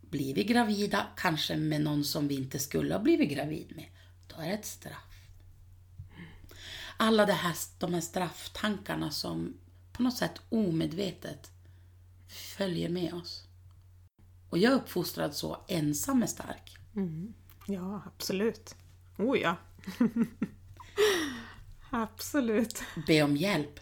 blir 0.00 0.34
vi 0.34 0.44
gravida, 0.44 1.06
kanske 1.16 1.56
med 1.56 1.80
någon 1.80 2.04
som 2.04 2.28
vi 2.28 2.34
inte 2.34 2.58
skulle 2.58 2.94
ha 2.94 3.00
blivit 3.00 3.30
gravid 3.30 3.72
med, 3.76 3.86
då 4.26 4.36
är 4.36 4.48
det 4.48 4.54
ett 4.54 4.66
straff. 4.66 5.07
Alla 7.00 7.26
det 7.26 7.32
här, 7.32 7.56
de 7.78 7.94
här 7.94 8.00
strafftankarna 8.00 9.10
som 9.10 9.54
på 9.92 10.02
något 10.02 10.16
sätt 10.16 10.40
omedvetet 10.48 11.50
följer 12.28 12.88
med 12.88 13.14
oss. 13.14 13.44
Och 14.50 14.58
jag 14.58 14.72
är 14.72 14.76
uppfostrad 14.76 15.34
så, 15.34 15.64
ensam 15.68 16.22
är 16.22 16.26
stark. 16.26 16.76
Ja, 17.66 18.02
absolut. 18.06 18.74
Oh 19.18 19.38
ja. 19.38 19.56
absolut. 21.90 22.82
Be 23.06 23.22
om 23.22 23.36
hjälp. 23.36 23.80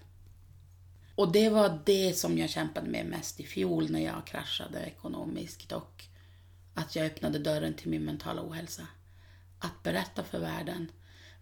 Och 1.14 1.33
det 1.33 1.49
var 1.49 1.81
det 1.87 2.19
som 2.19 2.39
jag 2.39 2.51
kämpade 2.51 2.89
med 2.91 3.07
mest 3.07 3.41
i 3.41 3.45
fjol 3.45 3.91
när 3.91 4.01
jag 4.01 4.27
kraschade 4.27 4.79
ekonomiskt 4.79 5.73
och 5.73 6.05
att 6.75 6.97
jag 6.97 7.07
öppnade 7.07 7.39
dörren 7.39 7.75
till 7.75 7.89
min 7.89 8.05
mentala 8.05 8.43
ohälsa. 8.43 8.87
Att 9.59 9.83
berätta 9.83 10.25
för 10.25 10.39
världen. 10.39 10.93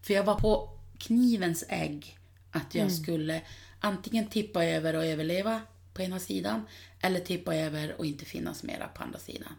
För 0.02 0.14
jag 0.14 0.24
var 0.24 0.34
på 0.34 0.73
knivens 0.98 1.64
ägg 1.68 2.18
att 2.50 2.74
jag 2.74 2.92
skulle 2.92 3.42
antingen 3.80 4.26
tippa 4.26 4.64
över 4.64 4.96
och 4.96 5.04
överleva 5.04 5.62
på 5.94 6.02
ena 6.02 6.18
sidan 6.18 6.66
eller 7.00 7.20
tippa 7.20 7.56
över 7.56 7.94
och 7.98 8.06
inte 8.06 8.24
finnas 8.24 8.62
mera 8.62 8.88
på 8.88 9.02
andra 9.02 9.18
sidan. 9.18 9.52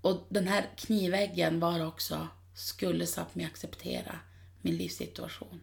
Och 0.00 0.26
den 0.28 0.48
här 0.48 0.68
kniväggen 0.76 1.60
var 1.60 1.86
också, 1.86 2.28
skulle 2.54 3.04
Sápmi 3.04 3.46
acceptera 3.46 4.18
min 4.62 4.76
livssituation? 4.76 5.60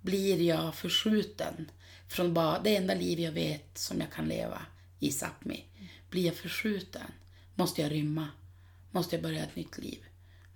Blir 0.00 0.40
jag 0.40 0.74
förskjuten 0.74 1.70
från 2.08 2.34
bara 2.34 2.58
det 2.58 2.76
enda 2.76 2.94
liv 2.94 3.20
jag 3.20 3.32
vet 3.32 3.78
som 3.78 4.00
jag 4.00 4.12
kan 4.12 4.28
leva 4.28 4.62
i 5.00 5.10
Sápmi? 5.10 5.64
Blir 6.10 6.26
jag 6.26 6.34
förskjuten? 6.34 7.12
Måste 7.54 7.82
jag 7.82 7.92
rymma? 7.92 8.28
Måste 8.90 9.16
jag 9.16 9.22
börja 9.22 9.44
ett 9.44 9.56
nytt 9.56 9.78
liv? 9.78 10.04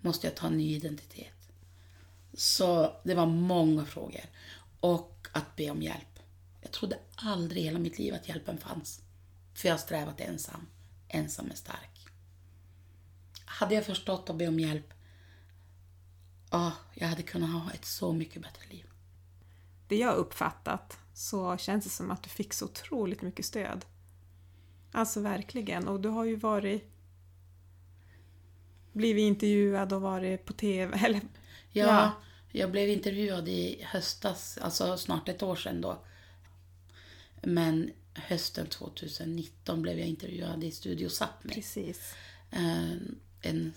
Måste 0.01 0.27
jag 0.27 0.35
ta 0.35 0.47
en 0.47 0.57
ny 0.57 0.75
identitet? 0.75 1.38
Så 2.39 2.95
det 3.03 3.15
var 3.15 3.25
många 3.25 3.85
frågor. 3.85 4.21
Och 4.79 5.27
att 5.31 5.55
be 5.55 5.69
om 5.69 5.81
hjälp. 5.81 6.19
Jag 6.61 6.71
trodde 6.71 6.99
aldrig 7.15 7.61
i 7.61 7.65
hela 7.65 7.79
mitt 7.79 7.99
liv 7.99 8.13
att 8.13 8.27
hjälpen 8.27 8.57
fanns. 8.57 9.01
För 9.53 9.67
jag 9.67 9.73
har 9.73 9.79
strävat 9.79 10.19
ensam. 10.19 10.67
Ensam 11.07 11.51
är 11.51 11.55
stark. 11.55 12.07
Hade 13.45 13.75
jag 13.75 13.85
förstått 13.85 14.29
att 14.29 14.35
be 14.35 14.47
om 14.47 14.59
hjälp, 14.59 14.93
ja, 16.51 16.71
jag 16.93 17.07
hade 17.07 17.23
kunnat 17.23 17.49
ha 17.63 17.71
ett 17.71 17.85
så 17.85 18.13
mycket 18.13 18.41
bättre 18.41 18.67
liv. 18.69 18.85
Det 19.87 19.97
jag 19.97 20.15
uppfattat 20.15 20.97
så 21.13 21.57
känns 21.57 21.83
det 21.83 21.89
som 21.89 22.11
att 22.11 22.23
du 22.23 22.29
fick 22.29 22.53
så 22.53 22.65
otroligt 22.65 23.21
mycket 23.21 23.45
stöd. 23.45 23.85
Alltså 24.91 25.21
verkligen. 25.21 25.87
Och 25.87 25.99
du 25.99 26.09
har 26.09 26.25
ju 26.25 26.35
varit 26.35 26.91
blivit 28.93 29.23
intervjuad 29.23 29.93
och 29.93 30.01
varit 30.01 30.45
på 30.45 30.53
TV. 30.53 30.97
Eller, 31.05 31.21
Ja, 31.71 31.85
Ja. 31.85 32.11
Jag 32.51 32.71
blev 32.71 32.89
intervjuad 32.89 33.49
i 33.49 33.81
höstas, 33.83 34.57
alltså 34.61 34.97
snart 34.97 35.29
ett 35.29 35.43
år 35.43 35.55
sedan 35.55 35.81
då. 35.81 36.03
Men 37.41 37.91
hösten 38.13 38.67
2019 38.67 39.81
blev 39.81 39.99
jag 39.99 40.07
intervjuad 40.07 40.63
i 40.63 40.71
Studio 40.71 41.07
Sápmi. 41.07 41.53
precis. 41.53 42.13
Eh, 42.51 42.91
en, 43.41 43.73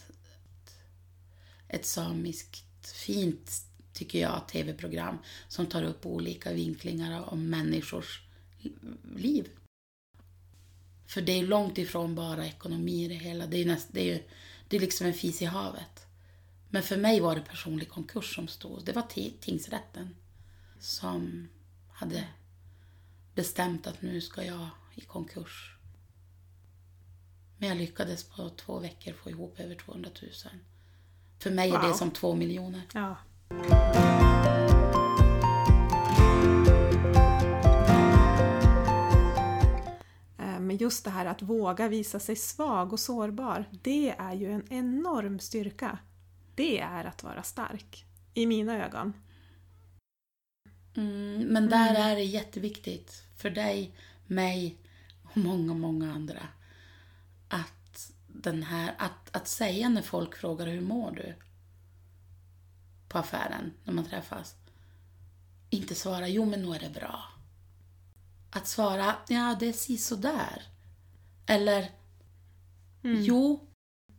ett 1.69 1.87
samiskt, 1.87 2.93
fint, 2.95 3.51
tycker 3.93 4.21
jag, 4.21 4.49
tv-program 4.49 5.19
som 5.49 5.67
tar 5.67 5.83
upp 5.83 6.07
olika 6.07 6.53
vinklingar 6.53 7.33
om 7.33 7.51
människors 7.51 8.23
liv. 9.17 9.49
För 11.07 11.21
det 11.21 11.33
är 11.33 11.47
långt 11.47 11.79
ifrån 11.79 12.15
bara 12.15 12.47
ekonomi 12.47 13.05
i 13.05 13.09
det 13.09 13.15
hela. 13.15 13.47
Det 13.47 13.57
är, 13.57 13.67
näst, 13.67 13.89
det 13.93 14.11
är, 14.11 14.23
det 14.69 14.77
är 14.77 14.81
liksom 14.81 15.07
en 15.07 15.15
fis 15.15 15.43
i 15.43 15.45
havet. 15.45 16.07
Men 16.75 16.83
för 16.83 16.97
mig 16.97 17.21
var 17.21 17.35
det 17.35 17.41
personlig 17.43 17.89
konkurs 17.91 18.35
som 18.35 18.49
stod. 18.49 18.85
Det 18.85 18.93
var 18.93 19.03
ti- 19.03 19.35
tingsrätten 19.41 20.15
som 20.81 21.49
hade 21.93 22.25
bestämt 23.35 23.87
att 23.87 24.03
nu 24.03 24.21
ska 24.21 24.45
jag 24.45 24.69
i 24.95 25.01
konkurs. 25.01 25.77
Men 27.59 27.69
jag 27.69 27.79
lyckades 27.79 28.25
på 28.25 28.49
två 28.49 28.79
veckor 28.79 29.13
få 29.13 29.31
ihop 29.31 29.61
över 29.61 29.75
200 29.75 30.11
000. 30.23 30.31
För 31.39 31.51
mig 31.51 31.71
är 31.71 31.79
det 31.81 31.87
Wow. 31.89 31.95
som 31.95 32.11
två 32.11 32.35
miljoner. 32.35 32.83
Ja. 32.95 33.17
Eh, 40.39 40.61
Men 40.61 40.77
just 40.77 41.05
det 41.05 41.11
här 41.11 41.27
att 41.27 41.43
våga 41.43 41.89
visa 41.89 42.21
sig 42.21 42.37
svag 42.37 42.93
och 42.93 43.01
sårbar, 43.01 43.65
det 43.71 44.15
är 44.19 44.33
ju 44.35 44.53
en 44.53 44.73
enorm 44.73 45.39
styrka. 45.39 45.99
Det 46.63 46.79
är 46.79 47.05
att 47.05 47.23
vara 47.23 47.43
stark, 47.43 48.05
i 48.35 48.47
mina 48.47 48.87
ögon. 48.87 49.13
Mm, 50.97 51.43
men 51.43 51.69
där 51.69 51.95
är 51.95 52.17
det 52.17 52.23
jätteviktigt 52.23 53.25
för 53.37 53.51
dig, 53.51 53.95
mig 54.27 54.79
och 55.23 55.37
många, 55.37 55.75
många 55.75 56.13
andra. 56.13 56.49
Att, 57.49 58.13
den 58.27 58.63
här, 58.63 58.95
att, 58.99 59.37
att 59.37 59.49
säga 59.49 59.89
när 59.89 60.03
folk 60.03 60.37
frågar 60.37 60.67
hur 60.67 60.81
mår 60.81 61.11
du? 61.11 61.35
På 63.09 63.19
affären, 63.19 63.73
när 63.85 63.93
man 63.93 64.05
träffas. 64.05 64.55
Inte 65.71 65.95
svara, 65.95 66.29
jo 66.29 66.45
men 66.45 66.63
nog 66.63 66.75
är 66.75 66.81
det 66.81 66.91
bra. 66.91 67.23
Att 68.51 68.67
svara, 68.67 69.15
ja 69.29 69.57
det 69.61 69.67
är 69.67 69.97
sådär. 69.97 70.63
Eller, 71.47 71.91
jo, 73.03 73.69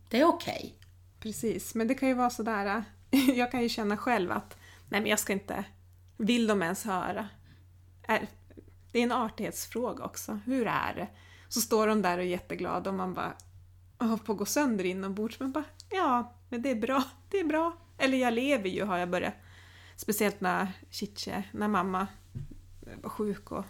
det 0.08 0.20
är 0.20 0.24
okej. 0.24 0.78
Precis, 1.24 1.74
men 1.74 1.88
det 1.88 1.94
kan 1.94 2.08
ju 2.08 2.14
vara 2.14 2.30
sådär, 2.30 2.84
jag 3.34 3.50
kan 3.50 3.62
ju 3.62 3.68
känna 3.68 3.96
själv 3.96 4.32
att 4.32 4.56
nej 4.88 5.00
men 5.00 5.10
jag 5.10 5.18
ska 5.18 5.32
inte, 5.32 5.64
vill 6.16 6.46
de 6.46 6.62
ens 6.62 6.84
höra? 6.84 7.28
Det 8.92 8.98
är 8.98 9.02
en 9.02 9.12
artighetsfråga 9.12 10.04
också, 10.04 10.40
hur 10.44 10.66
är 10.66 10.94
det? 10.94 11.08
Så 11.48 11.60
står 11.60 11.86
de 11.86 12.02
där 12.02 12.18
och 12.18 12.24
är 12.24 12.28
jätteglada 12.28 12.90
och 12.90 12.96
man 12.96 13.14
bara 13.14 13.32
håller 13.98 14.16
på 14.16 14.32
att 14.32 14.38
gå 14.38 14.44
sönder 14.44 14.84
inombords, 14.84 15.40
men 15.40 15.52
bara 15.52 15.64
ja, 15.90 16.34
men 16.48 16.62
det 16.62 16.70
är 16.70 16.74
bra, 16.74 17.02
det 17.30 17.40
är 17.40 17.44
bra. 17.44 17.76
Eller 17.98 18.18
jag 18.18 18.34
lever 18.34 18.68
ju 18.68 18.84
har 18.84 18.98
jag 18.98 19.10
börjat, 19.10 19.34
speciellt 19.96 20.40
när 20.40 20.72
Chiche, 20.90 21.44
när 21.52 21.68
mamma 21.68 22.06
var 23.02 23.10
sjuk 23.10 23.52
och 23.52 23.64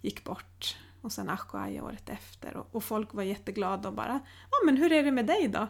gick 0.00 0.24
bort 0.24 0.76
och 1.00 1.12
sen 1.12 1.30
Ashko 1.30 1.58
Aja 1.58 1.84
året 1.84 2.08
efter 2.08 2.56
och, 2.56 2.66
och 2.72 2.84
folk 2.84 3.14
var 3.14 3.22
jätteglada 3.22 3.88
och 3.88 3.94
bara 3.94 4.20
ja 4.50 4.56
men 4.66 4.76
hur 4.76 4.92
är 4.92 5.02
det 5.02 5.12
med 5.12 5.26
dig 5.26 5.48
då? 5.48 5.68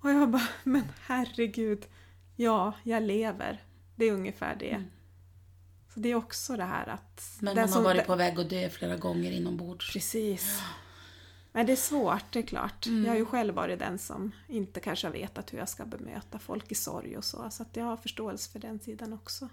Och 0.00 0.10
jag 0.10 0.30
bara, 0.30 0.48
men 0.64 0.84
herregud, 1.06 1.86
ja, 2.36 2.74
jag 2.82 3.02
lever. 3.02 3.62
Det 3.96 4.04
är 4.04 4.12
ungefär 4.12 4.56
det. 4.56 4.84
Så 5.94 6.00
det 6.00 6.08
är 6.08 6.14
också 6.14 6.56
det 6.56 6.64
här 6.64 6.88
att... 6.88 7.38
Men 7.40 7.56
man 7.56 7.72
har 7.72 7.82
varit 7.82 8.06
på 8.06 8.16
väg 8.16 8.40
att 8.40 8.50
dö 8.50 8.70
flera 8.70 8.96
gånger 8.96 9.32
inombords. 9.32 9.92
Precis. 9.92 10.62
Men 11.52 11.66
det 11.66 11.72
är 11.72 11.76
svårt, 11.76 12.32
det 12.32 12.38
är 12.38 12.46
klart. 12.46 12.86
Mm. 12.86 13.04
Jag 13.04 13.12
har 13.12 13.18
ju 13.18 13.24
själv 13.24 13.54
varit 13.54 13.78
den 13.78 13.98
som 13.98 14.32
inte 14.48 14.80
kanske 14.80 15.06
har 15.06 15.12
vetat 15.12 15.52
hur 15.52 15.58
jag 15.58 15.68
ska 15.68 15.84
bemöta 15.84 16.38
folk 16.38 16.72
i 16.72 16.74
sorg 16.74 17.16
och 17.16 17.24
så. 17.24 17.50
Så 17.50 17.62
att 17.62 17.76
jag 17.76 17.84
har 17.84 17.96
förståelse 17.96 18.50
för 18.50 18.58
den 18.58 18.80
sidan 18.80 19.12
också. 19.12 19.48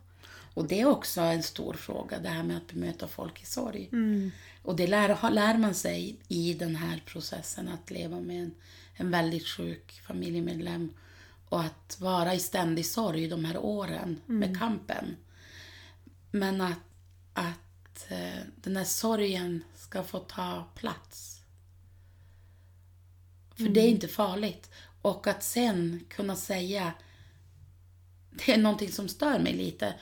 Och 0.54 0.68
det 0.68 0.82
är 0.82 0.86
också 0.86 1.22
en 1.22 1.44
stor 1.44 1.74
fråga, 1.74 2.20
det 2.20 2.30
här 2.30 2.44
med 2.44 2.58
att 2.58 2.68
bemöta 2.68 3.08
folk 3.08 3.42
i 3.42 3.46
sorg. 3.46 3.90
Mm. 3.92 4.32
Och 4.64 4.76
det 4.76 4.88
lär, 4.88 5.32
lär 5.32 5.58
man 5.58 5.74
sig 5.74 6.20
i 6.28 6.54
den 6.54 6.76
här 6.76 7.04
processen 7.06 7.68
att 7.68 7.92
leva 7.92 8.20
med 8.20 8.44
en, 8.44 8.56
en 8.98 9.12
väldigt 9.12 9.48
sjuk 9.48 10.02
familjemedlem. 10.08 10.94
Och 11.50 11.62
att 11.62 11.98
vara 12.00 12.34
i 12.34 12.40
ständig 12.40 12.86
sorg 12.86 13.28
de 13.28 13.46
här 13.46 13.58
åren 13.58 14.22
med 14.26 14.60
kampen. 14.60 15.16
Men 16.32 16.62
att, 16.62 16.80
att 17.34 18.12
eh, 18.12 18.44
den 18.56 18.78
här 18.78 18.84
sorgen 18.84 19.64
ska 19.76 20.04
få 20.04 20.20
ta 20.20 20.68
plats. 20.76 21.42
För 23.56 23.70
det 23.70 23.80
är 23.82 23.88
inte 23.88 24.08
farligt. 24.08 24.70
Och 25.02 25.28
att 25.28 25.44
sen 25.44 26.06
kunna 26.10 26.36
säga, 26.36 26.94
det 28.30 28.52
är 28.52 28.58
någonting 28.58 28.92
som 28.92 29.08
stör 29.08 29.40
mig 29.40 29.54
lite 29.54 29.94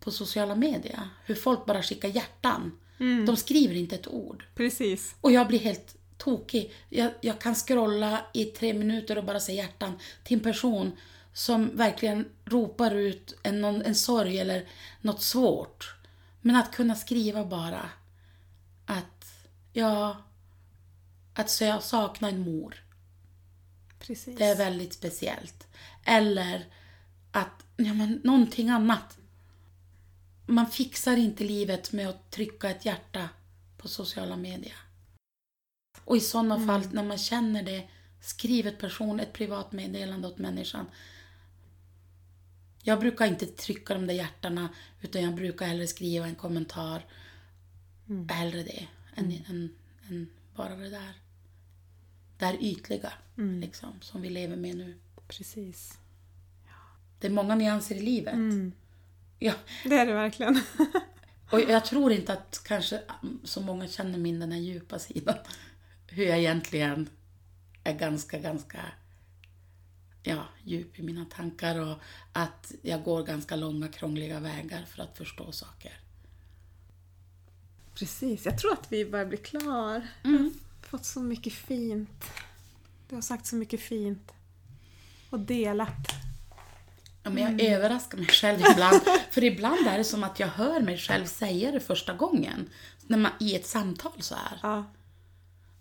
på 0.00 0.10
sociala 0.10 0.54
medier. 0.54 1.08
Hur 1.24 1.34
folk 1.34 1.66
bara 1.66 1.82
skickar 1.82 2.08
hjärtan. 2.08 2.78
De 3.26 3.36
skriver 3.36 3.74
inte 3.74 3.94
ett 3.94 4.08
ord. 4.08 4.44
Precis. 4.54 5.14
Och 5.20 5.32
jag 5.32 5.48
blir 5.48 5.58
helt 5.58 5.97
tokig. 6.18 6.74
Jag, 6.88 7.12
jag 7.20 7.40
kan 7.40 7.54
scrolla 7.54 8.20
i 8.32 8.44
tre 8.44 8.74
minuter 8.74 9.18
och 9.18 9.24
bara 9.24 9.40
se 9.40 9.52
hjärtan 9.52 9.98
till 10.24 10.36
en 10.36 10.42
person 10.42 10.92
som 11.32 11.76
verkligen 11.76 12.28
ropar 12.44 12.94
ut 12.94 13.38
en, 13.42 13.60
någon, 13.60 13.82
en 13.82 13.94
sorg 13.94 14.38
eller 14.38 14.68
något 15.00 15.22
svårt. 15.22 15.94
Men 16.40 16.56
att 16.56 16.72
kunna 16.72 16.94
skriva 16.94 17.44
bara 17.44 17.90
att, 18.86 19.24
ja, 19.72 20.16
att 21.34 21.60
jag 21.60 21.82
saknar 21.82 22.28
en 22.28 22.40
mor. 22.40 22.84
Precis. 23.98 24.38
Det 24.38 24.44
är 24.44 24.56
väldigt 24.56 24.92
speciellt. 24.92 25.66
Eller 26.04 26.66
att, 27.32 27.64
ja 27.76 27.94
men 27.94 28.20
någonting 28.24 28.68
annat. 28.68 29.18
Man 30.46 30.66
fixar 30.66 31.16
inte 31.16 31.44
livet 31.44 31.92
med 31.92 32.08
att 32.08 32.30
trycka 32.30 32.70
ett 32.70 32.84
hjärta 32.84 33.28
på 33.76 33.88
sociala 33.88 34.36
medier. 34.36 34.87
Och 36.08 36.16
i 36.16 36.20
sådana 36.20 36.54
Mm. 36.54 36.66
fall, 36.66 36.92
när 36.92 37.02
man 37.04 37.18
känner 37.18 37.62
det, 37.62 37.88
skriv 38.20 38.66
ett 38.66 38.78
person, 38.78 39.20
ett 39.20 39.32
privat 39.32 39.72
meddelande 39.72 40.28
åt 40.28 40.38
människan. 40.38 40.86
Jag 42.82 43.00
brukar 43.00 43.26
inte 43.26 43.46
trycka 43.46 43.94
de 43.94 44.06
där 44.06 44.14
hjärtarna, 44.14 44.68
utan 45.00 45.22
jag 45.22 45.34
brukar 45.34 45.66
hellre 45.66 45.86
skriva 45.86 46.26
en 46.26 46.34
kommentar. 46.34 47.06
Mm. 48.08 48.28
Hellre 48.28 48.62
det, 48.62 48.88
än, 49.14 49.32
än, 49.48 49.74
än 50.08 50.28
bara 50.56 50.76
det 50.76 50.90
där. 50.90 51.12
Det 52.38 52.44
här 52.44 52.56
ytliga, 52.62 53.12
Mm. 53.38 53.60
liksom, 53.60 54.00
som 54.00 54.22
vi 54.22 54.28
lever 54.30 54.56
med 54.56 54.76
nu. 54.76 54.98
Precis. 55.28 55.98
Det 57.20 57.26
är 57.26 57.30
många 57.30 57.54
nyanser 57.54 57.94
i 57.94 58.00
livet. 58.00 58.34
Mm. 58.34 58.72
Ja, 59.38 59.54
Det 59.84 59.94
är 59.94 60.06
det 60.06 60.14
verkligen. 60.14 60.60
och 61.50 61.60
jag 61.60 61.84
tror 61.84 62.12
inte 62.12 62.32
att 62.32 62.60
kanske 62.64 63.02
så 63.44 63.60
många 63.60 63.88
känner 63.88 64.18
min 64.18 64.40
den 64.40 64.52
här 64.52 64.58
djupa 64.60 64.98
sidan. 64.98 65.36
Hur 66.08 66.24
jag 66.24 66.38
egentligen 66.38 67.10
är 67.84 67.92
ganska, 67.92 68.38
ganska 68.38 68.80
ja, 70.22 70.44
djup 70.64 70.98
i 70.98 71.02
mina 71.02 71.24
tankar 71.24 71.78
och 71.78 71.98
att 72.32 72.72
jag 72.82 73.02
går 73.02 73.22
ganska 73.22 73.56
långa, 73.56 73.88
krångliga 73.88 74.40
vägar 74.40 74.84
för 74.84 75.02
att 75.02 75.18
förstå 75.18 75.52
saker. 75.52 76.00
Precis. 77.94 78.44
Jag 78.44 78.58
tror 78.58 78.72
att 78.72 78.92
vi 78.92 79.04
börjar 79.04 79.26
bli 79.26 79.36
klar. 79.36 80.06
Mm. 80.24 80.54
Fått 80.82 81.04
så 81.04 81.20
mycket 81.20 81.52
fint. 81.52 82.24
Du 83.08 83.14
har 83.14 83.22
sagt 83.22 83.46
så 83.46 83.56
mycket 83.56 83.80
fint. 83.80 84.32
Och 85.30 85.40
delat. 85.40 86.08
Ja, 87.22 87.30
men 87.30 87.42
jag 87.42 87.60
överraskar 87.60 88.18
mig 88.18 88.26
själv 88.26 88.60
ibland. 88.72 89.00
För 89.30 89.44
ibland 89.44 89.86
är 89.86 89.98
det 89.98 90.04
som 90.04 90.24
att 90.24 90.40
jag 90.40 90.48
hör 90.48 90.80
mig 90.80 90.98
själv 90.98 91.26
säga 91.26 91.72
det 91.72 91.80
första 91.80 92.14
gången. 92.14 92.70
När 93.06 93.18
man, 93.18 93.32
I 93.40 93.54
ett 93.56 93.66
samtal 93.66 94.22
så 94.22 94.34
här. 94.34 94.58
Ja. 94.62 94.84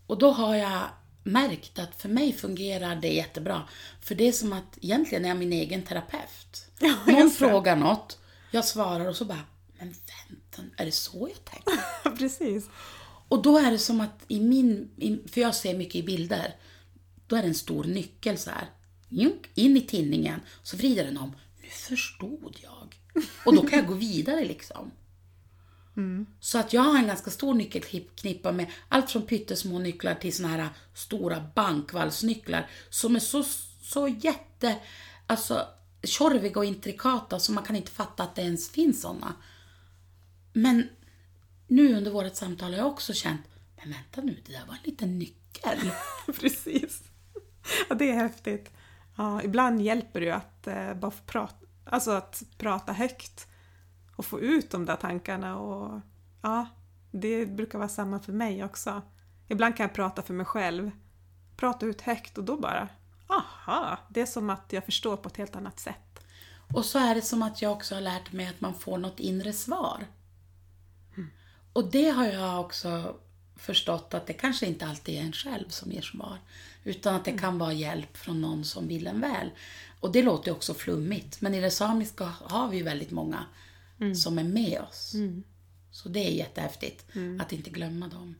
Och 0.07 0.17
då 0.17 0.31
har 0.31 0.55
jag 0.55 0.89
märkt 1.23 1.79
att 1.79 2.01
för 2.01 2.09
mig 2.09 2.33
fungerar 2.33 2.95
det 2.95 3.13
jättebra. 3.13 3.67
För 4.01 4.15
det 4.15 4.27
är 4.27 4.31
som 4.31 4.53
att 4.53 4.77
egentligen 4.81 5.25
är 5.25 5.29
jag 5.29 5.37
min 5.37 5.53
egen 5.53 5.83
terapeut. 5.83 6.65
Ja, 6.79 6.95
Någon 7.07 7.31
frågar 7.31 7.75
något, 7.75 8.19
jag 8.51 8.65
svarar 8.65 9.07
och 9.07 9.15
så 9.15 9.25
bara, 9.25 9.43
men 9.79 9.87
vänta, 9.87 10.81
är 10.81 10.85
det 10.85 10.91
så 10.91 11.29
jag 11.33 11.45
tänker? 11.45 12.09
Precis. 12.17 12.69
Och 13.27 13.41
då 13.41 13.57
är 13.57 13.71
det 13.71 13.79
som 13.79 14.01
att 14.01 14.23
i 14.27 14.39
min, 14.39 14.89
för 15.31 15.41
jag 15.41 15.55
ser 15.55 15.77
mycket 15.77 15.95
i 15.95 16.03
bilder, 16.03 16.55
då 17.27 17.35
är 17.35 17.41
det 17.41 17.47
en 17.47 17.55
stor 17.55 17.83
nyckel 17.83 18.37
så 18.37 18.49
här. 18.49 18.69
In 19.55 19.77
i 19.77 19.81
tinningen, 19.81 20.41
så 20.63 20.77
vrider 20.77 21.05
den 21.05 21.17
om. 21.17 21.35
Nu 21.61 21.69
förstod 21.69 22.57
jag. 22.63 22.95
Och 23.45 23.55
då 23.55 23.61
kan 23.61 23.79
jag 23.79 23.87
gå 23.87 23.93
vidare 23.93 24.45
liksom. 24.45 24.91
Så 26.39 26.59
att 26.59 26.73
jag 26.73 26.81
har 26.81 26.97
en 26.97 27.07
ganska 27.07 27.31
stor 27.31 27.53
nyckelknippa 27.53 28.51
med 28.51 28.67
allt 28.89 29.11
från 29.11 29.21
pyttesmå 29.21 29.79
nycklar 29.79 30.15
till 30.15 30.35
såna 30.35 30.47
här 30.47 30.69
stora 30.93 31.45
bankvalsnycklar 31.55 32.69
som 32.89 33.15
är 33.15 33.19
så, 33.19 33.43
så 33.81 34.07
jätte, 34.07 34.75
alltså 35.27 35.67
tjorviga 36.03 36.59
och 36.59 36.65
intrikata 36.65 37.39
så 37.39 37.51
man 37.51 37.63
kan 37.63 37.75
inte 37.75 37.91
fatta 37.91 38.23
att 38.23 38.35
det 38.35 38.41
ens 38.41 38.69
finns 38.69 39.01
såna. 39.01 39.33
Men 40.53 40.89
nu 41.67 41.97
under 41.97 42.11
vårt 42.11 42.35
samtal 42.35 42.71
har 42.71 42.77
jag 42.77 42.87
också 42.87 43.13
känt, 43.13 43.41
men 43.75 43.91
vänta 43.91 44.21
nu, 44.21 44.41
det 44.45 44.51
där 44.51 44.65
var 44.67 44.73
en 44.73 44.83
liten 44.83 45.19
nyckel. 45.19 45.91
Precis. 46.39 47.03
Ja, 47.89 47.95
det 47.95 48.09
är 48.09 48.15
häftigt. 48.15 48.71
Ja, 49.17 49.43
ibland 49.43 49.81
hjälper 49.81 50.19
det 50.19 50.25
ju 50.25 50.31
att 50.31 50.67
eh, 50.67 50.93
bara 50.93 51.11
prata, 51.25 51.65
alltså 51.85 52.11
att 52.11 52.43
prata 52.57 52.93
högt 52.93 53.47
och 54.17 54.25
få 54.25 54.39
ut 54.39 54.71
de 54.71 54.85
där 54.85 54.95
tankarna. 54.95 55.59
Och, 55.59 56.01
ja, 56.41 56.67
det 57.11 57.45
brukar 57.45 57.77
vara 57.77 57.89
samma 57.89 58.19
för 58.19 58.33
mig 58.33 58.63
också. 58.63 59.01
Ibland 59.47 59.77
kan 59.77 59.83
jag 59.83 59.93
prata 59.93 60.21
för 60.21 60.33
mig 60.33 60.45
själv, 60.45 60.91
prata 61.57 61.85
ut 61.85 62.01
högt 62.01 62.37
och 62.37 62.43
då 62.43 62.57
bara, 62.57 62.89
aha, 63.27 63.99
det 64.09 64.21
är 64.21 64.25
som 64.25 64.49
att 64.49 64.73
jag 64.73 64.85
förstår 64.85 65.17
på 65.17 65.29
ett 65.29 65.37
helt 65.37 65.55
annat 65.55 65.79
sätt. 65.79 66.19
Och 66.73 66.85
så 66.85 66.99
är 66.99 67.15
det 67.15 67.21
som 67.21 67.41
att 67.41 67.61
jag 67.61 67.71
också 67.71 67.95
har 67.95 68.01
lärt 68.01 68.31
mig 68.31 68.47
att 68.47 68.61
man 68.61 68.73
får 68.73 68.97
något 68.97 69.19
inre 69.19 69.53
svar. 69.53 70.07
Och 71.73 71.91
det 71.91 72.09
har 72.09 72.25
jag 72.25 72.61
också 72.61 73.15
förstått 73.55 74.13
att 74.13 74.27
det 74.27 74.33
kanske 74.33 74.65
inte 74.65 74.87
alltid 74.87 75.15
är 75.15 75.21
en 75.21 75.33
själv 75.33 75.69
som 75.69 75.91
ger 75.91 76.01
svar. 76.01 76.37
Utan 76.83 77.15
att 77.15 77.25
det 77.25 77.37
kan 77.37 77.57
vara 77.57 77.73
hjälp 77.73 78.17
från 78.17 78.41
någon 78.41 78.65
som 78.65 78.87
vill 78.87 79.07
en 79.07 79.21
väl. 79.21 79.51
Och 79.99 80.11
det 80.11 80.23
låter 80.23 80.51
också 80.51 80.73
flummigt. 80.73 81.41
Men 81.41 81.53
i 81.55 81.61
det 81.61 81.71
samiska 81.71 82.25
har 82.25 82.69
vi 82.69 82.81
väldigt 82.81 83.11
många 83.11 83.45
som 84.15 84.39
är 84.39 84.43
med 84.43 84.81
oss. 84.81 85.15
Så 85.91 86.09
det 86.09 86.19
är 86.19 86.31
jättehäftigt 86.31 87.05
att 87.39 87.53
inte 87.53 87.69
glömma 87.69 88.07
dem. 88.07 88.35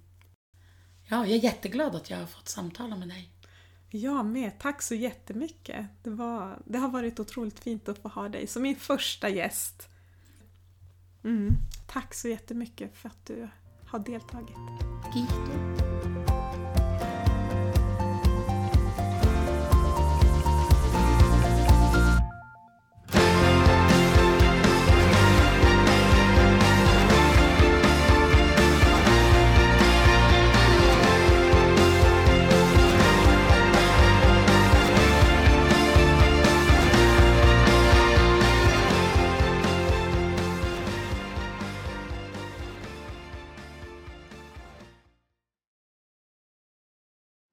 Ja, 1.10 1.26
jag 1.26 1.36
är 1.36 1.43
jätteglad 1.43 1.95
att 1.95 2.10
jag 2.10 2.18
har 2.18 2.26
fått 2.26 2.47
samtala 2.47 2.95
med 2.95 3.08
dig. 3.08 3.30
Jag 3.89 4.26
med, 4.26 4.60
tack 4.60 4.82
så 4.82 4.95
jättemycket. 4.95 5.86
Det, 6.03 6.10
var, 6.10 6.62
det 6.66 6.78
har 6.78 6.89
varit 6.89 7.20
otroligt 7.20 7.60
fint 7.60 7.89
att 7.89 7.99
få 7.99 8.08
ha 8.08 8.30
dig 8.30 8.47
som 8.47 8.62
min 8.62 8.76
första 8.76 9.30
gäst. 9.30 9.89
Mm. 11.24 11.53
Tack 11.88 12.14
så 12.14 12.28
jättemycket 12.28 12.95
för 12.95 13.10
att 13.10 13.26
du 13.26 13.49
har 13.86 13.99
deltagit. 13.99 14.58
Gito. 15.16 15.86